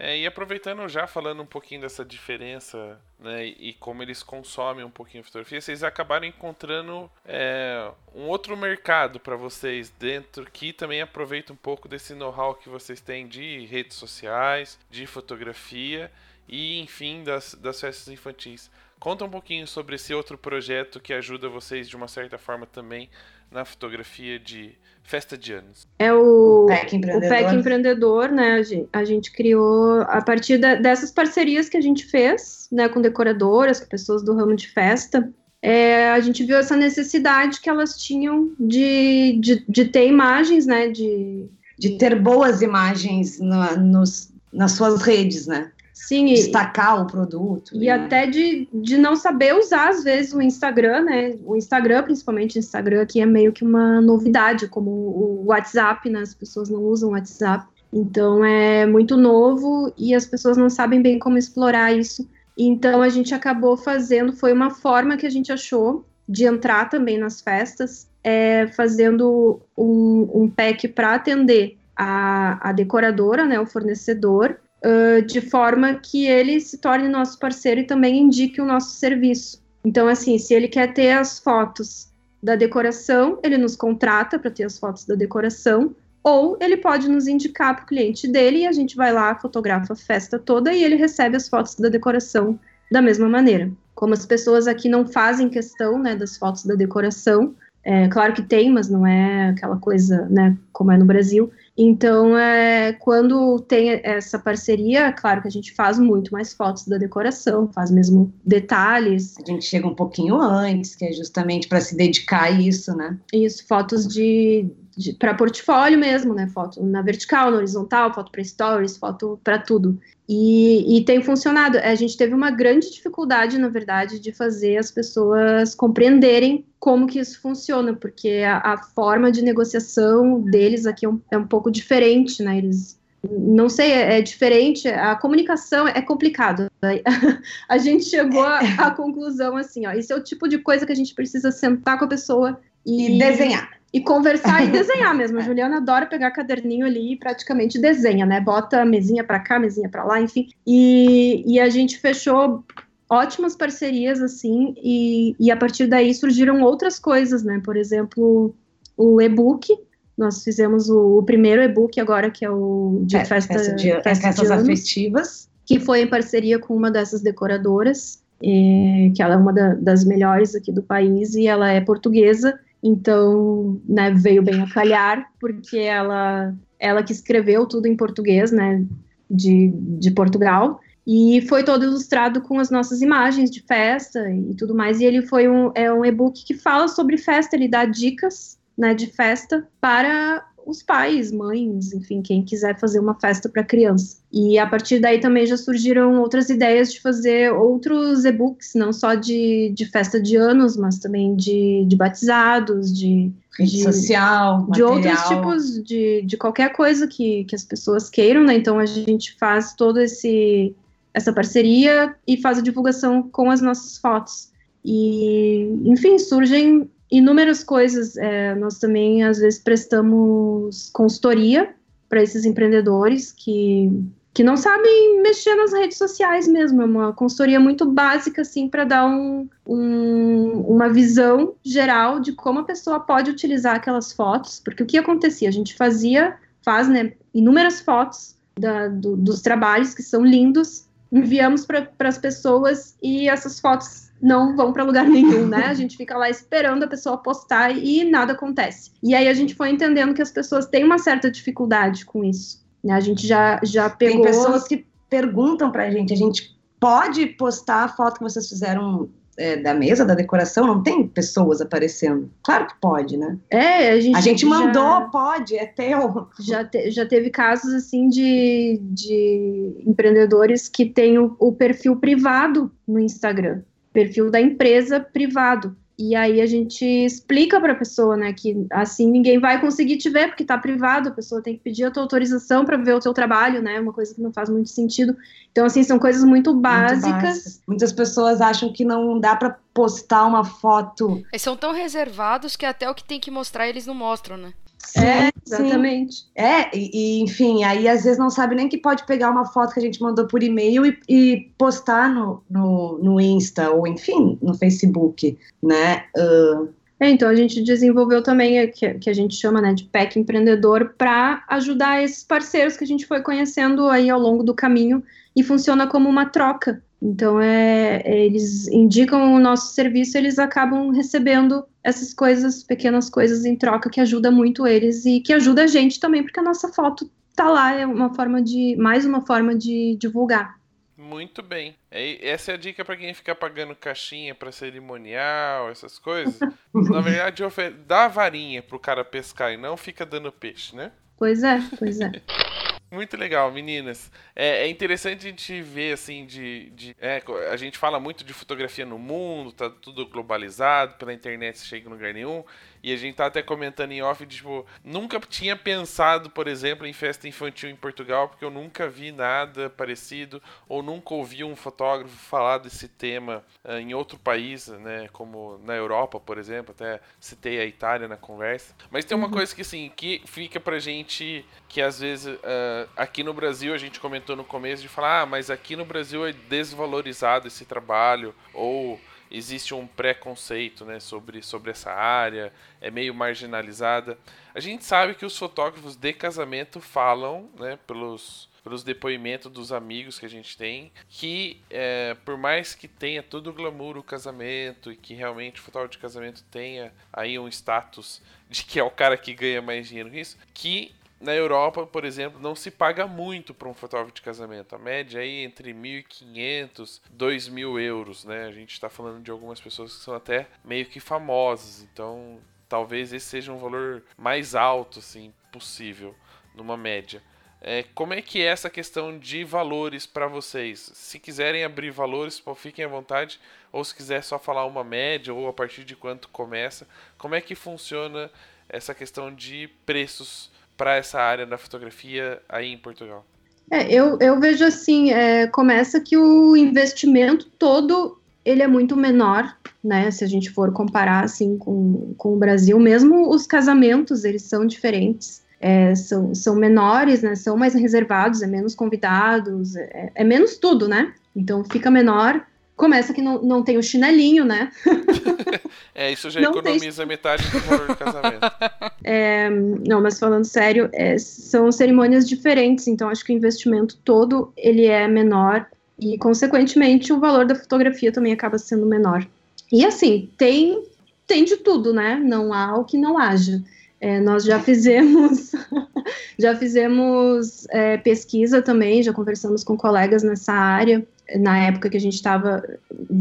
[0.00, 4.90] É, e aproveitando já falando um pouquinho dessa diferença, né, e como eles consomem um
[4.90, 11.02] pouquinho a fotografia, vocês acabaram encontrando é, um outro mercado para vocês dentro que também
[11.02, 16.12] aproveita um pouco desse know-how que vocês têm de redes sociais, de fotografia
[16.46, 18.70] e, enfim, das, das festas infantis.
[19.00, 23.08] Conta um pouquinho sobre esse outro projeto que ajuda vocês de uma certa forma também
[23.50, 24.72] na fotografia de
[25.02, 25.86] festa de anos.
[25.98, 27.28] É o, PEC o empreendedor.
[27.36, 28.52] PEC Empreendedor, né?
[28.54, 32.88] A gente, a gente criou a partir da- dessas parcerias que a gente fez, né,
[32.88, 35.32] com decoradoras, com pessoas do ramo de festa.
[35.60, 40.88] é, a gente viu essa necessidade que elas tinham de, de, de ter imagens, né?
[40.88, 41.48] De,
[41.78, 45.72] De ter boas imagens na- nos, nas suas redes, né?
[46.06, 47.74] Sim, Destacar o produto.
[47.74, 51.36] e até de, de não saber usar, às vezes, o Instagram, né?
[51.44, 56.20] O Instagram, principalmente o Instagram, que é meio que uma novidade, como o WhatsApp, né?
[56.20, 57.66] As pessoas não usam o WhatsApp.
[57.92, 62.28] Então é muito novo e as pessoas não sabem bem como explorar isso.
[62.56, 67.16] Então a gente acabou fazendo, foi uma forma que a gente achou de entrar também
[67.16, 74.58] nas festas, é, fazendo um, um pack para atender a, a decoradora, né, o fornecedor,
[74.84, 79.62] uh, de forma que ele se torne nosso parceiro e também indique o nosso serviço.
[79.84, 82.08] Então, assim, se ele quer ter as fotos
[82.42, 87.26] da decoração, ele nos contrata para ter as fotos da decoração, ou ele pode nos
[87.26, 90.84] indicar para o cliente dele e a gente vai lá, fotografa a festa toda e
[90.84, 92.58] ele recebe as fotos da decoração
[92.90, 93.70] da mesma maneira.
[93.94, 98.42] Como as pessoas aqui não fazem questão né, das fotos da decoração, é, claro que
[98.42, 101.50] tem, mas não é aquela coisa, né, como é no Brasil.
[101.80, 106.98] Então, é, quando tem essa parceria, claro que a gente faz muito mais fotos da
[106.98, 111.96] decoração, faz mesmo detalhes, A gente chega um pouquinho antes, que é justamente para se
[111.96, 113.16] dedicar a isso, né?
[113.32, 114.77] isso, fotos de, de
[115.18, 116.48] para portfólio mesmo, né?
[116.48, 119.98] Foto na vertical, na horizontal, foto para stories, foto para tudo.
[120.28, 121.78] E, e tem funcionado.
[121.78, 127.18] A gente teve uma grande dificuldade, na verdade, de fazer as pessoas compreenderem como que
[127.18, 131.70] isso funciona, porque a, a forma de negociação deles aqui é um, é um pouco
[131.70, 132.58] diferente, né?
[132.58, 132.98] Eles
[133.30, 136.70] não sei, é, é diferente, a comunicação é complicado.
[137.68, 140.94] A gente chegou à conclusão assim, ó, esse é o tipo de coisa que a
[140.94, 143.77] gente precisa sentar com a pessoa E desenhar.
[143.92, 145.38] E conversar e desenhar mesmo.
[145.38, 148.40] A Juliana adora pegar caderninho ali e praticamente desenha, né?
[148.40, 150.48] Bota a mesinha para cá, mesinha para lá, enfim.
[150.66, 152.64] E, e a gente fechou
[153.10, 157.60] ótimas parcerias, assim, e, e a partir daí surgiram outras coisas, né?
[157.64, 158.54] Por exemplo,
[158.96, 159.74] o e-book.
[160.16, 163.92] Nós fizemos o, o primeiro e-book agora, que é o de É, festa, festa de,
[164.02, 165.48] festa de festas anos afetivas.
[165.64, 170.04] que foi em parceria com uma dessas decoradoras, eh, que ela é uma da- das
[170.04, 175.78] melhores aqui do país e ela é portuguesa, então né, veio bem a calhar, porque
[175.78, 178.84] ela, ela que escreveu tudo em português, né,
[179.30, 184.74] de, de Portugal, e foi todo ilustrado com as nossas imagens de festa e tudo
[184.74, 188.58] mais, e ele foi um, é um e-book que fala sobre festa, ele dá dicas
[188.76, 194.18] né, de festa para os pais, mães, enfim, quem quiser fazer uma festa para criança.
[194.30, 199.14] E a partir daí também já surgiram outras ideias de fazer outros e-books, não só
[199.14, 204.82] de, de festa de anos, mas também de, de batizados, de, Rede de- social, de
[204.82, 204.92] material.
[204.92, 208.54] outros tipos de, de qualquer coisa que, que as pessoas queiram, né?
[208.54, 210.76] Então a gente faz todo esse
[211.14, 214.50] essa parceria e faz a divulgação com as nossas fotos.
[214.84, 218.16] E, enfim, surgem inúmeras coisas.
[218.16, 221.74] É, nós também, às vezes, prestamos consultoria
[222.08, 223.90] para esses empreendedores que,
[224.32, 226.82] que não sabem mexer nas redes sociais mesmo.
[226.82, 232.60] É uma consultoria muito básica, assim, para dar um, um- uma visão geral de como
[232.60, 234.60] a pessoa pode utilizar aquelas fotos.
[234.64, 235.48] Porque o que acontecia?
[235.48, 241.64] A gente fazia, faz, né, inúmeras fotos da- do- dos trabalhos que são lindos, enviamos
[241.64, 245.66] para as pessoas e essas fotos não vão para lugar nenhum, né?
[245.66, 248.90] A gente fica lá esperando a pessoa postar e nada acontece.
[249.02, 252.64] E aí a gente foi entendendo que as pessoas têm uma certa dificuldade com isso.
[252.82, 252.92] Né?
[252.94, 254.24] A gente já, já Tem pegou.
[254.24, 259.56] pessoas que perguntam pra gente, a gente pode postar a foto que vocês fizeram é,
[259.56, 260.66] da mesa, da decoração?
[260.66, 262.28] Não tem pessoas aparecendo?
[262.42, 263.38] Claro que pode, né?
[263.50, 266.26] É, a gente, A gente já- mandou, pode, é teu.
[266.40, 272.70] já, te- já teve casos assim de, de empreendedores que têm o, o perfil privado
[272.86, 273.62] no Instagram,
[273.98, 275.76] perfil da empresa privado.
[275.98, 280.08] E aí a gente explica para a pessoa, né, que assim ninguém vai conseguir te
[280.08, 283.00] ver porque tá privado, a pessoa tem que pedir a tua autorização para ver o
[283.00, 283.80] teu trabalho, né?
[283.80, 285.16] Uma coisa que não faz muito sentido.
[285.50, 287.10] Então assim, são coisas muito Muito básicas.
[287.10, 287.62] básicas.
[287.66, 291.20] Muitas pessoas acham que não dá pra postar uma foto.
[291.32, 294.52] Eles são tão reservados que até o que tem que mostrar eles não mostram, né?
[294.96, 295.30] É, sim.
[295.46, 296.26] exatamente.
[296.34, 299.74] É, e, e, enfim, aí às vezes não sabe nem que pode pegar uma foto
[299.74, 304.38] que a gente mandou por e-mail e, e postar no, no, no Insta, ou enfim,
[304.40, 306.04] no Facebook, né?
[306.16, 306.66] Ah,
[307.00, 310.18] É, então a gente desenvolveu também o que, que a gente chama né, de PEC
[310.18, 315.02] empreendedor para ajudar esses parceiros que a gente foi conhecendo aí ao longo do caminho
[315.36, 316.82] e funciona como uma troca.
[317.00, 323.44] Então é, é, eles indicam o nosso serviço, eles acabam recebendo essas coisas, pequenas coisas
[323.44, 326.68] em troca que ajuda muito eles e que ajuda a gente também, porque a nossa
[326.72, 330.58] foto tá lá, é uma forma de mais uma forma de divulgar.
[330.96, 331.76] Muito bem.
[331.90, 336.40] É- Essa é a dica pra quem fica pagando caixinha pra cerimonial, essas coisas.
[336.74, 337.44] Na verdade,
[337.86, 340.90] dá a varinha pro cara pescar e não fica dando peixe, né?
[341.16, 342.10] Pois é, pois é.
[342.90, 344.10] Muito legal, meninas.
[344.34, 346.70] É, é interessante a gente ver, assim, de.
[346.70, 351.58] de- é, a gente fala muito de fotografia no mundo, tá tudo globalizado, pela internet
[351.58, 352.42] você chega em lugar nenhum.
[352.82, 356.86] E a gente tá até comentando em off, de, tipo, nunca tinha pensado, por exemplo,
[356.86, 361.56] em festa infantil em Portugal, porque eu nunca vi nada parecido, ou nunca ouvi um
[361.56, 365.08] fotógrafo falar desse tema ah, em outro país, né?
[365.12, 368.74] Como na Europa, por exemplo, até citei a Itália na conversa.
[368.90, 373.22] Mas tem uma coisa que, assim, que fica pra gente que às vezes ah, aqui
[373.22, 376.32] no Brasil a gente comentou no começo de falar, ah, mas aqui no Brasil é
[376.32, 379.00] desvalorizado esse trabalho, ou
[379.30, 384.18] existe um preconceito né, sobre, sobre essa área, é meio marginalizada.
[384.54, 390.18] A gente sabe que os fotógrafos de casamento falam, né, pelos, pelos depoimentos dos amigos
[390.18, 394.90] que a gente tem, que é, por mais que tenha todo o glamour o casamento
[394.90, 398.90] e que realmente o fotógrafo de casamento tenha aí um status de que é o
[398.90, 403.06] cara que ganha mais dinheiro com isso, que na Europa, por exemplo, não se paga
[403.06, 404.74] muito para um fotógrafo de casamento.
[404.74, 408.46] A média aí é entre 1.500 2.000 euros, né?
[408.46, 412.38] A gente está falando de algumas pessoas que são até meio que famosas, então
[412.68, 416.14] talvez esse seja um valor mais alto, assim, possível,
[416.54, 417.22] numa média.
[417.60, 420.92] É, como é que é essa questão de valores para vocês?
[420.94, 423.40] Se quiserem abrir valores, fiquem à vontade.
[423.72, 426.86] Ou se quiser só falar uma média, ou a partir de quanto começa.
[427.16, 428.30] Como é que funciona
[428.68, 433.26] essa questão de preços para essa área da fotografia aí em Portugal?
[433.70, 439.54] É, eu, eu vejo assim, é, começa que o investimento todo ele é muito menor,
[439.84, 440.10] né?
[440.10, 444.64] Se a gente for comparar assim com, com o Brasil, mesmo os casamentos eles são
[444.64, 445.46] diferentes.
[445.60, 447.34] É, são, são menores, né?
[447.34, 451.12] São mais reservados, é menos convidados, é, é menos tudo, né?
[451.36, 452.42] Então fica menor.
[452.78, 454.70] Começa que não, não tem o chinelinho, né?
[455.92, 457.08] é, isso já não economiza tem...
[457.08, 458.40] metade do valor do casamento.
[459.10, 464.52] É, não, mas falando sério, é, são cerimônias diferentes, então acho que o investimento todo
[464.54, 465.66] ele é menor
[465.98, 469.26] e, consequentemente, o valor da fotografia também acaba sendo menor.
[469.72, 470.84] E assim, tem,
[471.26, 472.16] tem de tudo, né?
[472.22, 473.62] Não há o que não haja.
[473.98, 475.52] É, nós já fizemos,
[476.38, 481.06] já fizemos é, pesquisa também, já conversamos com colegas nessa área,
[481.36, 482.62] na época que a gente estava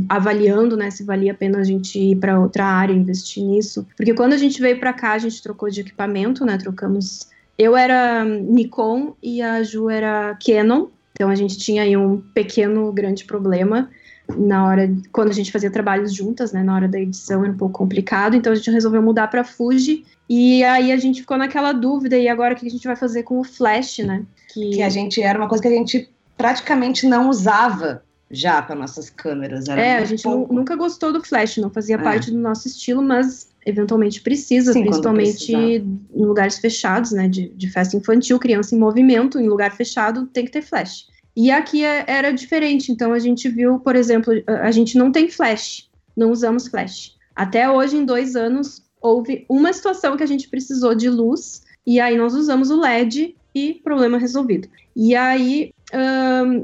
[0.08, 4.14] avaliando, né, se valia a pena a gente ir para outra área, investir nisso, porque
[4.14, 7.28] quando a gente veio para cá, a gente trocou de equipamento, né, trocamos,
[7.58, 12.92] eu era Nikon e a Ju era Canon, então a gente tinha aí um pequeno,
[12.92, 13.90] grande problema,
[14.38, 17.58] na hora quando a gente fazia trabalhos juntas, né, na hora da edição era um
[17.58, 21.72] pouco complicado, então a gente resolveu mudar para Fuji e aí a gente ficou naquela
[21.72, 24.24] dúvida e agora o que a gente vai fazer com o flash, né?
[24.54, 28.76] Que, que a gente era uma coisa que a gente praticamente não usava já para
[28.76, 29.68] nossas câmeras.
[29.70, 32.02] é, a gente nunca gostou do flash, não fazia é.
[32.02, 37.28] parte do nosso estilo, mas eventualmente precisa, Sim, principalmente em lugares fechados, né?
[37.28, 41.08] De, de festa infantil, criança em movimento, em lugar fechado, tem que ter flash.
[41.36, 45.30] E aqui é, era diferente, então a gente viu, por exemplo, a gente não tem
[45.30, 47.16] flash, não usamos flash.
[47.36, 52.00] Até hoje, em dois anos, houve uma situação que a gente precisou de luz, e
[52.00, 54.68] aí nós usamos o LED e problema resolvido.
[54.96, 55.72] E aí,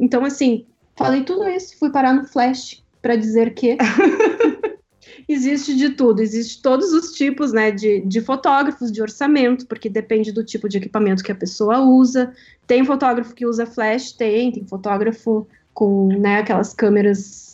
[0.02, 3.78] então assim, falei tudo isso, fui parar no flash para dizer que
[5.28, 10.32] existe de tudo, existe todos os tipos, né, de, de fotógrafos, de orçamento, porque depende
[10.32, 12.34] do tipo de equipamento que a pessoa usa.
[12.66, 17.52] Tem fotógrafo que usa flash, tem, tem fotógrafo com né, aquelas câmeras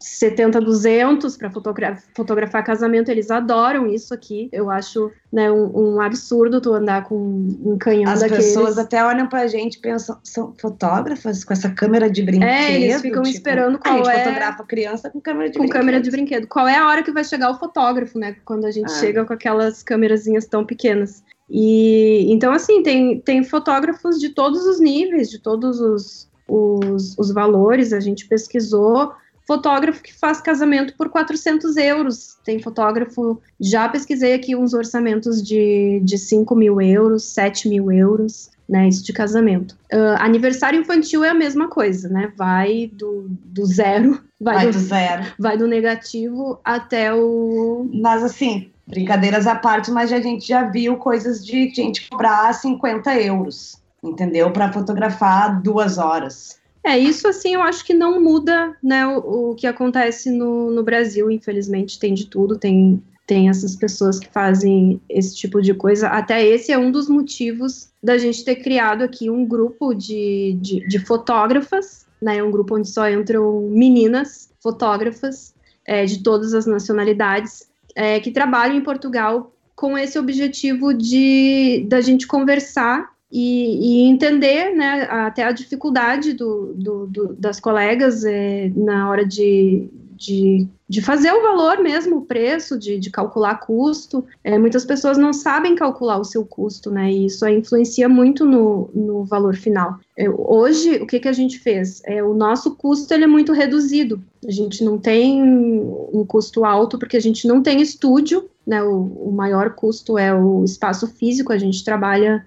[0.00, 4.48] 70-200 para fotogra fotografar casamento, eles adoram isso aqui.
[4.50, 8.46] Eu acho né, um, um absurdo tu andar com um canhão As daqueles.
[8.46, 12.48] pessoas até olham pra gente e pensam, são fotógrafas com essa câmera de brinquedo?
[12.48, 14.24] É, eles ficam tipo, esperando qual a gente é...
[14.24, 15.80] fotografa criança com câmera de com brinquedo.
[15.80, 16.46] câmera de brinquedo.
[16.46, 18.36] Qual é a hora que vai chegar o fotógrafo, né?
[18.44, 19.00] Quando a gente ah.
[19.00, 21.22] chega com aquelas câmerazinhas tão pequenas.
[21.50, 27.32] E então, assim, tem, tem fotógrafos de todos os níveis, de todos os, os, os
[27.32, 27.92] valores.
[27.92, 29.12] A gente pesquisou
[29.46, 32.38] fotógrafo que faz casamento por 400 euros.
[32.44, 38.50] Tem fotógrafo, já pesquisei aqui uns orçamentos de, de 5 mil euros, 7 mil euros,
[38.68, 39.76] né, isso de casamento.
[39.92, 44.72] Uh, aniversário infantil é a mesma coisa, né, vai do, do zero, vai, vai do,
[44.72, 47.90] do, zero, vai do negativo até o...
[47.92, 53.20] Mas assim, brincadeiras à parte, mas a gente já viu coisas de gente cobrar 50
[53.20, 54.50] euros, entendeu?
[54.52, 56.60] Para fotografar duas horas.
[56.82, 60.82] É, isso assim eu acho que não muda né, o, o que acontece no, no
[60.82, 66.08] Brasil, infelizmente tem de tudo, tem, tem essas pessoas que fazem esse tipo de coisa.
[66.08, 70.86] Até esse é um dos motivos da gente ter criado aqui um grupo de, de,
[70.88, 72.42] de fotógrafas, né?
[72.42, 75.54] Um grupo onde só entram meninas fotógrafas
[75.86, 82.00] é, de todas as nacionalidades é, que trabalham em Portugal com esse objetivo de da
[82.00, 88.70] gente conversar e, e entender né, até a dificuldade do, do, do das colegas é,
[88.74, 94.24] na hora de, de, de, fazer o valor mesmo, o preço, de, de calcular custo.
[94.42, 97.10] É, muitas pessoas não sabem calcular o seu custo, né?
[97.12, 100.00] E isso influencia muito no, no valor final.
[100.18, 102.02] É, hoje, o que, que a gente fez?
[102.04, 104.20] É, o nosso custo ele é muito reduzido.
[104.44, 108.82] A gente não tem um custo alto porque a gente não tem estúdio, né?
[108.82, 111.52] O, o maior custo é o espaço físico.
[111.52, 112.44] A gente trabalha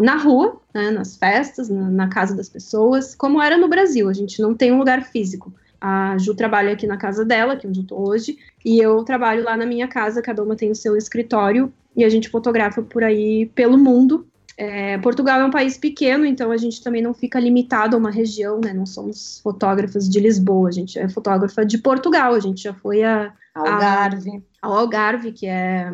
[0.00, 4.08] na rua, né, nas festas, na, na, casa das pessoas, como era no Brasil.
[4.08, 5.52] A gente não tem um lugar físico.
[5.80, 9.02] A Ju trabalha aqui na casa dela, que é onde eu tô hoje, e eu
[9.04, 12.82] trabalho lá na minha casa, cada uma tem o seu escritório, e a gente fotografa
[12.82, 14.26] por aí pelo mundo.
[14.56, 18.10] É, Portugal é um país pequeno, então a gente também não fica limitado a uma
[18.10, 18.72] região, né?
[18.72, 23.04] Não somos fotógrafas de Lisboa, a gente é fotógrafa de Portugal, a gente já foi
[23.04, 24.42] a, Algarve.
[24.60, 25.90] Ao Algarve, que é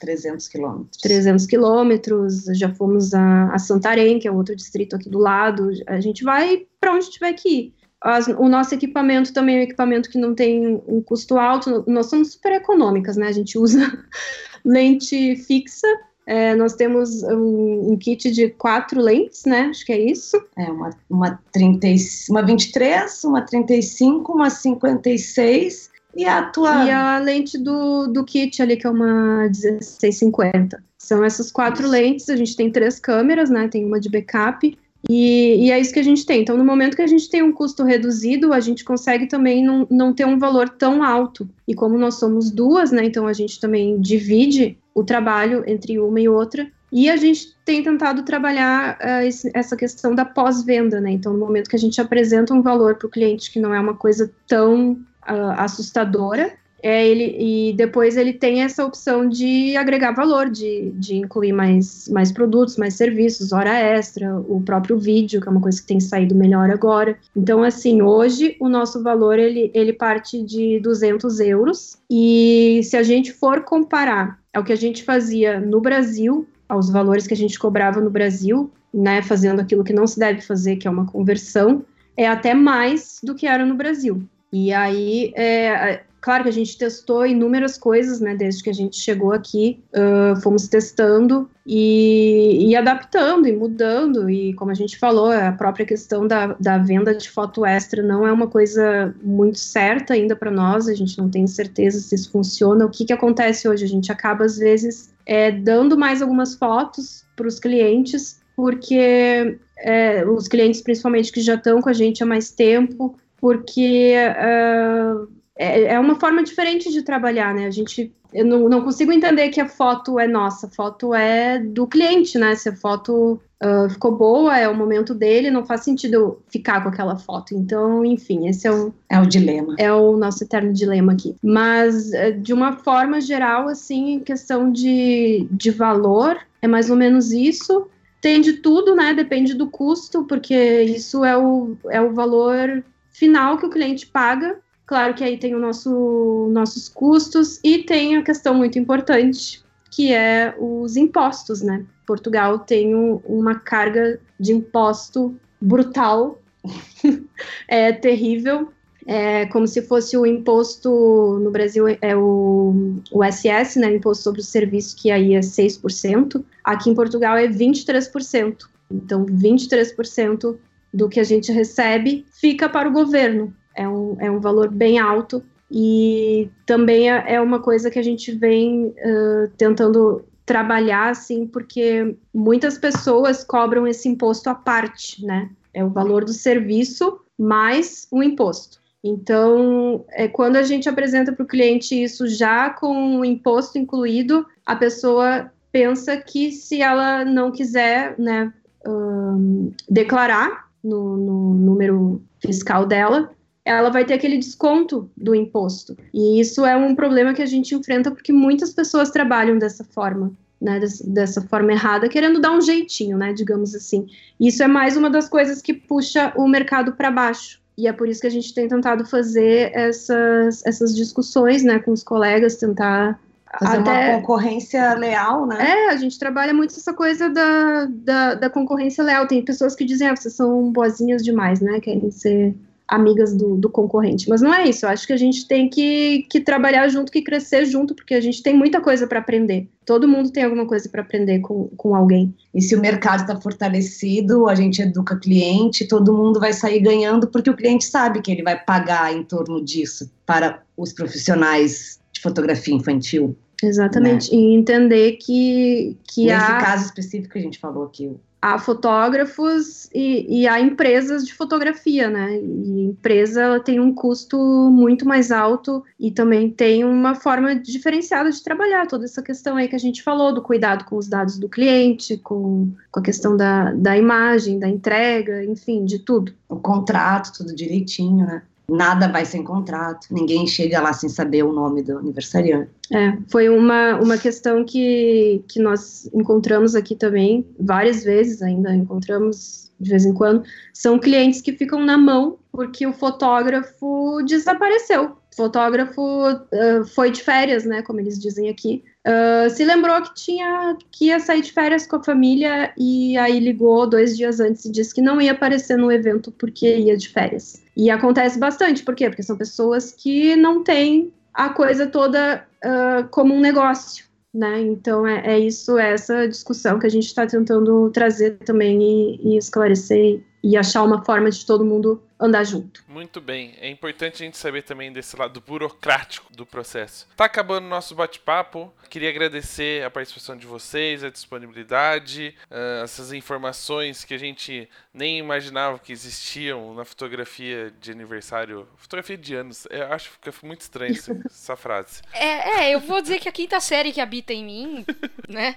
[0.00, 1.00] 300 quilômetros.
[1.00, 2.44] 300 quilômetros.
[2.54, 5.70] Já fomos a, a, Santarém, que é outro distrito aqui do lado.
[5.86, 7.74] A gente vai para onde tiver que ir.
[8.00, 11.84] As, o nosso equipamento também é um equipamento que não tem um custo alto.
[11.86, 13.28] Nós somos super econômicas, né?
[13.28, 13.80] A gente usa
[14.64, 15.86] lente fixa.
[16.26, 19.66] É, nós temos um, um, kit de quatro lentes, né?
[19.70, 20.42] Acho que é isso.
[20.56, 21.86] É, uma, uma, 30,
[22.30, 26.84] uma 23, uma 35, uma 56 e a tua.
[26.84, 30.82] E a lente do, do kit ali, que é uma 1650.
[30.98, 31.92] São essas quatro Isso.
[31.92, 32.28] lentes.
[32.30, 33.68] A gente tem três câmeras, né?
[33.68, 34.76] Tem uma de backup,
[35.08, 36.40] E, e, é isso que a gente tem.
[36.40, 39.86] Então, no momento que a gente tem um custo reduzido, a gente consegue também não,
[39.90, 41.46] não ter um valor tão alto.
[41.68, 46.20] E como nós somos duas, né, então a gente também divide o trabalho entre uma
[46.20, 46.66] e outra.
[46.92, 51.10] E a gente tem tentado trabalhar uh, esse, essa questão da pós-venda, né?
[51.10, 53.80] Então, no momento que a gente apresenta um valor para o cliente que não é
[53.80, 56.52] uma coisa tão uh, assustadora,
[56.84, 62.06] é ele e depois ele tem essa opção de agregar valor, de, de incluir mais,
[62.10, 65.98] mais produtos, mais serviços, hora extra, o próprio vídeo, que é uma coisa que tem
[65.98, 67.16] saído melhor agora.
[67.34, 73.02] Então, assim, hoje o nosso valor ele, ele parte de 200 euros e se a
[73.02, 77.58] gente for comparar ao que a gente fazia no Brasil, aos valores que a gente
[77.58, 81.84] cobrava no Brasil, né, fazendo aquilo que não se deve fazer, que é uma conversão,
[82.16, 84.22] é até mais do que era no Brasil.
[84.52, 88.96] E aí, é, Claro que a gente testou inúmeras coisas, né, desde que a gente
[88.96, 95.30] chegou aqui, uh, fomos testando e, e, adaptando e mudando, e como a gente falou,
[95.30, 100.14] a própria questão da, da venda de foto extra não é uma coisa muito certa
[100.14, 102.86] ainda para nós, a gente não tem certeza se isso funciona.
[102.86, 103.84] O que, que acontece hoje?
[103.84, 110.24] A gente acaba, às vezes, é, dando mais algumas fotos para os clientes, porque é,
[110.26, 115.94] os clientes, principalmente, que já estão com a gente há mais tempo, porque uh, é,
[115.94, 117.66] é uma forma diferente de trabalhar, né?
[117.66, 121.56] A gente eu não, não, consigo entender que a foto é nossa, a foto é
[121.60, 122.56] do cliente, né?
[122.56, 126.88] Se a foto uh, ficou boa, é o momento dele, não faz sentido ficar com
[126.88, 127.54] aquela foto.
[127.54, 129.76] Então, enfim, esse é o, é o dilema.
[129.78, 131.36] É o nosso eterno dilema aqui.
[131.40, 136.96] Mas, eh, de uma forma geral, assim, em questão de, de valor, é mais ou
[136.96, 137.86] menos isso.
[138.20, 139.14] Tem de tudo, né?
[139.14, 142.82] Depende do custo, porque isso é o, é o valor
[143.12, 148.16] final que o cliente paga Claro que aí tem o nosso, nossos custos e tem
[148.16, 151.84] a questão muito importante, que é os impostos, né?
[152.06, 156.38] Portugal tem um, uma carga de imposto brutal,
[157.66, 158.68] é terrível,
[159.06, 164.40] é como se fosse o imposto no Brasil é o, o SS, né, imposto sobre
[164.40, 168.66] o serviço, que aí é 6%, aqui em Portugal é 23%.
[168.90, 170.56] Então, 23%
[170.92, 174.98] do que a gente recebe fica para o governo é um, é um valor bem
[174.98, 181.46] alto e também é, é uma coisa que a gente vem uh, tentando trabalhar, assim,
[181.46, 185.50] porque muitas pessoas cobram esse imposto à parte, né?
[185.72, 188.78] É o valor do serviço mais o imposto.
[189.02, 194.46] Então, é, quando a gente apresenta para o cliente isso já com o imposto incluído,
[194.64, 198.52] a pessoa pensa que se ela não quiser né,
[198.86, 203.30] um, declarar no, no número fiscal dela,
[203.64, 205.96] ela vai ter aquele desconto do imposto.
[206.12, 210.32] E isso é um problema que a gente enfrenta porque muitas pessoas trabalham dessa forma.
[210.60, 214.06] Né, dessa forma errada, querendo dar um jeitinho, né, digamos assim.
[214.40, 217.60] Isso é mais uma das coisas que puxa o mercado para baixo.
[217.76, 221.90] E é por isso que a gente tem tentado fazer essas, essas discussões, né, com
[221.90, 223.20] os colegas, tentar
[223.58, 224.10] Fazer até...
[224.10, 225.58] uma concorrência leal, né?
[225.60, 229.26] É, a gente trabalha muito essa coisa da, da, da concorrência leal.
[229.26, 231.78] Tem pessoas que dizem, ah, vocês são boazinhas demais, né?
[231.80, 232.54] Querem ser
[232.88, 234.28] amigas do, do, concorrente.
[234.28, 234.84] Mas não é isso.
[234.84, 238.20] Eu acho que a gente tem que, que trabalhar junto, que crescer junto, porque a
[238.20, 239.68] gente tem muita coisa para aprender.
[239.86, 242.34] Todo mundo tem alguma coisa para aprender com, com alguém.
[242.54, 247.26] E se o mercado está fortalecido, a gente educa cliente, todo mundo vai sair ganhando,
[247.26, 252.20] porque o cliente sabe que ele vai pagar em torno disso para os profissionais de
[252.20, 253.36] fotografia infantil.
[253.62, 254.30] Exatamente.
[254.30, 254.38] Né?
[254.38, 256.58] E entender que, que Nesse há...
[256.58, 258.14] caso específico que a gente falou aqui,
[258.44, 262.38] há fotógrafos e, e há empresas de fotografia, né?
[262.38, 264.36] E a empresa tem um custo
[264.70, 269.66] muito mais alto e também tem uma forma diferenciada de trabalhar toda essa questão aí
[269.66, 273.34] que a gente falou, do cuidado com os dados do cliente, com, com a questão
[273.34, 276.34] da, da imagem, da entrega, enfim, de tudo.
[276.46, 278.42] O contrato, tudo direitinho, né?
[278.68, 282.70] Nada vai sem contrato, ninguém chega lá sem saber o nome do aniversariante.
[282.92, 289.70] É, foi uma, uma questão que, que nós encontramos aqui também, várias vezes ainda encontramos
[289.78, 295.16] de vez em quando, são clientes que ficam na mão porque o fotógrafo desapareceu.
[295.32, 300.14] O fotógrafo uh, foi de férias, né, como eles dizem aqui, Uh, se lembrou que
[300.14, 304.64] tinha que ia sair de férias com a família e aí ligou dois dias antes
[304.64, 307.62] e disse que não ia aparecer no evento porque ia de férias.
[307.76, 309.08] E acontece bastante, por quê?
[309.08, 314.60] Porque são pessoas que não têm a coisa toda uh, como um negócio, né?
[314.60, 319.34] Então é, é, isso, é essa discussão que a gente está tentando trazer também e,
[319.34, 322.84] e esclarecer e achar uma forma de todo mundo andar junto.
[322.86, 323.54] Muito bem.
[323.58, 327.08] É importante a gente saber também desse lado burocrático do processo.
[327.16, 328.72] Tá acabando o nosso bate-papo.
[328.88, 335.18] Queria agradecer a participação de vocês, a disponibilidade, uh, essas informações que a gente nem
[335.18, 338.68] imaginava que existiam na fotografia de aniversário.
[338.76, 339.66] Fotografia de anos.
[339.70, 342.02] Eu acho que fica muito estranho essa, essa frase.
[342.12, 344.86] É, é, eu vou dizer que a quinta série que habita em mim,
[345.28, 345.56] né?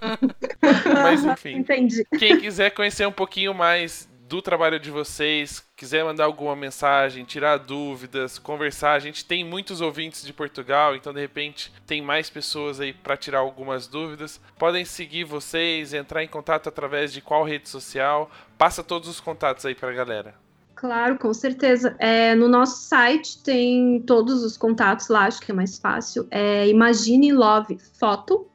[1.02, 1.56] Mas enfim.
[1.56, 2.06] Entendi.
[2.18, 3.85] Quem quiser conhecer um pouquinho mais
[4.28, 9.80] do trabalho de vocês, quiser mandar alguma mensagem, tirar dúvidas, conversar, a gente tem muitos
[9.80, 14.40] ouvintes de Portugal, então de repente tem mais pessoas aí para tirar algumas dúvidas.
[14.58, 18.28] Podem seguir vocês, entrar em contato através de qual rede social.
[18.58, 20.34] Passa todos os contatos aí para a galera.
[20.74, 21.94] Claro, com certeza.
[21.98, 26.26] É, no nosso site tem todos os contatos lá, acho que é mais fácil.
[26.30, 28.46] É imaginelovefoto.com.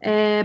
[0.00, 0.44] É,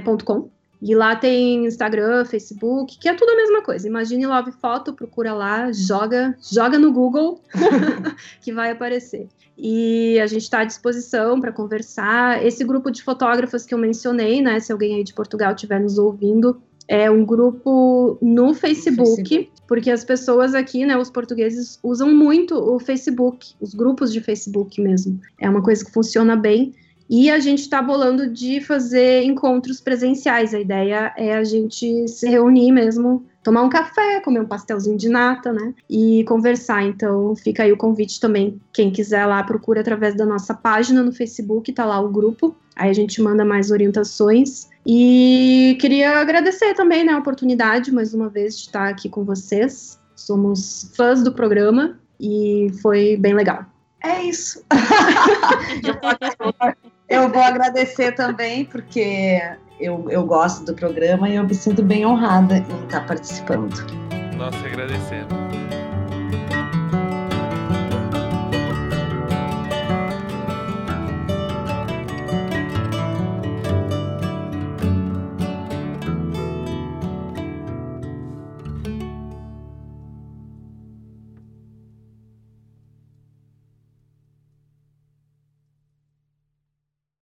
[0.82, 3.88] e lá tem Instagram, Facebook, que é tudo a mesma coisa.
[3.88, 7.40] Imagine Love Foto, procura lá, joga, joga no Google,
[8.42, 9.28] que vai aparecer.
[9.56, 12.44] E a gente está à disposição para conversar.
[12.44, 14.60] Esse grupo de fotógrafos que eu mencionei, né?
[14.60, 19.92] Se alguém aí de Portugal estiver nos ouvindo, é um grupo no Facebook, Facebook, porque
[19.92, 25.20] as pessoas aqui, né, os portugueses, usam muito o Facebook, os grupos de Facebook mesmo.
[25.40, 26.74] É uma coisa que funciona bem.
[27.12, 30.54] E a gente está bolando de fazer encontros presenciais.
[30.54, 35.10] A ideia é a gente se reunir mesmo, tomar um café, comer um pastelzinho de
[35.10, 35.74] nata, né?
[35.90, 36.84] E conversar.
[36.84, 38.62] Então fica aí o convite também.
[38.72, 42.56] Quem quiser lá, procura através da nossa página no Facebook, tá lá o grupo.
[42.78, 44.70] Aí a gente manda mais orientações.
[44.88, 50.00] E queria agradecer também né, a oportunidade, mais uma vez, de estar aqui com vocês.
[50.16, 53.66] Somos fãs do programa e foi bem legal.
[54.02, 54.64] É isso.
[57.12, 59.42] eu vou agradecer também, porque
[59.80, 63.76] eu, eu gosto do programa e eu me sinto bem honrada em estar participando.
[64.38, 65.51] Nós agradecemos.